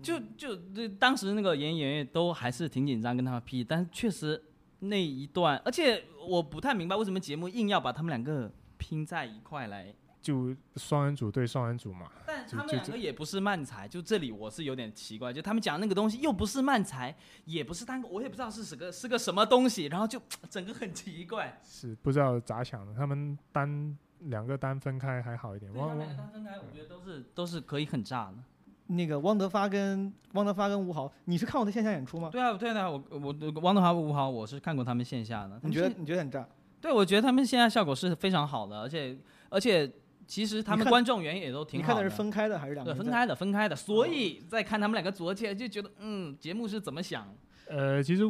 [0.00, 4.42] 就就对当时那个演演员都还是挺紧张跟他们 P，但是确实
[4.78, 17.14] 那一段，而且我不太明白为什么节目硬要把他们两个拼在一块来，就双人组对双人组嘛，但他们两个也不是慢才，就这里我是有点奇怪，就他们讲那个东西又不是慢才，
[17.44, 20.20] 也不是单口，我也不知道是什个是个什么东西，然后就
[20.50, 21.60] 整个很奇怪。
[21.62, 22.94] 是不知道咋想的。
[22.94, 28.38] 他们单两个单分开还好一点，对他汪汪们两个单分开，我觉得都是都是可以很炸的。
[28.88, 32.28] 那个汪德发跟汪德发跟吴豪，你是看过他线下演出吗？
[32.30, 35.58] 对啊，对啊，我我汪德华、吴豪，我是看过他们线下的。
[35.62, 36.46] 你觉得你觉得很炸？
[36.80, 39.16] 对，我觉得他们线下效果是非常好的，而且
[39.48, 39.90] 而且
[40.26, 42.98] 其实他们观众缘也都挺好你看的是分开的还是两个对？
[42.98, 47.26] 分开的分开的，所以在看他们两个昨天就觉得，嗯，节目是怎么想？
[47.68, 48.24] 呃，其实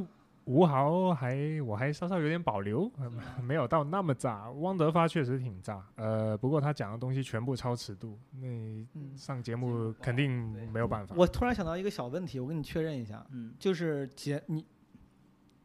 [0.44, 3.10] 吴豪还我还稍稍有点保留，呃
[3.42, 4.50] 没有到那么炸。
[4.52, 8.46] 汪德发确实挺炸，呃，不过他讲的东西全部超尺度，那
[8.94, 10.30] 嗯，上节目肯定
[10.72, 11.14] 没有办法。
[11.16, 14.66] 我突然想到一个小问题，我跟你确认一下，嗯，就是节你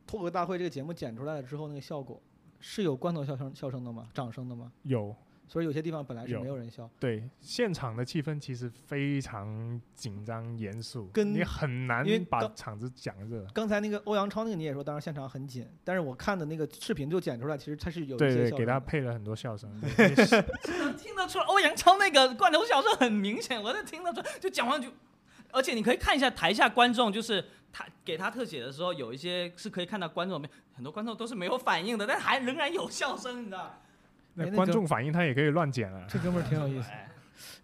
[0.05, 2.21] 脱口大会这个节目剪出来了之后，那个效果
[2.59, 4.07] 是有罐头笑声笑声的吗？
[4.13, 4.71] 掌声的吗？
[4.83, 5.15] 有
[5.47, 13.47] 所以有些地方本来是没有人笑，对现场的气氛其实非常紧张严肃，跟你很难把场子讲热。
[13.53, 19.71] 刚才那个欧阳超那个你也说，当时现场很紧，但是我看的那个视频就剪出来，其实他是有一对对，给他配了很多笑声。
[20.97, 24.89] 听得出来欧阳超那个罐头笑声很明显，我就听得出来，就讲完就，
[25.51, 33.81] 而且你可以看一下台下观众，就是他给他特写的时候，有一些是可以看到观众没，很多观众都是没有反应的，但还仍然有笑声，你知道？
[34.37, 36.05] 那观众反应他也可以乱剪啊。
[36.09, 37.09] 这哥们儿挺有意思， 哎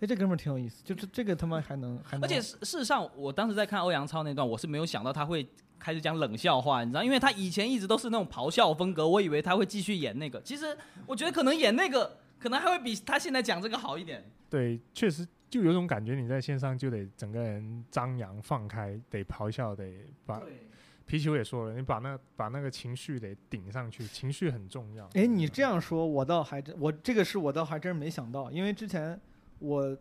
[0.02, 5.48] 哎，这哥们儿挺有意思，就这这个他妈还能还能，而且事事实上，我当时在看欧阳超那段，我是没有想到他会
[5.80, 10.42] 开始讲冷笑话，你知道，因为他以前一直都是那种咆哮风格，我以为他会继续演那个。
[10.42, 14.24] 其实我觉得可能演那个，可能还会比他现在讲这个好一点。
[14.50, 19.86] 对，确实就有种感觉，你在线上就得整个人张扬放开，得咆哮，得
[20.26, 20.68] 把对，
[21.06, 25.06] 皮球也说了，你把那把那个情绪得顶上去，情绪很重要。
[25.14, 29.20] 哎，你这样说，我倒还真，我这个事我倒还真没想到，因为之前
[29.60, 29.98] 我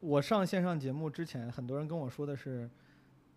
[0.00, 2.70] 我上线上节目之前，很多人跟我说的是，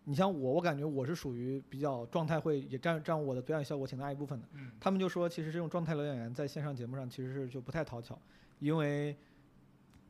[0.03, 4.47] 你像我，我感觉我是属于比较状态会也占占我的表演效果挺大一部分的。
[4.53, 8.17] 嗯他们就说，其实这种状态流演员在线上节目上其实是就不太讨巧，
[8.59, 9.17] 因为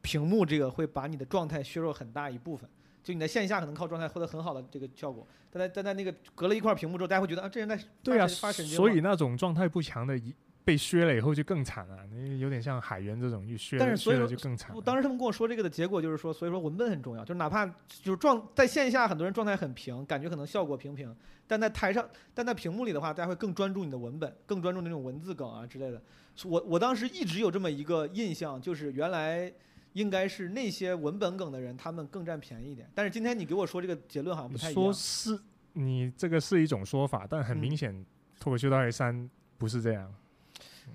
[0.01, 2.69] 屏幕这个会把你的状态削弱很大一部分。
[3.07, 10.35] 就你在线下可能靠状态获得很好的这个效果，但在但在那个隔了一块屏幕之后，大家会觉得啊，这人在对啊，发神经吗所以那种状态不强的，一
[10.65, 12.05] 被削了以后就更惨了。
[12.11, 14.75] 你有点像海源这种，一削了所以说就更惨。
[14.75, 21.15] 我当时他们跟我说这个的结果就是说，所以说文本很重要，就是哪怕就是状在线下很多人状态很平，感觉可能效果平平，
[21.47, 26.01] 但在台上，但在屏幕里的话，大家会更专注你的文本，更专注那种文字梗啊之类的。
[26.43, 29.49] 我我当时一直有这么一个印象，就是原来
[29.98, 32.88] 应该是那些文本梗的人，他们更占便宜一点。
[32.94, 34.94] 但是今天你给我说这个结论好像不太一样说。
[34.94, 35.40] 是
[35.74, 38.06] 你这个是一种说法，但很嗯明显，
[38.40, 40.14] 脱口秀大会三不是这样。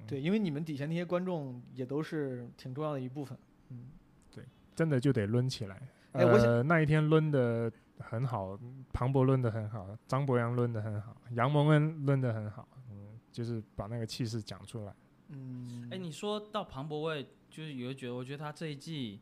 [0.07, 3.37] 对，因为你们底下那些观众也都是挺重要的一部分。
[3.70, 3.87] 嗯，
[4.33, 5.83] 对真的就得抡起来。
[6.12, 8.59] 哎我想呃，那一天抡的很好，
[8.93, 14.95] 庞博抡的很好，张博洋抡的很好，杨蒙恩抡的很好，嗯，就是把那个气势讲出来。
[15.29, 19.20] 嗯，哎，你说到庞博卫，就是有觉得，我觉得他这一季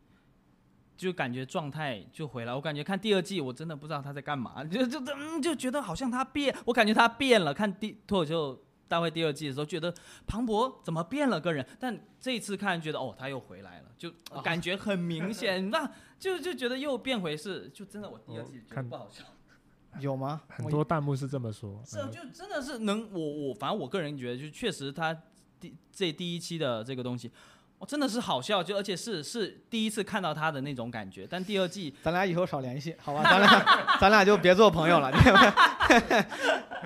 [0.95, 2.53] 就感觉状态就回来。
[2.55, 7.53] 我感觉看第二季，我真的不知道他在干嘛，就就嗯就觉得好像他变，我感觉他变了。
[7.53, 9.93] 看第脱口秀大会第二季的时候，觉得
[10.25, 14.09] 庞博怎么变了个人，但这一次看觉得哦他又回来了，就
[14.41, 19.25] 感觉很明显， 那就就觉得又变回是，就真的我第二季觉得看不好笑。
[19.99, 20.41] 有吗？
[20.47, 21.83] 很多弹幕是这么说。
[21.85, 25.13] 是就真的是能我我反正我个人觉得，就确实他
[25.59, 27.29] 第这第一期的这个东西，
[27.81, 31.25] 我真的是好笑，就而且是是第一次看到他的那种感觉。
[31.27, 33.23] 但第二季咱俩以后少联系，好吧？
[33.27, 35.11] 咱俩咱俩就别做朋友了。
[35.11, 36.25] 你们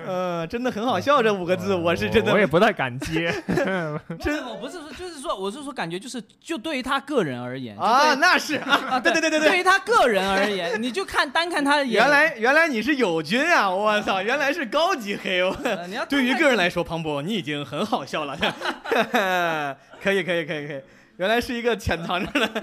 [0.06, 3.30] 呃，真的很好笑这五个字，我是真的我也不太敢接。
[4.18, 13.68] 真我不是说就是说我是说感觉就是就对于他个人而言啊，那是啊，对对对对对，对于他个人而言，你就看单看他的演，原来原来你是友军啊！
[13.68, 15.42] 我操，原来是高级黑。
[15.42, 18.38] 我呃对于个人来说，庞博你已经很好笑了。
[20.00, 20.82] 可以可以可以可以，
[21.16, 22.62] 原来是一个潜藏着的，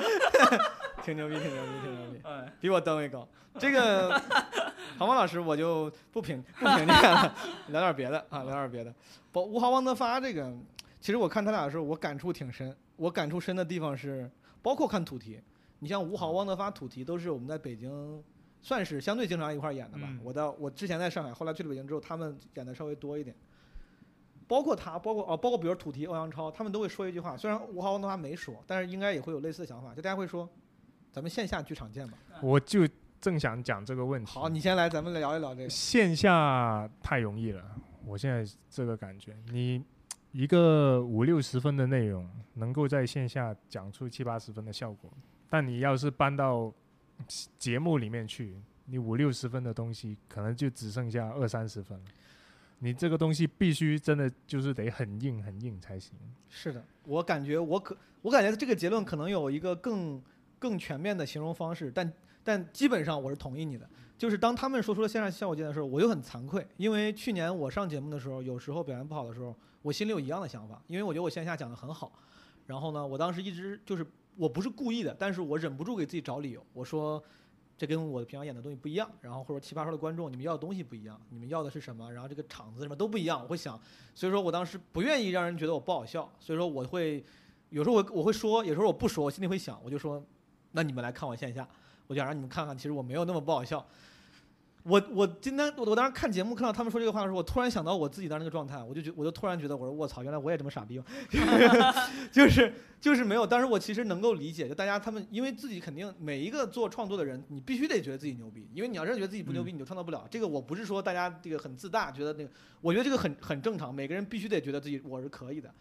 [1.04, 3.28] 挺牛逼挺牛逼挺牛逼，哎比我段位高。
[3.60, 4.10] 这个
[4.98, 7.36] 庞博老师我就不评不评价了，
[7.68, 8.94] 聊点别的啊，聊点别的。
[9.32, 10.52] 包吴豪王德发这个，
[11.00, 12.76] 其实我看他俩的时候，我感触挺深。
[12.96, 14.30] 我感触深的地方是，
[14.62, 15.40] 包括看土题，
[15.80, 18.24] 你像吴豪、汪德发、土题都是我们在北京
[18.62, 20.04] 算是相对经常一块演的吧。
[20.08, 23.36] 嗯我到我之前在上海，后来去了北京之后，他们演的稍微多一点。
[24.48, 30.48] 包括他，包括哦，包括比如土提、欧阳超，他们都会说一句话，虽然吴豪、汪德发没说，但是应该也会有类似的想法，就大家会说，
[31.11, 32.18] 咱们线下剧场见吧。
[32.41, 32.88] 我就
[33.22, 34.32] 正想讲这个问题。
[34.32, 35.70] 好，你先来，咱们聊一聊这个。
[35.70, 37.64] 线下太容易了，
[38.06, 39.84] 我现在这个感觉，你
[40.32, 45.10] 一个五六十分的内容，能够在线下讲出七八十分的效果，
[45.49, 46.74] 但你要是搬到
[47.57, 52.06] 节目里面去，你五六十分的东西，可能就只剩下二三十分了。
[52.84, 56.14] 你这个东西必须真的就是得很硬很硬才行。
[56.50, 60.22] 是的，我感觉我可，我感觉这个结论可能有一个更
[60.60, 63.90] 更全面的形容方式，但但基本上我是同意你的。
[64.18, 72.12] 就是当他们说出了线上效果键的时候，我就很惭愧，因为去年我上节目的时候，有时候表现不好的时候，我心里有一样的想法，因为我觉得我线下讲的很好。
[72.68, 74.06] 然后呢，我当时一直就是
[74.36, 77.24] 我不是故意的，但是我忍不住给自己找理由，我说
[77.78, 83.80] 这跟我平常演的东西不一样，然后或者奇葩说的观众你们要的东西不一样，你们要的是什么，然后这个场子什么都不一样，我会想，
[84.14, 87.24] 所以说我当时不愿意让人觉得我不好笑，所以说我会
[87.70, 90.24] 有时候我我会说，有时候我不说，我心里会想，我就说，
[90.72, 91.68] 那你们来看我线下，
[92.08, 93.86] 我就想让你们看看，其实我没有那么不好笑。
[94.84, 101.02] 我我今天我我当时看节目看到他们说这个话的时候，我突然想到我自己当时那个状态，我就觉我就突然觉得我说我操，原来我也这么傻逼，
[102.32, 103.48] 就是就是没有。
[103.48, 110.28] 当时我其实能够理解，就大家他们因为自己肯定每一个做创作的人，你必须得觉得自己牛逼，因为你要真觉得自己不牛逼，你就创造不了。
[110.30, 112.50] 这个我不是说大家这个很自大，觉得那个，
[112.82, 115.74] 我觉得这个很很正常，每个人必须得觉得自己我是可以的。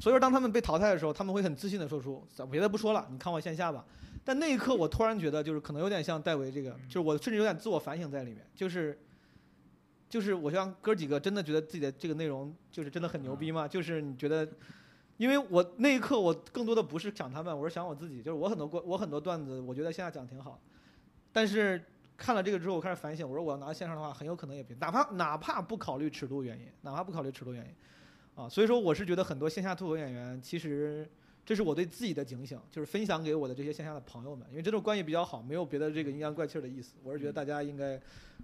[0.00, 3.84] 所以说，当他们被淘汰的时候，他们会很自信的说出：“别的不说了，你看我线下吧。”
[4.26, 8.98] 但那一刻，我突然觉得，就是可能有点像戴维这个，就是我甚至有点自我反省在里面，就是，
[10.08, 13.68] 就是我像哥几个真的觉得自己的这个内容就是真的很牛逼吗？
[13.68, 14.44] 就是你觉得，
[15.16, 20.60] 因为我那一刻我更多的不是想他们，我是想我自己，就是我很多过我很多段子，我觉得线下讲挺好，
[21.32, 21.80] 但是
[22.16, 31.08] 看了这个之后，我开始反省，我说我要拿线上的话，很有可能也别，哪怕哪怕不考虑尺度原因，哪怕不考虑尺度原因，啊，所以说我是觉得很多线下脱口演员其实
[31.46, 36.96] 这是我对自己的警醒，就是分享给我的这些线下的朋友们，因为这种关系比较好，没有别的这个阴阳怪气儿的意思。
[37.04, 37.98] 我是觉得大家应该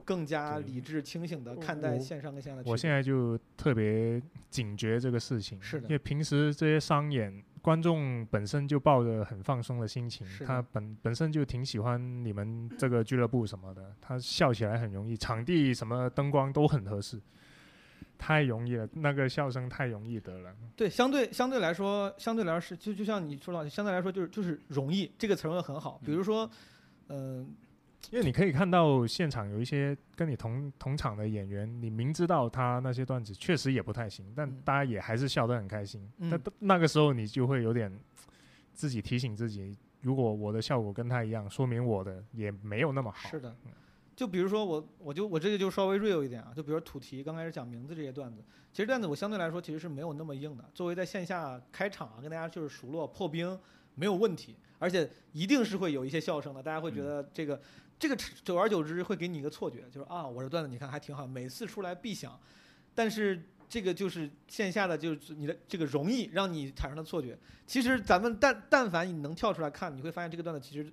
[0.05, 2.70] 更加理智清醒的看待线上跟线下的。
[2.70, 17.20] 我现在就特别警觉这个事情，是的因为平时这些商演，观众本身就抱着很放松的心情他本本身就挺喜欢你们这个俱乐部什么的，他笑起来很容易，场地什么灯光都很合适，
[18.24, 20.55] 太容易了，那个笑声太容易得了。
[20.77, 26.01] 对，相对相对来说，相对来说是就就像你说到，相对来说就是就是容易这个词儿用的很好。
[26.07, 26.49] 比如说，
[27.09, 27.53] 嗯、
[28.12, 36.09] 因为你可以看到现场有一些跟你同同场的演员，你明知道他那些段子确实也不太行，但嗯大家也还是笑得很开心。
[36.19, 37.93] 嗯但那个时候你就会有点
[38.73, 43.28] 自己提醒自己，如果我的效果跟他一样，说明我的也没有那么好。
[43.28, 43.53] 是的，
[44.14, 50.64] 就比如说我，我就我这个就稍微 real 一点啊，就比如土提刚开始讲名字这些段子，其实段子我相对来说其实是没有那么硬的。
[50.74, 53.59] 作为在线下开场啊，跟大家就是熟络破冰
[53.94, 57.60] 没有问题，而且一定是会有一些笑声的，大家会觉得这个、
[57.98, 62.39] 这个久而久之会给你一个错觉，就是啊，我这段子你看还挺好，每次出来必响，
[62.94, 63.43] 但是。
[63.72, 67.39] 这个就是线下的，就是你的这个容易让你产生的错觉。
[67.66, 70.93] 其实咱们但但凡你能跳出来看，你会发现这个段子其实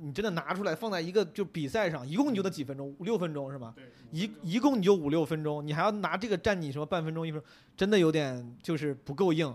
[0.00, 3.74] 你真的拿出来放在一个就比赛上，一共你就得几分钟，五六分钟是吗？
[4.10, 9.54] 一一共你就五六分钟，你还要拿这个占你什么半分钟一分钟，真的有点就是不够硬。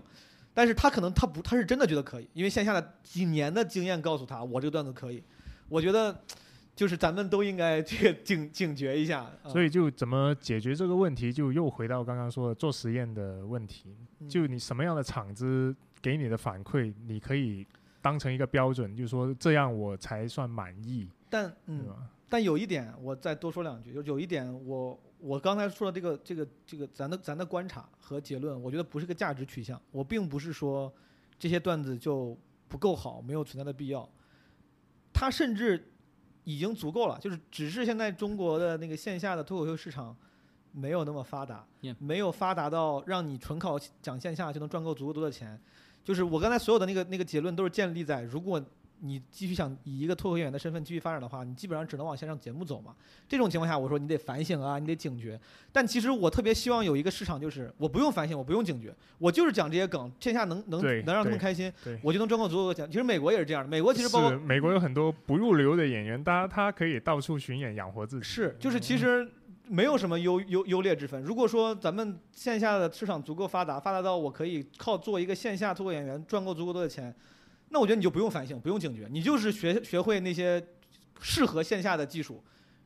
[0.54, 5.22] 但是他可能他不他是真的觉得可以，因为线下的几年的经验告诉他，我这个段子可以。
[5.68, 6.18] 我觉得
[6.74, 9.30] 就是咱们都应该这个 警警觉一下。
[9.46, 13.94] 所以以就怎么解决这个问题，就又回到刚刚说的做实验的问题。
[14.20, 17.66] 嗯就你什么样的场子给你的反馈，你可以
[18.06, 21.88] 当成一个标准，就是说这样我才算满意，但嗯，
[22.28, 29.82] 但有一点我再多说两句，就有一点我我刚才说的这个这个这个咱的咱的观察和结论，我觉得不是个价值取向。
[29.90, 30.92] 我并不是说
[31.36, 32.38] 这些段子就
[32.68, 34.08] 不够好，没有存在的必要。
[35.12, 35.90] 它甚至
[36.44, 40.16] 已经足够了，就是只是现在中国的那个线下的脱口秀市场
[40.70, 41.66] 没有那么发达
[41.98, 45.60] 没有发达到让你纯靠讲线下就能赚够足够多的钱。
[46.06, 48.64] 就是我刚才所有的那个那个结论都是建立在，如果
[49.00, 52.94] 你继续想以一个脱口秀演员的身份继续发展的话，你基本上只能往线上节目走嘛。
[53.28, 55.38] 这种情况下，我说你得反省啊，你得警觉。
[55.72, 61.70] 但其实我特别希望有一个市场，就是我不用反省，我不用警觉，我就是讲这些梗，线下能能能让他们开心，
[62.02, 62.86] 我就能赚够足够的钱。
[62.86, 68.22] 其实美国也是这样的，美国其实包括美国有很多不入流的演员，大家他可以到处巡演养活自己。
[68.22, 69.28] 是，就是其实
[69.68, 71.22] 没有什么优优优劣之分。
[71.22, 77.14] 如果说咱们线下的市场足够发达，发达到我可以靠做一个线下脱口演员赚够足够多的钱，
[77.70, 80.64] 那我觉得你就不用反省，不用警觉，你就是学学会那些
[81.20, 82.42] 适合线下的技术。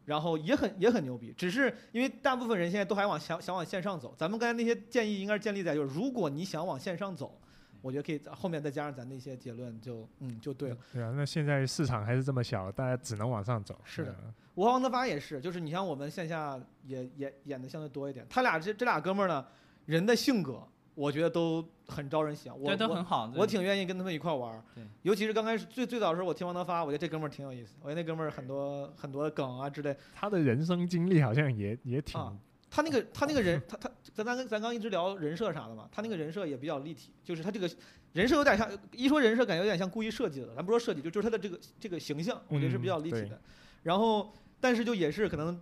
[0.06, 7.38] 然后也很也很牛逼，只是因为大部分人现在都还往想想往线上走，咱们刚才那些建议应该是建立在就是如果你想往线上走，
[7.82, 10.76] 我觉得可以在后面再加上咱那些结论就嗯就对了。
[10.92, 13.78] 对啊，那现在市场还是这么小，大家只能往上走。
[13.84, 19.46] 是的嗯我和王德发也是，就是你像我们线下也也演的相对多一点，他俩这这俩哥们儿呢，
[19.86, 20.60] 人的性格
[20.94, 23.32] 我觉得都很招人喜欢，我对，都我很好。
[23.36, 32.36] 我挺愿意跟他们一块玩儿对，尤其是刚开始最最早的时候，我听王德发，我觉得这哥们儿挺有意思，我觉得那哥们儿很多很多梗啊之类，他的人生经历好像也也挺啊
[32.70, 37.68] 他那个 他那个人，他他咱咱咱刚一直聊人设啥的嘛，他那个人设也比较立体，就是他这个
[38.12, 43.42] 人设有点像，一说人设感觉有点像故意设计的，咱不说设计，就就是他的这个这个形象，我觉得是比较立体嗯的。
[43.82, 45.60] 然后，但是就也是可能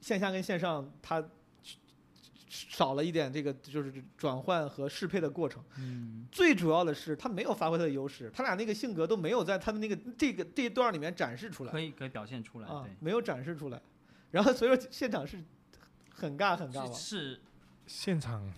[0.00, 1.22] 线下跟线上他
[2.48, 5.62] 少了一点这个就是转换和适配的过程。
[5.78, 13.80] 嗯，最主要的是他没有发挥他的优势，他俩那个性格都没有在他们那个这个这一段里面展示出来可以可以表现出来，啊，，没有展示出来。
[14.30, 15.38] 然后所以说现场是
[16.16, 16.92] 很尬很尬吧。
[16.94, 17.40] 是是，
[17.86, 18.50] 现场，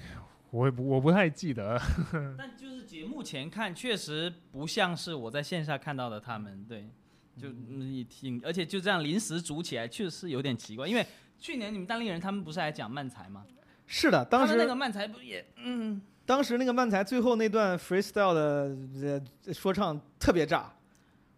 [0.50, 1.80] 我也不我不太记得。
[2.38, 6.88] 但就是节目前看，确实不像是我在线下看到的他们，对，
[7.36, 11.04] 就嗯一听，而且就这样临时组起来，确实是有点奇怪，因为
[11.38, 13.44] 去年你们单立人他们不是还讲漫才吗？
[13.86, 18.76] 是的，当时那个漫才不也，嗯，当时那个漫才最后那段 freestyle 的
[19.46, 20.70] 呃说唱特别炸，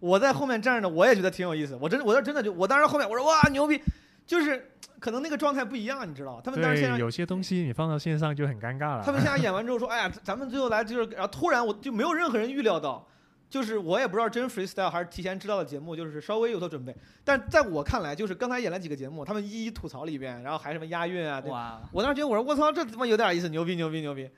[0.01, 1.77] 我在后面站着，我也觉得挺有意思。
[1.77, 3.81] 我真我这真的就我当时后面我说哇牛逼，
[4.27, 6.41] 就是可能那个状态不一样，你知道？
[6.45, 9.03] 他们当时现有些东西你放到线上就很尴尬了。
[9.03, 13.05] 他们现在演完之后说，哎呀，咱们最后来就是，然后突然我就没有任何人预料到，
[13.49, 16.95] 就是我也不知道真 freestyle 还是提前知道的节目，就是稍微有所准备。
[17.25, 24.31] 但在我看来，就是刚才演了几个节目，他们一一吐槽了一遍，然后还什么押韵啊，对哇，我当时觉得我说我操，这他妈有点意思，牛逼牛逼牛逼。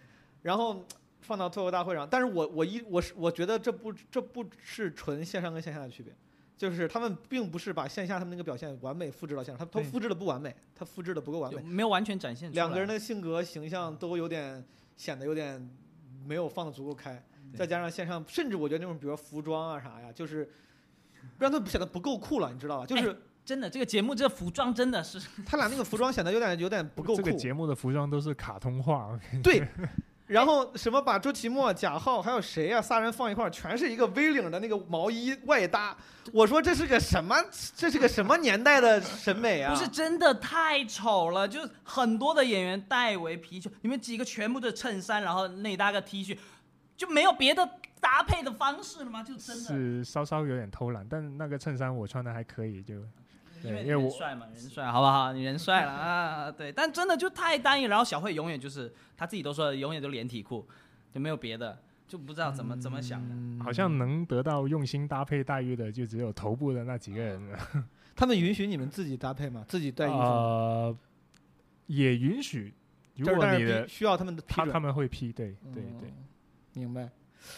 [0.43, 0.85] 然后
[1.21, 6.13] 放到脱口大会上，但是我我一我是我觉得这不这不是纯线上跟线下的区别，
[6.57, 12.63] 就是他们并不是把线下他们那个表现完美复制到线上，他他对复制的不完美，他复制的不够完美，没有完全展现出来。
[12.63, 14.65] 两个人的性格形象都有点
[14.97, 15.69] 显得有点
[16.27, 17.23] 没有放的足够开。
[17.55, 20.49] 再加上线上，甚至我觉得那种比如说服装啊啥呀，就是
[21.39, 22.87] 让他显得不够酷了，你知道吧？
[22.87, 23.15] 就是
[23.45, 27.21] 真的，这个节目这服装真的是他俩那个服装显得有点有点不够酷。
[27.21, 29.69] 这个节目的服装都是卡通化，对，
[30.33, 35.95] 然后什么把周奇墨、贾浩还有谁呀、仨人放一块儿，全是一个 V 领的那个毛衣外搭。
[36.33, 37.37] 我说这是个什么？
[37.77, 39.75] 这是个什么年代的审美啊？
[39.75, 46.39] 不是真的太丑了，就是很多的演员戴维皮球，你们几个全部的衬衫，然后内搭个 T 恤，
[46.97, 47.69] 就没有别的
[48.01, 49.23] 搭配的方式了吗？
[49.23, 52.95] 就真的，是稍稍有点偷懒，但那个衬衫我穿的还可以，就
[53.65, 55.33] 因为因为我人帅嘛，人帅，好不好？
[55.33, 57.85] 你人帅了啊，对，但真的就太单一。
[57.85, 60.67] 然后小慧永远就是他自己都说，永远都连体裤，
[61.13, 63.65] 就没有别的，就不知道怎么、怎么想的。
[63.65, 67.59] 好像能得到用心搭配待遇的，就只有头部的那几个人了。
[68.15, 69.65] 他们允许你们自己搭配吗？
[69.69, 70.97] 自己带衣服
[71.87, 72.73] 也允许，
[73.17, 74.67] 如果你的需要他们的批准。
[74.67, 76.09] 他他们会批，对对对。
[76.09, 76.27] 嗯，
[76.75, 77.11] 明白。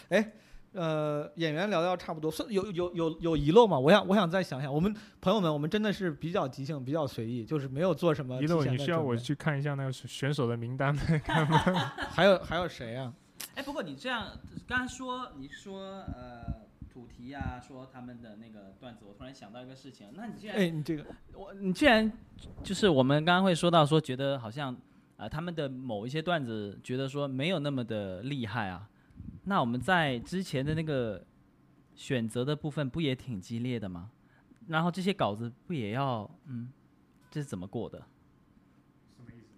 [0.08, 0.32] 哎，
[0.74, 3.78] 呃，演员聊聊差不多，是有有有有遗漏吗？
[3.78, 11.00] 我想我想再想想，我们朋友们，我们真的是比较即兴，比较随意，就是没有做什么遗漏，你需要我去看一下那个选手的名单吗？
[12.10, 13.14] 还有还有谁啊？
[13.54, 14.26] 哎，不过你这样
[14.66, 22.10] 刚才说，你说呃主题啊，说他们的那个段子，我突然想到一个事情，那你既然哎，你这个我你既然
[22.64, 24.76] 就是我们刚刚会说到说，觉得好像
[25.18, 28.88] 呃他们的某一些段子，觉得说没有那么的厉害啊，
[29.44, 31.24] 那我们在之前的那个
[31.94, 34.10] 选择的部分不也挺激烈的吗？
[34.66, 36.70] 然后这些稿子不也要嗯，
[37.30, 38.02] 这是怎么过的？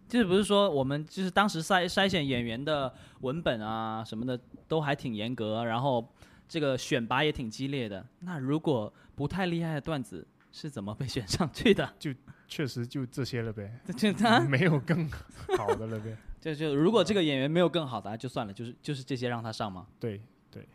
[0.08, 6.12] 就是不是说我们就是当时筛筛选演员的文本啊什么的都还挺严格，然后
[6.48, 8.06] 这个选拔也挺激烈的。
[8.20, 11.92] 那如果不太厉害的段子是怎么被选上去的？
[11.98, 12.14] 就
[12.46, 15.10] 确实就这些了呗，就他没有更
[15.56, 16.16] 好的了呗。
[16.40, 19.86] 就就如果这个演员没有更好的，就算了，就是就是这些让他上吗？
[19.98, 20.66] 对对，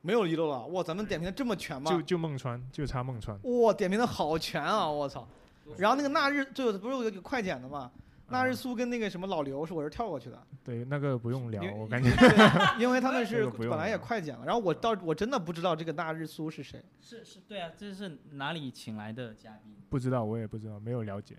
[0.00, 0.66] 没有遗漏了。
[0.66, 1.90] 哇，咱们点评的这么全吗？
[1.90, 3.38] 就就孟川，就差孟川。
[3.42, 4.88] 哇，点评的好全啊！
[4.88, 5.26] 我操。
[5.78, 7.90] 然后那个那日就不是有个快剪的吗？
[8.28, 12.10] 那日苏跟那个什么老刘是我是跳过去的，对，那个不用聊我感觉。
[12.16, 14.44] 对因为他 们是本来也快剪了。
[14.44, 16.82] 然后我到我真的不知道这个那日苏是谁。
[17.00, 19.74] 是是，对啊，这是哪里请来的嘉宾？
[19.90, 21.36] 不知道，我也不知道，没有了解。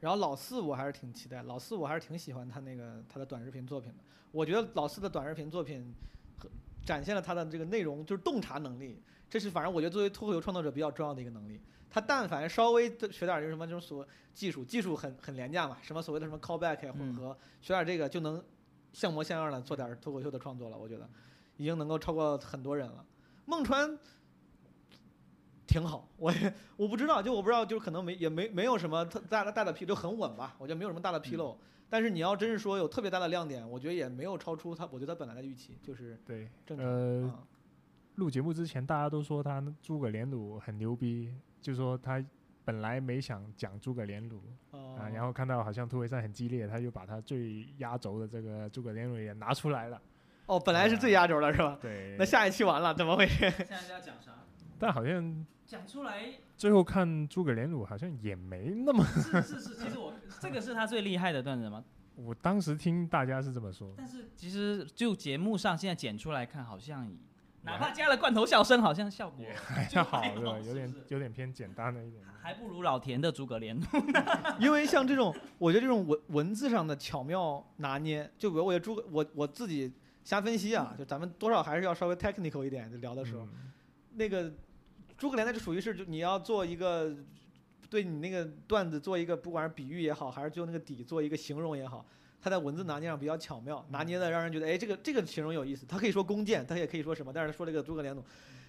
[0.00, 3.98] 然后老四我还是挺期待，老四我还是挺喜欢他那个他的短视频作品的。
[4.32, 5.94] 我觉得老四的短视频作品
[6.38, 6.48] 和
[6.84, 11.60] 展现了他的这个内容就是洞察能力，这是反正我觉得作为脱口秀创作者比较重要的一个能力。
[11.88, 18.42] 他但凡稍微的学点儿就是什么就是所技术，技术很很廉价嘛，什么所谓的什么 callback 呀混合，学点儿这个就能
[18.92, 20.76] 像模像样的做点儿脱口秀的创作了。
[20.76, 21.08] 我觉得
[21.56, 23.04] 已经能够超过很多人了。
[23.46, 23.98] 孟川
[25.66, 31.58] 挺好，我也我不知道，就我不知道，就可能没也没没有什么特大的大的纰，就很稳吧，我觉得没有什么大的纰漏。
[31.88, 37.46] 但是你要真是说有特别大的亮点，我觉得也没有超出他，我觉得他本来的预期，就是对，正常。
[38.16, 42.24] 录节目之前，大家都说他诸葛连弩很牛逼，就说他
[42.64, 44.40] 本来没想讲诸葛连弩
[44.70, 50.00] 哦啊，然后看到好像突围赛很激烈，他就把他最压轴的这个诸葛连弩也拿出来了。
[50.46, 51.78] 哦，本来是最压轴的是吧？
[51.80, 53.50] 对那，下一期完了，怎么回事？
[53.58, 54.32] 现在要讲啥？
[54.78, 61.84] 但好像讲出来最后看诸葛连弩好像也没那么，是是是，其实我这个是他最厉害的段子吗？
[62.16, 63.92] 我当时听大家是这么说。
[63.96, 67.12] 但是其实就节目上现在剪出来看，好像
[67.62, 70.58] 哪怕加了罐头笑声，好像效果还好对吧？
[70.60, 72.22] 有点有点偏简单了一点。
[72.40, 73.86] 还不如老田的诸葛连弩。
[74.60, 83.72] 因为像这种，我觉得这种文文字上的巧妙拿捏，就比如我觉得诸葛，我我自己瞎分析啊，就咱们多少还是要稍微 technical 一点，就聊的时候，嗯
[84.18, 84.50] 那个
[85.16, 87.14] 诸葛连呢，就属于是就你要做一个
[87.88, 92.04] 对你那个段子做一个，不管是比喻也好，还是就那个底做一个形容也好，
[92.40, 95.86] 他在文字拿捏上比较巧妙，拿捏的让人觉得，哎，这个这个形容有意思。
[95.86, 98.22] 他可以说弓箭，他也可以说什么，但是他说这个诸葛连弩。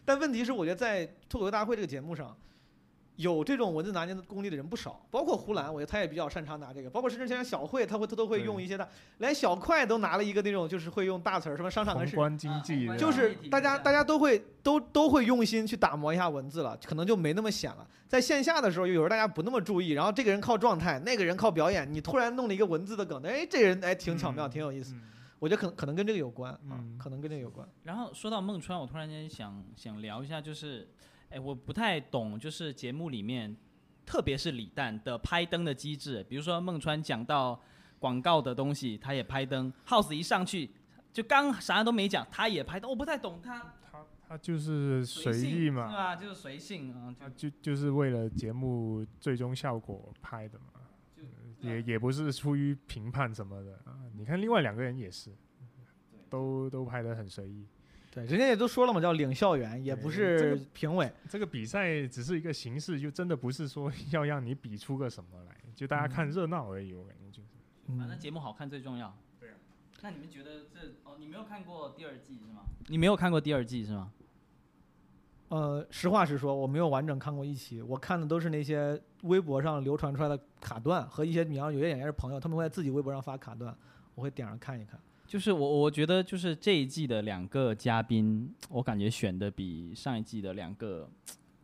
[0.05, 2.35] 但问题是，我觉得在脱口秀大会这个节目上，
[3.17, 8.87] 有这种文字拿捏的功力的人不少，包括胡兰，我觉得他也比较擅长拿这个，包括甚至像小慧，他会他都会用一些的，
[9.17, 17.87] 连小快都拿了一个那种就是会用大词儿，什么商场跟市宏观经济的，就是大家大家家都会都都会用心去打磨一下文字了，可能就没那么显了。
[18.07, 24.93] 在线下的时候，有时候大家不那么注意，然后这个人靠状态，那个人靠表演，你突然弄了一个文字的梗，哎，这人哎挺巧妙，嗯挺有意思。
[24.93, 25.01] 嗯
[25.39, 27.67] 我觉得可能可能跟这个有关啊嗯，可能跟这个有关。
[27.83, 30.89] 然后说到孟川，我突然间想想聊一下，就是，
[31.29, 33.55] 哎，我不太懂，就是节目里面，
[34.05, 37.61] 特别是李诞的拍灯的机制，比如说孟川讲到
[37.99, 40.69] 广告的东西，他也拍灯，House 一上去
[41.11, 46.15] 就刚啥都没讲，他也拍灯，我不太懂他他他就是随意嘛，吧？
[46.15, 50.65] 就是随性啊，他就就是为了节目最终效果拍的嘛，
[51.59, 53.99] 就也也不是出于评判什么的啊。
[54.15, 55.35] 你看另外两个人也是，
[56.29, 57.65] 都都拍的很随意。
[58.17, 61.11] 对，人家也都说了嘛，叫领校员，也不是评委。
[61.29, 66.95] 这个比赛只是一个形式，就真的不是说 要让你比出个什么来，就大家看热闹而已。
[66.95, 67.49] 我感觉就是。
[67.89, 69.15] 反正嗯，节目好看最重要。
[69.39, 69.55] 对啊。
[70.01, 72.63] 那你们觉得这哦，你没有看过第二季是吗？
[72.87, 74.11] 你没有看过第二季是吗？
[75.49, 83.73] 呃，实话实说，我没有完整看过一期，我看的都是那些微博上流传出来的卡段和一些，比方有些演员是朋友，他们会在自己微博上发卡段，
[84.15, 84.99] 我会点上看一看。
[85.27, 91.07] 就是我我觉得就是这一季的两个嘉宾，我感觉选的比上一季的两个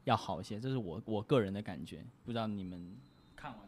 [0.03, 2.05] 要好一些，这是我我个人的感觉。
[2.25, 2.93] 不知道你们
[3.37, 3.67] 看完了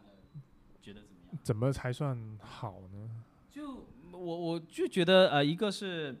[0.82, 1.40] 觉得怎么样？
[1.42, 3.08] 怎么才算好呢？
[3.50, 6.14] 就我我就觉得呃，一个是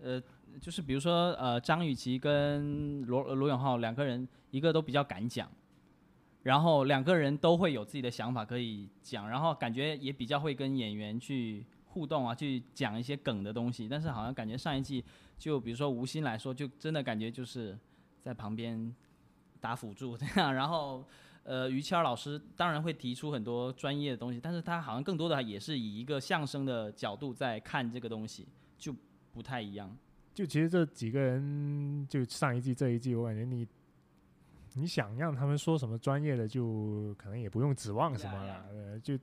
[0.00, 0.20] 呃，
[0.58, 5.50] 就是比如说呃，张雨绮跟罗罗永浩两个人，一个都比较敢讲，
[6.44, 13.88] 然后两个人都会有自己的想法可以讲，然后感觉也比较会跟演员去互动啊，去讲一些梗的东西。
[13.88, 15.04] 但是好像感觉上一季
[15.38, 17.78] 就比如说吴昕来说，就真的感觉就是
[18.20, 18.94] 在旁边
[19.60, 21.04] 打辅助这样，然后。
[21.44, 28.46] 呃，于谦老师当然会提出很多专业的东西，但是他好像更多的也是以一个相声的角度在看这个东西，
[28.78, 28.94] 就
[29.32, 29.92] 不太一样。
[30.32, 33.66] 就其实这几个人，就上一季这一季，我感觉你
[34.74, 39.18] 你想让他们说什么专业的，就可能也不用指望什么了就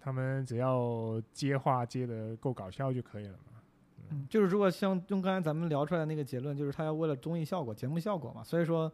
[0.00, 3.60] 他们只要接话接的够搞笑就可以了嘛。
[4.10, 8.90] 嗯，就是如果像用刚才咱们聊出来的那个结论，就是他要为了综艺效果、节目效果嘛，所以说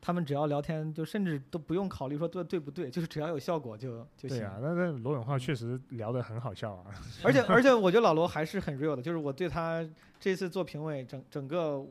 [0.00, 4.38] 他们只要聊天，就甚至都不用考虑说对对不对，就是只要有效果就就行。
[4.38, 6.84] 对啊， 那那罗永浩确实聊得很好笑啊。
[7.24, 9.84] 而且而且我觉得老罗还是很 real 的，就是我对他
[10.20, 11.84] 这次做评委整整个，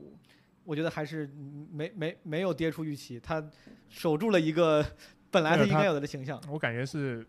[0.64, 1.28] 我觉得还是
[1.72, 3.44] 没没没有跌出预期，他
[3.90, 4.86] 守住了一个
[5.30, 7.28] 本来他应该有的形象我感觉是，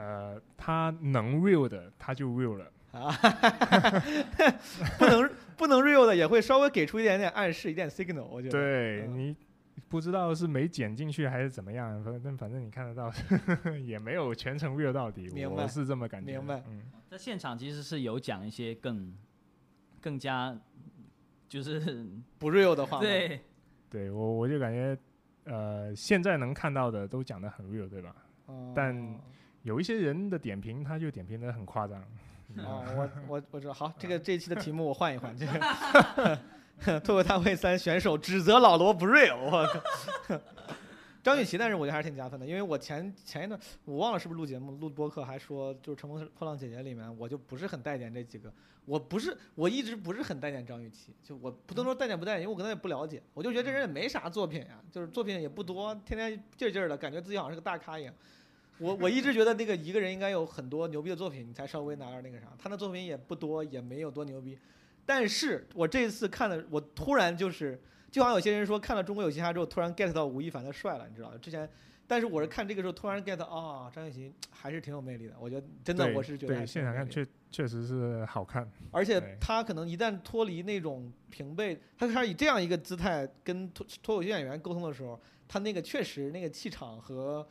[0.00, 2.66] 呃，他能 real 的他就 real 了。
[2.92, 3.12] 啊，
[4.98, 8.58] 不能不能 real 的也会稍微给出一点点暗示，一点 signal，我觉得。
[8.58, 9.36] 嗯对你
[9.88, 13.12] 不知道是没剪进去还是怎么样，反正反正你看得到，
[13.84, 16.32] 也没有全程 real 到底，我是这么感觉。
[16.38, 19.14] 明白嗯，在现场其实是有讲一些更
[20.00, 20.56] 更加
[21.48, 22.06] 就是
[22.38, 23.40] 不 real 的话，对
[23.88, 24.96] 对我我就感觉，
[25.44, 28.14] 呃，现在能看到的都讲的很 real，对吧？
[28.46, 28.94] 哦但
[29.62, 32.02] 有一些人的点评，他就点评的很夸张。
[32.58, 40.40] 哦，我我我知道，好，这个这一期的题目我换一换，这个 脱口大会三选手指责老罗不 real，我靠。
[41.22, 48.50] 张雨绮，但是我觉得还是挺加分的，因为我前前一段我忘了是不是录节目录播客还说，就是《乘风破浪姐姐》里面，我就不是很待见这几个，
[48.86, 58.14] 我不是我一直不是很待见张雨绮，就我不能说待见不待见，因为我可能也不了解，我就觉得这人也没啥作品呀，就是作品也不多，天天劲儿劲儿的，感觉自己好像是个大咖一样。
[58.80, 62.46] 我我一直觉得那个一个人应该有很多牛逼的作品，你才稍微拿点那个啥。
[62.58, 64.58] 他的作品也不多，也没有多牛逼。
[65.04, 67.80] 但是我这次看了，我突然就是，
[68.10, 71.36] 就好像有些人说看了《中国有嘻哈》之后，突然 get 到吴亦凡的帅了，你知道？
[71.38, 71.68] 之前，
[72.06, 75.34] 但是我是看这个时候突然 get 到啊，张雨绮还是挺有魅力的。
[75.40, 78.70] 我觉得真的我是觉得现场看确确实是好看。
[78.90, 87.46] 而且他可能一旦脱离那种平辈，他开始以这样一个姿态跟脱脱口秀演员沟通的时候，他那个确实那个气场和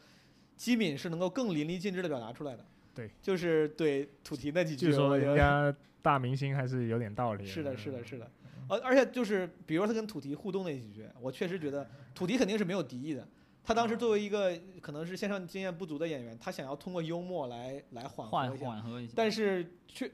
[0.59, 2.65] 机敏是能够更淋漓尽致的表达出来的。
[2.93, 7.45] 对，就是对土提那几句，据说人家大明星还是有点道理。
[7.45, 8.29] 是的，是的，是的。
[8.67, 13.25] 而而且就是，比如说他跟土提互动那几句，我确实觉得土提肯定是没有敌意的。
[13.63, 19.13] 他当时作为一个可能是线上经验不足的演员，他想要通过幽默来来缓缓和一下，缓和一下。
[19.15, 20.11] 但是却，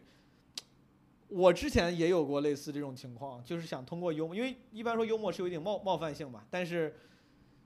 [1.29, 6.93] 我之前也有过类似这种情况，就是想通过幽默，因为一般说幽默是有一点冒冒犯性嘛，但是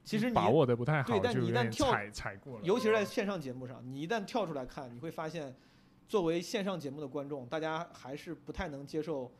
[0.09, 2.65] 其实你把握的不太好，对但你一旦跳踩踩过了。
[2.65, 5.55] 尤其是在线上节目上，你一旦跳出来看，你会发现，
[6.07, 9.31] 作为线上节目的观众，大家还是不太能接受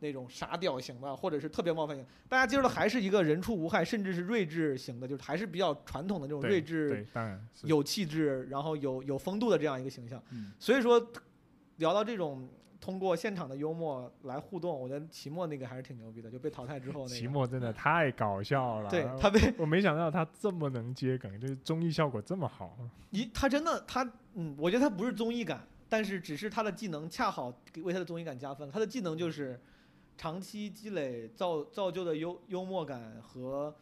[0.00, 2.04] 那种傻屌型的，或者是特别冒犯型。
[2.28, 10.20] 大家接受的还是一个人畜无害，甚至是睿智型的，就是还是比较传统的那种睿智、对，当然有气质，然后有有风度的这样一个形象。
[10.30, 11.00] 嗯，所以说，
[11.76, 12.48] 聊到这种
[12.86, 17.14] 通过现场的幽默来互动，我觉得齐墨那个还是挺牛逼的，就被淘汰之后那个。
[17.16, 18.88] 齐墨真的太搞笑了。
[18.88, 22.78] 对他被我没想到他这么能接梗，就是综艺效果这么好。
[23.10, 28.70] 一他真的他嗯，我觉得他不是综艺感，但是只是他的技能恰好给为他的综艺感加分。
[28.70, 29.60] 他的技能就是
[30.16, 33.74] 长期积累造造就的幽幽默感和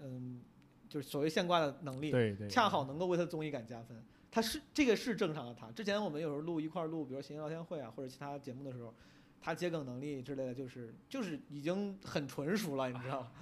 [0.00, 0.40] 嗯，
[0.88, 4.02] 就是所谓现挂的能力，对对，恰好能够为他的综艺感加分。
[4.30, 5.70] 他是这个是正常的他。
[5.70, 8.92] 之前我们有时候录一块儿录，比如谐星聊天会啊或者其他节目的时候，
[9.40, 13.32] 他接梗能力之类的，就是就是已经很纯熟了，你知道吗？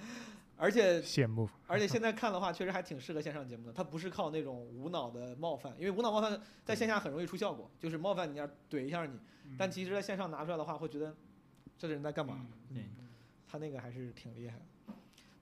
[0.57, 1.49] 而且羡慕。
[1.67, 3.73] 而且现在看的话，确实还挺适合线上节目的。
[3.73, 9.19] 他不是靠那种无脑的冒犯，因为无脑冒犯在线下很容易出效果，就是冒犯你要怼一下你，
[9.57, 11.13] 但其实在线上拿出来的话，会觉得
[11.77, 12.45] 这人在干嘛？
[12.73, 12.85] 对，
[13.45, 14.63] 他那个还是挺厉害的。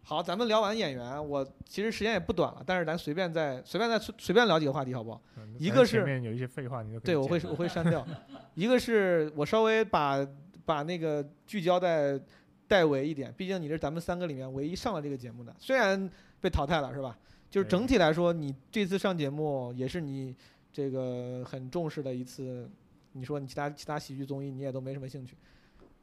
[0.05, 5.21] 好，咱们聊完演员，我其实时间也不短了，但是咱随便再随便再随随便聊几个话题好不好？
[5.37, 8.05] 嗯一个是前面有一些废话，你就对，我会我会 删掉。
[8.53, 10.27] 一个是我稍微把
[10.65, 12.19] 把那个聚焦在
[12.67, 16.09] 戴维一点，毕竟你是咱们三个里面唯一上了这个节目的，虽然
[16.41, 17.17] 被淘汰了，是吧？
[17.49, 20.35] 就是整体来说，你这次上节目也是你
[20.71, 22.69] 这个很重视的一次。
[23.15, 25.37] 你说你其他其他喜剧综艺你也都没什么兴趣，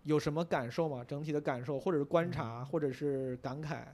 [0.04, 1.04] 有什么感受吗？
[1.04, 3.86] 整体的感受，或者是观察，或者是感慨，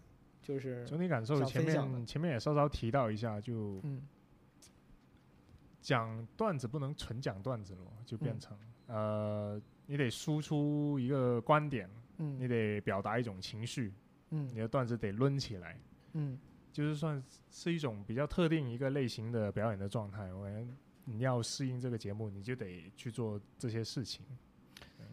[0.43, 4.03] 就是整体感受前面前面也稍稍提到一下，就嗯
[5.81, 13.93] 讲段子不能纯讲段子了，就变嗯成、呃，你得输出一个观点，你嗯得表达一种情绪，
[14.31, 15.79] 嗯你嗯的段子得抡起来，
[16.13, 16.39] 嗯
[16.73, 20.33] 就是算是一种比较特定一个类型的表演的状态。
[20.33, 20.73] 我感觉
[21.05, 24.25] 你要适应这个节目，你就得去做这些事情。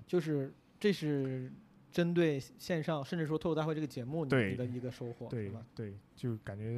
[0.05, 0.53] 就是
[0.83, 1.49] 这是
[1.93, 5.65] 针对线上，甚至说脱口大会这个节目你的一个收获，对是吧？
[5.73, 6.77] 对，就感觉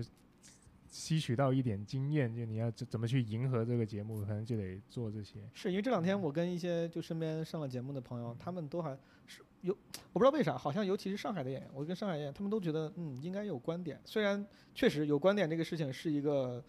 [0.88, 5.40] 吸取到一点经验，就你要怎怎么去迎合这个节目，可能就得做这些。
[5.56, 8.96] 是因为这两天我跟一些就身边上了节目的朋友，他们都还
[9.26, 9.76] 是有，
[10.14, 14.46] 我不知道为啥，好像尤其是上海的演员，我跟上海演员，他们都觉得嗯应该有观点，虽然
[14.76, 16.64] 确实有观点这个事情是一个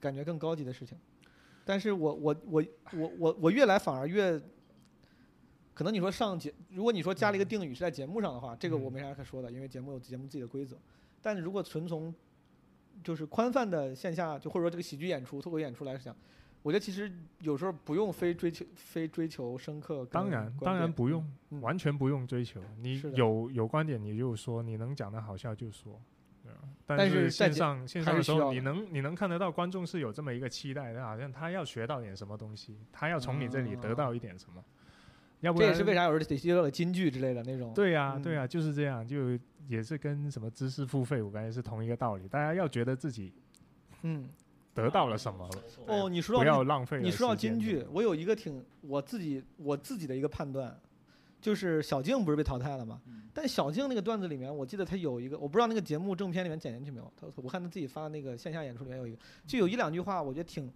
[0.00, 0.98] 感觉更高级的事情，
[1.64, 2.64] 但是我我我
[2.94, 4.42] 我我我越来反而越。
[5.80, 10.76] 可能你说上节，如果你说加了一个定语是在节目上的话，这个我嗯没啥可说的，因为节目有节目自己的规则。
[11.22, 12.14] 但是如果纯从
[13.02, 16.14] 就是宽泛的线下，就或者说这个喜剧演出、脱口演出来讲，
[16.62, 22.60] 我觉得其实有时候不用非追求非追求深刻跟当然，当然不用，嗯完全不用追求。
[22.82, 25.98] 你有有观点你就说，你能讲的好笑就说，
[26.42, 26.52] 对？
[26.84, 34.62] 但是线上线上的时候，你能你能看得到观众是有这么一个期待的，好像他要学到点什么东西，他要从你这里得到一点什么，
[35.40, 37.72] 要不然这也是为啥有时候得接到了金句之类的那种。
[37.74, 39.38] 对呀、嗯对呀、就是这样，就
[39.68, 42.26] 也是跟什么知识付费，我感觉是同一个道理。
[42.28, 43.32] 大家要觉得自己
[44.02, 44.28] 嗯，
[44.74, 50.74] 得到了什么了，哦，你说到不要浪费你说到时间金句，我有一个挺我自己我自己的一个判断，
[51.40, 53.00] 就是小静不是被淘汰了吗？
[53.06, 57.12] 嗯但小静那个段子里面，我记得他有一个，我不知道那个节目正片里面剪进去没有。
[57.16, 60.68] 他我看他自己发的那个线下演出里面有一个，就有一两句话，我觉得挺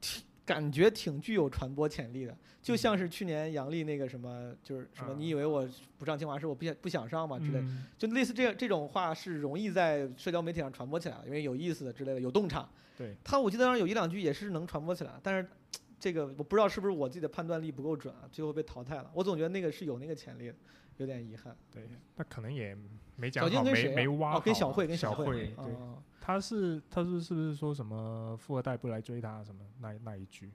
[0.00, 0.20] 挺
[0.50, 5.64] 感觉挺具有传播潜力的，就像是去年杨笠那个什么，就是什么啊你以为我
[5.96, 7.62] 不上清华是我不想不想上嘛之类
[7.96, 12.68] 就类似这样这种话是容易在社交媒体上传播起来的，因为有意思的之类的，有洞察。
[12.98, 15.48] 对，他我记得当时有一两句也是能传播起来，但是
[16.00, 19.08] 这个我不知道是不是我自己的判断力不够准啊，最后被淘汰了。
[19.14, 20.54] 我总觉得那个是有那个潜力的，
[20.96, 21.56] 有点遗憾。
[21.72, 22.76] 对，那可能也
[23.14, 30.50] 没讲好，没没挖好跟小慧，跟小慧，对，哦他是他是是不是说什么富二代不来追他什么那那一句？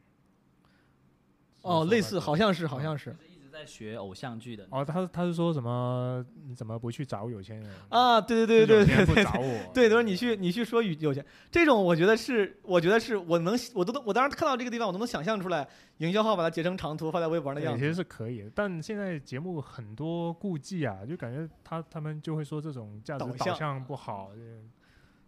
[1.61, 4.67] 哦，类似，好像像是，好像是就是一直在学偶像剧的。
[4.69, 6.23] 哦，他他是说什么？
[6.45, 7.73] 你怎么不去找有钱人？
[7.89, 17.79] 啊，对对对对对对有钱不找我，对，他说你去你去说有有钱，这种我觉得是，我觉得是我能我都我当时看到这个地方，我都能想象出来，营销号把它截成长图发在微博上的样子。
[17.79, 24.29] 对其实是可以的，但现在节目很多顾忌啊，就感觉他他们就会说这种价值导向导向不好，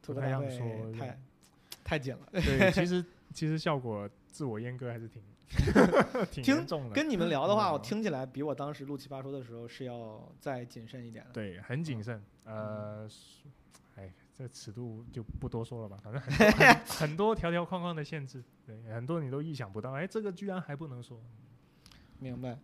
[0.07, 1.19] 吐不太会说太
[1.83, 2.27] 太紧了。
[2.31, 5.21] 对，其实 其实效果自我阉割还是挺
[6.43, 11.31] 挺重的，跟你们 聊的话，我嗯听起来比我当时录奇葩说的时候是要再谨慎一点的。
[11.31, 13.09] 对很谨慎，嗯呃，
[13.95, 21.21] 哎，这尺度就不多说了吧，反正很多很很多条条框框的限制，对，很多你都意想不到，哎，这个居然还不能说，
[22.19, 22.57] 明白。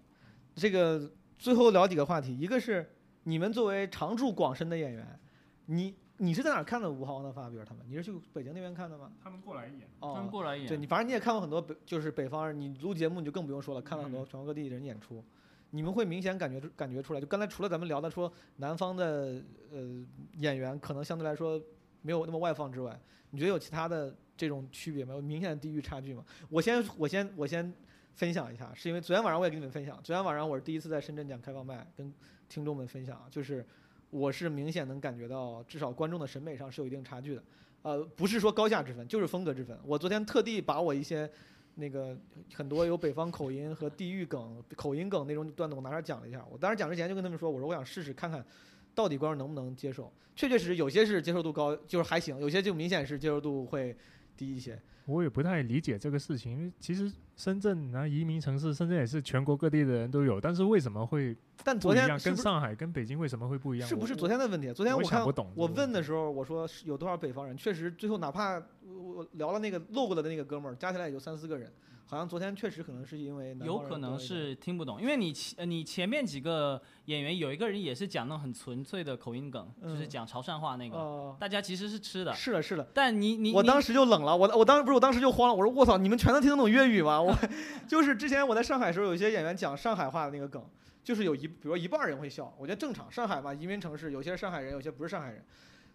[0.55, 2.93] 这个最后聊几个话题，一个是
[3.23, 5.19] 你们作为常驻广深的演员，
[5.65, 7.83] 你你是在哪看的吴豪、王德发，比如他们？
[7.87, 9.11] 你是去北京那边看的吗？
[9.21, 15.23] 他们过来演，他们哦，过来演，对你，反正你也看过很多北，就是北方人，你录节目你就更不用说了，看了很多嗯全国各地人演出，
[15.71, 19.41] 你们会明显感觉出感觉出来，就刚才除了咱们聊的说南方的
[19.71, 20.05] 呃
[20.37, 21.59] 演员可能相对来说
[22.01, 22.97] 没有那么外放之外，
[23.31, 25.15] 你觉得有其他的这种区别吗？
[25.15, 26.23] 有明显的地域差距吗？
[26.47, 27.73] 我先我先我先
[28.13, 32.13] 分享一下，是因为昨天晚上我也跟你们分享，昨天晚上我是第一次在深圳讲开放麦，跟
[32.47, 33.65] 听众们分享，就是
[34.13, 37.43] 我是明显能感觉到，至少观众的审美上是有一定差距的。
[37.81, 39.75] 呃，不是说高下之分，就是风格之分。
[39.83, 41.27] 我昨天特地把我一些
[41.73, 42.15] 那个
[42.53, 46.45] 很多有北方口音和地域梗、口音梗那种段子，我拿出来讲了一下。
[46.51, 48.45] 我当时讲之前就跟他们说，我说我想试试看看，
[48.93, 50.13] 到底观众能不能接受。
[50.35, 53.95] 确确实实有些是接受度高，就是还行；有些就明显是接受度会
[54.37, 54.79] 低一些。
[55.05, 62.17] 我也不太理解这个事情，因为其实深圳啊，移民城市，深圳也是全国各地的人都有，但是为什么会但昨不一样？
[62.17, 63.89] 天跟上海、跟北京为什么会不一样？
[63.89, 64.71] 是不是昨天的问题？
[64.71, 68.53] 昨天我看我懂我问的时候，我说是有多少北方人，确实最后哪怕
[68.85, 71.69] 我我聊了那个漏过的那个哥们儿，加起来也就三四个人，
[72.05, 82.87] 好像昨天确实可能是因为有可能是听不懂，因为你前呃你前面几个演员有一个人也是讲那种很纯粹的口音梗，就是嗯讲潮汕话那个，哦，大家其实是吃的，是的，是的。
[82.93, 87.19] 但你你你我当时就冷了，我我当时不是我当时就慌了，我说我操，你们全能听得懂粤语吗？
[87.21, 87.35] 我
[87.87, 90.63] 就是之前我在上海的时候，有一些演员讲上海话的那个梗，
[91.03, 95.43] 就是有一比如说一半人会笑，我觉得正常，上海嘛移民城市，有些上海人，有些不是上海人。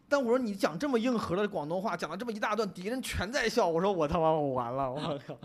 [0.08, 5.38] 但我说你讲这么硬核的广东话，讲了这么一大段，敌人全在笑，我说我他妈我完了，我靠！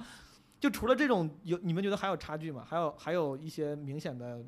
[0.63, 2.63] 就除了这种有，你们觉得还有差距吗？
[2.65, 4.41] 还有还有一些明显的，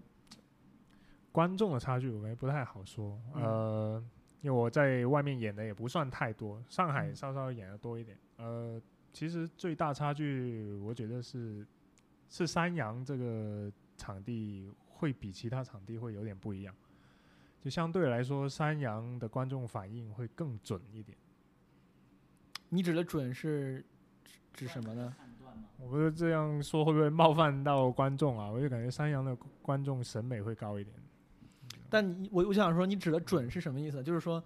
[1.29, 4.03] 观众的差距我们不太好说，嗯呃，
[4.39, 8.17] 因为我在外面演的也不算太多，上海嗯稍稍演的多一点。
[8.37, 8.81] 呃，
[9.11, 11.67] 其实最大差距我觉得是
[12.29, 16.73] 是山羊这个场地会比其他场地会有点不一样，
[17.59, 21.17] 就相对来说，山羊的观众反应会更准一点。
[22.69, 23.85] 你指的准是
[24.23, 25.13] 指指什么呢？
[25.77, 28.49] 我不是这样说会不会冒犯到观众啊？
[28.49, 30.95] 我就感觉山羊的观众审美会高一点。
[31.89, 34.03] 但你我我想说，你指的准是什么意思？
[34.03, 34.43] 就是说，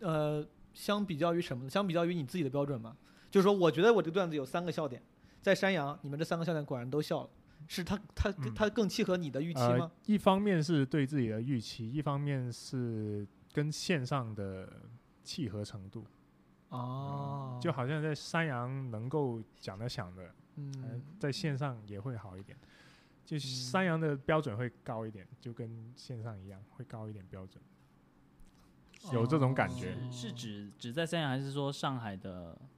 [0.00, 1.68] 呃，相比较于什么？
[1.68, 2.96] 相比较于你自己的标准嘛？
[3.30, 5.02] 就是说，我觉得我这个段子有三个笑点，
[5.40, 7.30] 在山羊，你们这三个笑点果然都笑了，
[7.66, 14.68] 是他他嗯他更契合你的预期呃吗？，一方面是对自己的预期，一方面是跟线上的
[15.24, 16.04] 契合程度。
[16.68, 22.56] 哦，就好像在山羊能够讲得响的，呃嗯，在线上也会好一点。
[23.24, 27.62] 就山羊的标准会高一点，就跟线上一样，会高一点标准。
[29.12, 29.94] 有这种感觉。
[30.10, 32.77] 是是指只在三亚还是说上海的都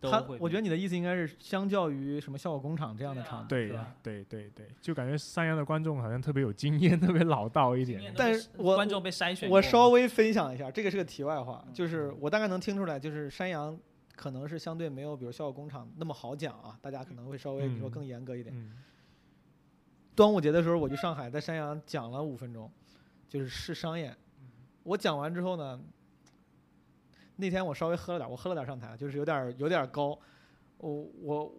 [0.00, 0.24] 他？
[0.38, 3.94] 我觉得你的意思应该是相较于什么效果工厂这样的对啊场地，对是吧？
[4.02, 8.12] 对对对，就感觉山羊的观众好像特别有经验， 特别老道一点。
[8.16, 13.78] 但是我观众被筛选，我稍微分享一下，这个是个题外话，嗯就是我大概能听出来，就是山羊
[14.14, 18.54] 可能是相对没有比如效果工厂那么好讲啊，大家可能会稍微比如说嗯更严格一点。
[18.56, 18.72] 嗯，
[20.14, 22.70] 端午节的时候，我去上海，在山羊讲了五分钟，
[23.28, 24.16] 就是试商演。
[24.84, 25.80] 我讲完之后呢，
[27.40, 30.18] 那天我稍微喝了点儿，我喝了点儿上台，就是有点儿有点儿高，
[30.78, 31.54] 我我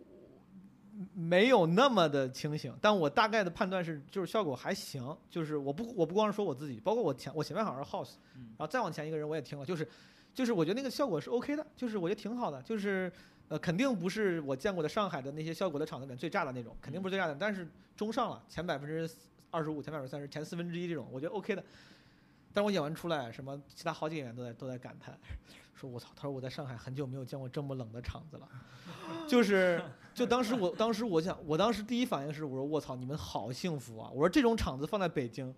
[1.14, 5.15] 没有那么的清醒，但我大概的判断是，就是效果还行。
[5.30, 9.88] 就是我不我不光是说我自己，包括我前我前面好像是 House，嗯然后再往前一个人我也听了，就是
[10.34, 13.10] 就是我觉得那个效果是 OK 的，就是我觉得挺好的，就是
[13.47, 17.65] 呃肯定不是我见过的上海的那些效果的场子里面最炸的那种，肯定不是最炸的，但是
[17.95, 19.10] 中上了，前百分之
[19.49, 21.64] 二十五，前百分之三十，前四分之一这种，我觉得 OK 的。
[22.51, 25.15] 但我演完出来，什么其他好几个演员都在都在感叹，
[25.80, 28.47] 说我操，他说我在上海很久没有见过这么冷的场子了，
[29.27, 29.81] 就是
[30.14, 34.10] 就当时我当时我想，我当时第一反应是我说我操，你们好幸福啊！
[34.11, 35.53] 我说这种场子放在北京，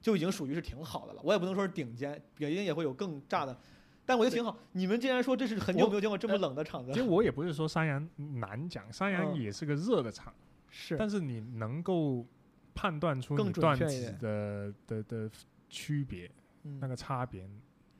[0.00, 3.56] 就已经属于是挺好的了，我也不能说是顶尖，北京也会有更炸的，
[4.04, 4.54] 但我觉得挺好。
[4.72, 8.08] 你们竟然说这是很久没有见过这么冷的场子其实，我也不是说山羊
[8.40, 10.32] 难讲，山羊嗯也是个热的场，
[10.68, 12.26] 是但是你能够
[12.74, 15.30] 判断出段子的的的
[15.70, 16.30] 区别，
[16.64, 17.48] 嗯那个差别，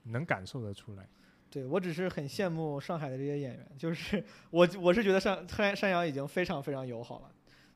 [0.03, 1.09] 能感受得出来。
[1.53, 7.31] 对我只是很羡慕上海的这些演员，就是我我是觉得山山山羊已经非常非常友好了，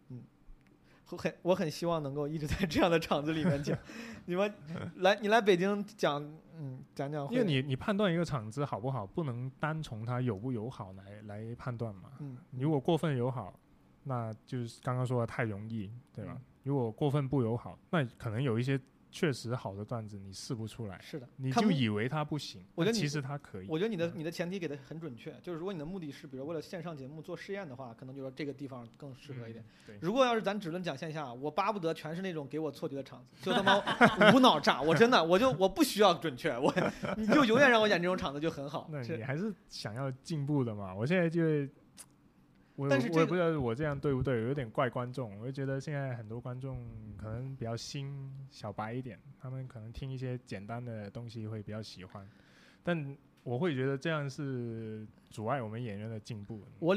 [0.08, 0.22] 嗯，
[1.10, 3.78] 我很我很希望能够一直在 这样的场子里面讲。
[4.24, 4.50] 你们
[4.96, 6.20] 来你来北京讲，
[6.56, 12.12] 嗯，讲讲会，因为你你判断一个场子好不好，不能单从它友不友好来来判断嘛。
[12.20, 13.52] 嗯，如果过分友好，
[14.04, 16.32] 那就是刚刚说的太容易，对吧？
[16.34, 18.76] 嗯如果过分不友好，那可能有一些
[19.16, 23.66] 确实好的段子你试不出来，是的，你就以为它不行，我觉得其实它可以。
[23.66, 29.64] 我觉得你的你的前提给的很准确，就是如果你的目的是比如为了线上节目做试验的话，可能就说这个地方更适合一点。
[29.64, 36.70] 嗯对如果要是咱只论讲线下，我巴不得全是那种给我错觉的场子，就他妈无 脑炸，我真的我就我不需要准确，我
[37.16, 38.86] 你就永远让我演这种场子就很好。
[38.92, 40.94] 那你还是想要进步的嘛？
[40.94, 41.70] 我现在就会，
[42.76, 45.38] 我但是这个我也不知道我这样对不对，有点怪观众。
[45.40, 46.86] 我就觉得现在很多观众
[47.16, 52.28] 可能比较新、小白一点，他们可能听一些简单的东西会比较喜欢，
[52.82, 56.60] 但我会觉得这样是阻碍我们演员的进步。
[56.78, 56.96] 我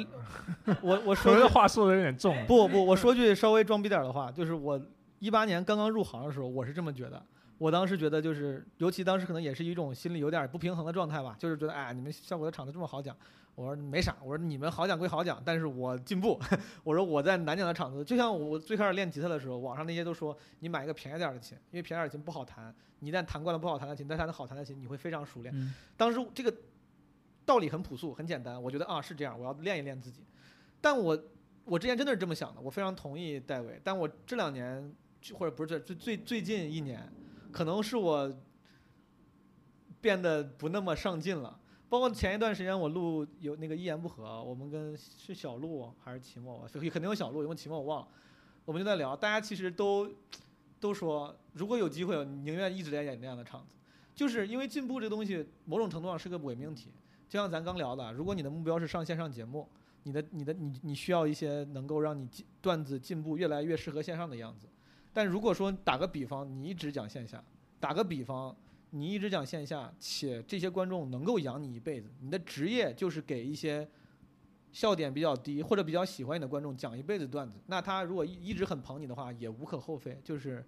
[0.82, 4.80] 我 我说句话说的有点重，不不，我 说句稍微装逼点儿的话，就是我
[5.20, 7.24] 一八年刚刚入行的时候，我是这么觉得。
[7.58, 13.14] 我当时觉得就是，尤其当时可能也是一种心里有点不平衡的状态吧，就是觉得哎，你们效果的场子这么好讲，
[13.60, 16.40] 我说没啥，我说你们好讲归好讲，但是我进步，
[16.82, 25.54] 我说我在难讲的场子，就像我最开始练吉他的时候，网上那些都说你买一个便宜点的琴，因为便宜点的琴不好弹，你一旦弹惯了不好弹的琴，再弹的好弹的琴，你会非常熟练。
[25.54, 26.56] 嗯当时这个
[27.46, 30.24] 道理很朴素，很简单，我觉得啊是这样，我要练一练自己。
[30.80, 31.22] 但我
[31.66, 33.78] 我之前真的是这么想的，我非常同意戴维。
[33.84, 34.96] 但我这两年
[35.34, 37.12] 或者不是这最最最近一年，
[37.52, 38.34] 可能是我
[40.00, 41.60] 变得不那么上进了。
[41.90, 48.08] 包括前一段时间我录有那个一言不合，我们跟是小鹿还是齐墨，肯定有小鹿，有没有齐墨我忘了，
[48.66, 50.08] 我们就在聊，大家其实都
[50.80, 53.76] 都说，如果有机会，宁愿一直在演那样的场子，
[54.14, 56.92] 就是因为进步这东西，某种程度上是个伪命题。
[57.28, 59.68] 就像咱刚聊的，如果你的目标是上线上节目，
[60.04, 62.28] 你的你的你你需要一些能够让你
[62.62, 64.68] 段子进步越来越适合线上的样子。
[65.12, 67.44] 但如果说打个比方，你一直讲线下，
[67.80, 68.56] 打个比方，
[68.92, 73.88] 你一直讲线下，且这些观众能够养你一辈子，你的职业就是给一些
[74.72, 80.20] 笑点比较低或者比较喜欢你的观众讲一辈子段子，那他如果一一直很捧你的话，也无可厚非。
[80.24, 80.64] 就是，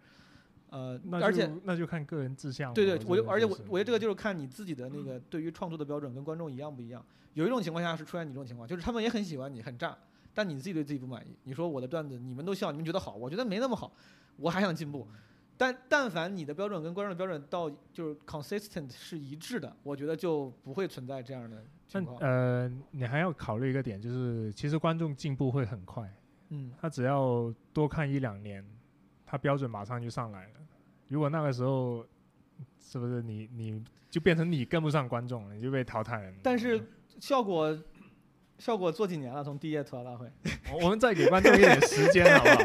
[0.69, 2.73] 呃，那就而且那就看个人志向了。
[2.76, 7.03] 对对，我而且我我觉得这个就是看你自己的那个对于创作的标准跟观众一样不一样。
[7.34, 9.98] 有一种情况下是出现你这种情况，就是他们也很喜欢你，很炸，
[10.34, 11.35] 但你自己对自己不满意。
[11.43, 13.91] 你说我的段子你们都笑，你们觉得好，我觉得没那么好，
[14.35, 15.07] 我还想进步。
[15.57, 22.17] 但但凡你的标准跟观众的标准到就是 consistent 是一致的，我觉得就不会存在这样的情况。
[22.19, 26.11] 呃，你还要考虑一个点，就是其实观众进步会很快，
[26.49, 28.65] 嗯，他只要多看一两年，
[29.25, 30.53] 他标准马上就上来了。
[31.07, 32.05] 如果那个时候，
[32.79, 36.33] 是不是你你就变成你跟不上观众了，你就被淘汰了？
[36.41, 36.81] 但是
[37.19, 37.77] 效果
[38.57, 40.31] 效果做几年了，从第一届吐槽大会，
[40.73, 42.55] 我我们再给观众一点时间，好不好？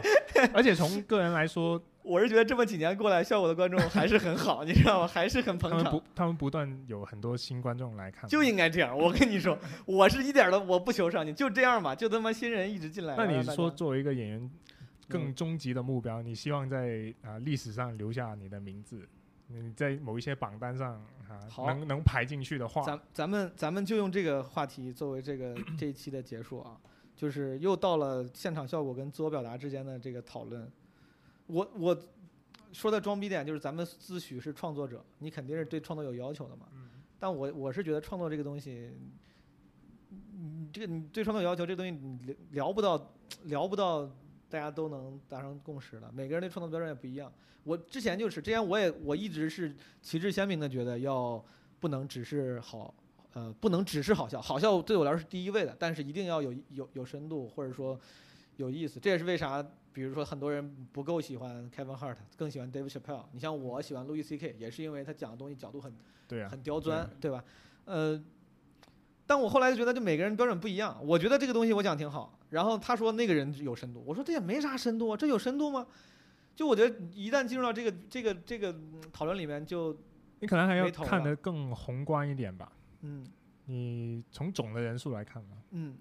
[0.55, 5.07] 而且从个人来说，我是觉得这么几年过来，效果的观众还是很好，你知道吗？
[5.07, 6.07] 还是很捧场他们不。
[6.15, 13.17] 他们不断有很多新观众来看，就应该这样，我跟你说， 我是一点都我不求上进，就这样吧，就他妈新人一直进来。
[13.17, 14.51] 那你说作为一个演员，
[15.09, 19.09] 更嗯终极的目标，你希望在啊历史上留下你的名字，
[19.49, 20.95] 你在某一些榜单上
[21.29, 26.77] 啊能能排进去的话，咱咱们咱们就用这个话题作为这个这一期的结束啊，
[27.17, 30.71] 就是又到了现场效果跟自我表达之间的这个讨论。
[31.47, 31.99] 我我
[32.73, 36.67] 说的装逼点就是咱们自诩是创作者，你肯定是对创作有要求的嘛。
[37.19, 38.93] 但我我是觉得创作这个东西，
[40.11, 43.13] 你这个你对创作有要求，这个东西你聊聊不到
[43.45, 44.05] 聊不到
[44.51, 47.33] 大家都能达成共识的，每个人的创作标准也不一样。
[47.65, 51.43] 我之前就是，之前我也我一直是旗帜鲜明的觉得要
[51.81, 52.95] 不能只是好，
[53.37, 58.01] 呃，不能只是好笑，好笑对我来说是第一位的，但是一定要有有有深度或者说
[58.57, 58.99] 有意思。
[58.99, 63.25] 这也是为啥，比如说很多人不够喜欢 Kevin Hart，更喜欢 David Chappelle。
[63.33, 64.57] 你像我喜欢 Louis C.K.
[64.59, 65.95] 也是因为他讲的东西角度很
[66.27, 67.45] 对啊，很刁钻，对吧？
[67.85, 68.19] 呃，
[69.27, 70.99] 但我后来就觉得，就每个人标准不一样。
[71.05, 75.87] 我觉得这个东西我讲挺好，然后他说那个人有深度，我说这也没啥深度啊，这有深度吗？
[76.55, 79.95] 就我觉得一旦进入到这个这个这个嗯讨论里面就，
[80.41, 82.73] 你可能还要看得更宏观一点吧。
[83.07, 83.27] 嗯
[83.67, 85.97] 你从总的人数来看嘛，嗯，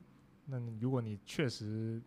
[0.45, 2.01] 那你如果你确实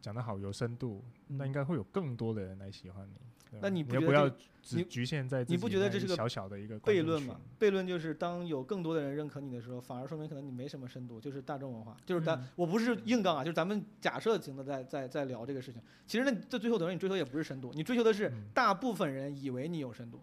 [0.00, 3.14] 讲得好有深度，那嗯应该会有更多的人来喜欢你。
[3.50, 4.30] 对吧那你不不要
[4.62, 7.40] 只局限在自你不觉得这是个小小的一个观众悖论吗？
[7.58, 15.82] 悖论就是当有更多的人认可你的时候，反而说明可能你没什么深度，就是大众文化，就是咱、嗯我不是硬杠啊，就是咱们假设型的在在在聊这个事情。
[16.06, 20.20] 其实那这最后等于你追求也不是深度，你追求的是嗯大部分人以为你有深度。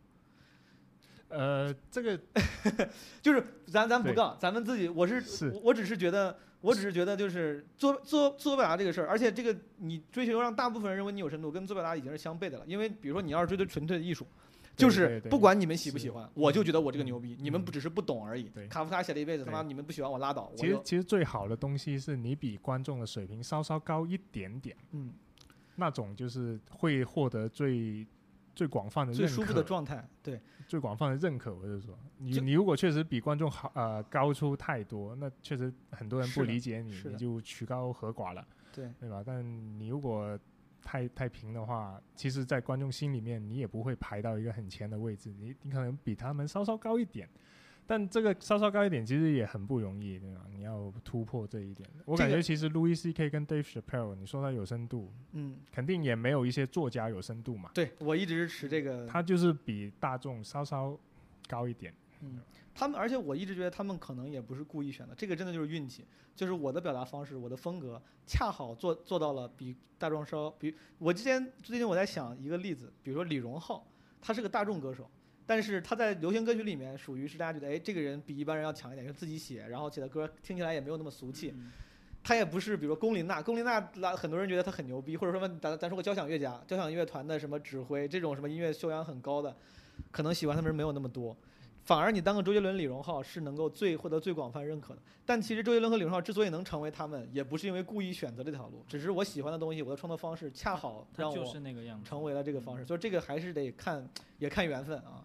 [1.30, 2.20] 呃，这个
[3.22, 12.64] 就是咱咱不杠，咱们自己，我是是我我只是觉得，我只是觉得就是做做做表达这个事儿，而且这个你追求让大部分人认为你有深度，跟做表达已经是相悖的了。
[12.66, 14.26] 因为比如说你要是追求纯粹的艺术，
[14.76, 18.68] 就是不管你们喜不喜欢，我就觉得我这个嗯牛逼，你们嗯不只是不懂而已对。
[18.68, 25.14] 卡夫卡写了一辈子，他妈你们不喜欢我拉倒，我其实其实最好的东西是你比观众的水平稍稍高一点点，嗯
[25.76, 28.06] 那种就是会获得最
[28.58, 30.04] 最广泛的认最舒服的可状态。
[30.24, 38.44] 对，最广泛的认可，我就说，你你如果确实比观众好呃高出太多，那确实很多人不理解你你就曲高和寡了，
[38.74, 39.22] 对对吧？
[39.24, 39.46] 但
[39.80, 40.38] 你如果
[40.82, 47.30] 太太平的话，其实，在观众心里面，你也不会排到一个很前的位置，你你可能比他们稍稍高一点。
[47.88, 50.42] 但这个稍稍高一点，其实也很不容易，对吧？
[50.52, 51.88] 你要突破这一点。
[52.06, 53.30] 我感觉其实 Louis C.K.
[53.30, 57.72] 跟 Dave Chappelle，你说他有深度，嗯，肯定也没有一些作家有深度嘛。
[57.74, 61.00] 对我一直是持这个他就是比大众稍稍
[61.48, 61.94] 高一点。
[62.22, 62.42] 嗯，
[62.76, 66.06] 他们，而且我一直觉得他们可能也不是故意选的，这个真的就是运气。
[66.36, 70.76] 就是我的表达方式，我的风格，恰好做做到了比大众稍比。
[71.00, 73.88] 我之前最近我在想一个例子，比如说李荣浩，
[74.22, 75.10] 他是个大众歌手，
[75.48, 81.54] 但是他在流行歌曲里面属于是大家觉得，哎，这个人比一般人要强一点，就自己写，然后写的歌听起来也没有那么俗气。
[82.24, 89.56] 他也不是，比如说龚琳娜，龚琳娜拉很多人觉得她很牛逼，或者说咱咱说个交响乐家、交响乐团的什么指挥，这种什么音乐修养很高的，
[90.12, 91.36] 可能喜欢他们人没有那么多。
[91.86, 95.02] 反而你当个周杰伦、李荣浩是能够最获得最广泛认可的。
[95.26, 101.46] 但其实周杰伦和李荣浩之所以能成为他们，也不是因为故意选择这条路，只是我喜欢的东西，我的创作方式恰好让我。
[102.04, 102.86] 成为了这个方式。
[102.86, 104.06] 所以这个还是得看，
[104.38, 105.24] 也看缘分啊。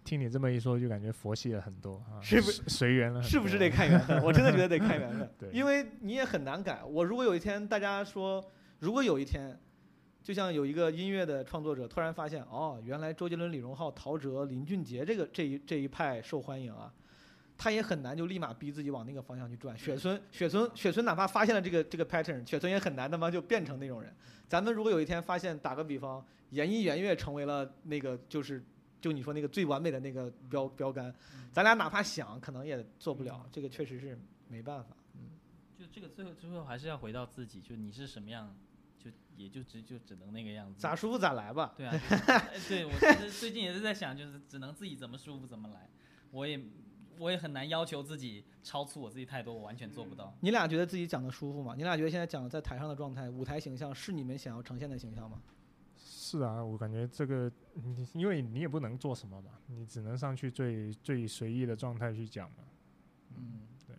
[0.00, 3.22] 啊，听你这么一说，就感觉佛系了很多啊，是不随随缘了？
[3.22, 4.20] 是不是得看缘分？
[4.24, 6.82] 我真的觉得得看缘分对因为你也很难改。
[6.84, 8.44] 我如果有一天大家说，
[8.78, 9.58] 如果有一天，
[10.22, 16.92] 就像有一个音乐的创作者突然发现，哦，原来周杰伦、李荣浩、陶喆、林俊杰这个这一这一派受欢迎啊，
[17.56, 19.76] 他也很难就立马逼自己往那个方向去转。
[19.78, 24.12] 雪村、雪村、雪村哪怕发现了这个这个 pattern，雪村也很难他妈就变成那种人。
[24.48, 28.62] 咱们如果有一天发现，打个比方，演艺圆月成为了那个就是
[29.00, 31.14] 就你说那个最完美的那个标标杆，
[31.52, 33.46] 咱俩哪怕想，可能也做不了。
[33.50, 34.18] 这个确实是
[34.48, 34.96] 没办法。
[35.14, 35.30] 嗯
[35.78, 38.54] 就这个最后最后还是要回到自己，就你是什么样，
[38.98, 40.78] 就也就只就只能那个样子。
[40.78, 41.72] 咋舒服咋来吧。
[41.74, 41.98] 对啊，
[42.68, 45.88] 对我其实 最近也是在想，就是只能自己怎么舒服怎么来。
[46.30, 46.60] 我也
[47.18, 50.34] 我也很难要求自己超出我自己太多，我完全做不到。
[50.40, 51.74] 你俩觉得自己讲的舒服吗？
[51.74, 55.40] 你俩觉得现在讲在台上的状态、舞台形象是你们想要呈现的形象吗？
[56.30, 62.58] 是啊，我感觉这个，你因为你也不能做什么嘛，你只能上去最最随意的状态去讲嘛。
[63.36, 63.96] 嗯，对。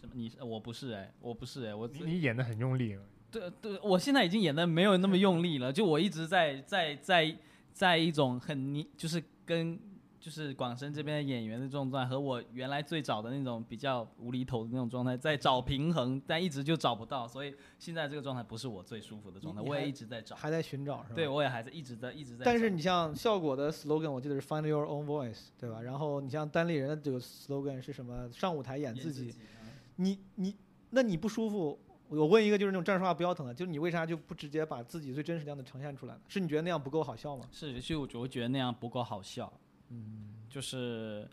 [0.00, 0.12] 什么？
[0.14, 7.36] 你是我不是哎，我不是哎，我你你演的很用力了，对对，我现在已经演的没有那么用力了，就我一直在在在
[7.72, 9.78] 在一种很你就是跟
[10.24, 20.34] 就是广深这边的演员的这种状态，和我原来最早的那种比较无厘头的那种状态在找平衡，但一直就找不到，所以现在这个状态不是我最舒服的状态，我也一直在找。
[20.34, 21.14] 还在寻找是吧？
[21.14, 22.42] 对，我也还在一直在一直在。
[22.42, 25.82] 但是你像效果的 slogan，我记得是 Find Your Own Voice，对吧？
[25.82, 28.26] 然后你像单立人的这个 slogan 是什么？
[28.32, 29.34] 上舞台演自己。
[29.60, 30.56] 嗯你你
[30.88, 31.78] 那你不舒服？
[32.08, 36.20] 我问一个就是那种站着说话不腰疼的，就是你为啥就不直接把自己最真实的样子呈现出来呢？
[36.28, 37.46] 是你觉得那样不够好笑吗？
[37.52, 39.52] 是，就我就觉得那样不够好笑。
[39.94, 41.28] 嗯，就是，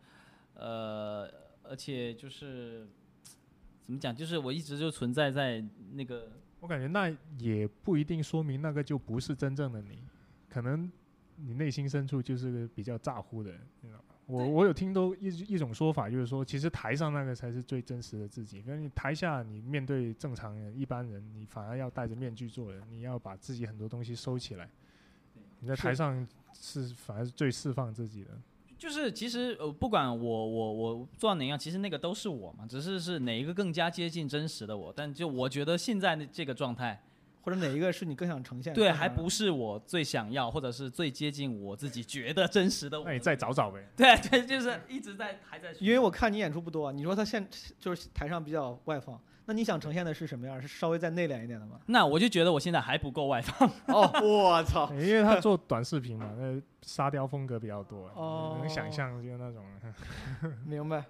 [0.54, 1.28] 呃，
[1.64, 2.88] 而且就是
[3.82, 5.64] 怎么讲，就是我一直就存在在
[5.94, 10.04] 那个我感觉那也不一定说明那个就不是真正的你，
[10.48, 10.92] 可能
[11.38, 14.06] 你内心深处就是个比较咋呼的人，你知道吗？
[14.28, 24.70] 我我有听都一一种说法，就是说，其实台上那个才是最真实的自己，可是你台下你面对正常人、一般人，你反而要戴着面具做人，你要把自己很多东西收起来。
[25.60, 28.30] 你在台上是反而是最释放自己的。
[28.82, 34.92] 就是其实呃，不管我我我做到哪样，其实那个都是我嘛，只是是哪一个更加接近真实的我。
[34.92, 37.00] 但就我觉得现在的这个状态，
[37.44, 38.74] 或者哪一个是你更想呈现？
[38.74, 43.06] 对，还不是我最想要，或者是最接近我自己觉得真实的我。
[43.06, 43.88] 那你再找找呗。
[43.96, 45.72] 对对，就是一直在还在。
[45.80, 47.48] 因为我看你演出不多，你说他现
[47.80, 50.62] 就是台上比较外放，那你想呈现的是什么样？
[50.62, 51.80] 是稍微再内敛一点的吗？
[51.88, 53.70] 那我就觉得我现在还不够外放。
[53.88, 54.90] 哦，我操！
[54.96, 59.66] 因为他做短视频嘛，那沙雕风格比较多，哦能想象就那种。
[60.66, 61.04] 明白。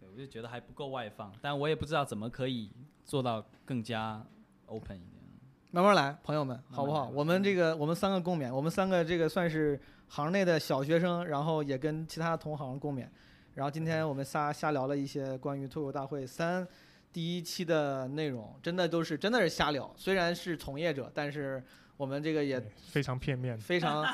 [0.00, 2.70] 对，我就觉得还不够外放，但我也不知道怎么可以
[3.04, 4.24] 做到更加
[4.66, 5.22] open 一点。
[5.70, 7.06] 慢慢来，朋友们，好不好？
[7.06, 9.78] 来我们这个，我们三个共勉，我们三个这个算是
[10.08, 13.06] 行内的小学生，然后也跟其他同行共勉。
[13.54, 16.66] 然后今天我们仨瞎聊了一些关于脱口大会三
[17.14, 19.94] 第一期的内容，真的都是真的是瞎聊。
[19.96, 21.62] 虽然是从业者，但是
[21.96, 23.56] 我们这个也非常片面。
[23.56, 24.04] 非常，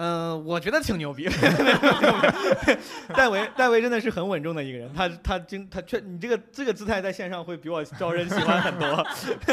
[0.00, 1.28] 嗯、我觉得挺牛逼。
[3.14, 9.04] 戴维，戴维真的是很稳重的一个人，他他经他确，你这个这个姿态在线上会比我招人喜欢很多。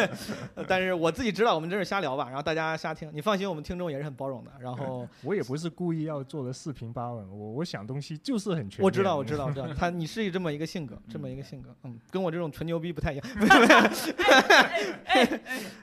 [0.68, 3.10] 但是我自己知道，我们这是瞎聊吧，然后大家瞎听。
[3.12, 4.52] 你放心，我们听众也是很包容的。
[4.60, 8.86] 然后 我也不是故意要做的四平八稳，我我想东西就是很全面。
[8.86, 13.26] 我知道，我知道，我知道，他你是这么一个性格，这么一个性格，嗯，跟我这种纯牛逼不太一样。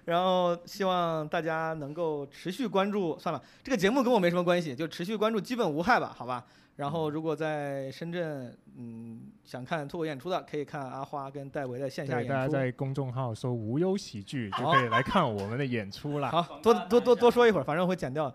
[0.05, 6.45] 然后希望大家能够持续关注，算了，这个节目跟我没什么关系，就持续关注，基本无害吧，好吧。
[6.77, 12.49] 然后如果在深圳，嗯，想看脱口演出的，可以看阿花跟戴维的线下演出，大家。
[12.49, 16.31] 在公众号搜“无忧喜剧”就可以来看我们的演出了。
[16.31, 18.35] 好多多多多说一会儿，反正我会剪掉的。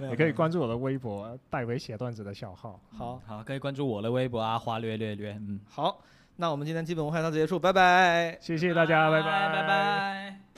[0.10, 2.78] 也可以关注我的微博“戴维写段子”的小号。
[2.96, 6.02] 好，好，可以关注我的微博阿，花略略略，嗯，好，
[6.36, 8.36] 那我们今天基本无害到此结束，拜拜。
[8.42, 10.49] 谢谢大家，拜拜拜拜。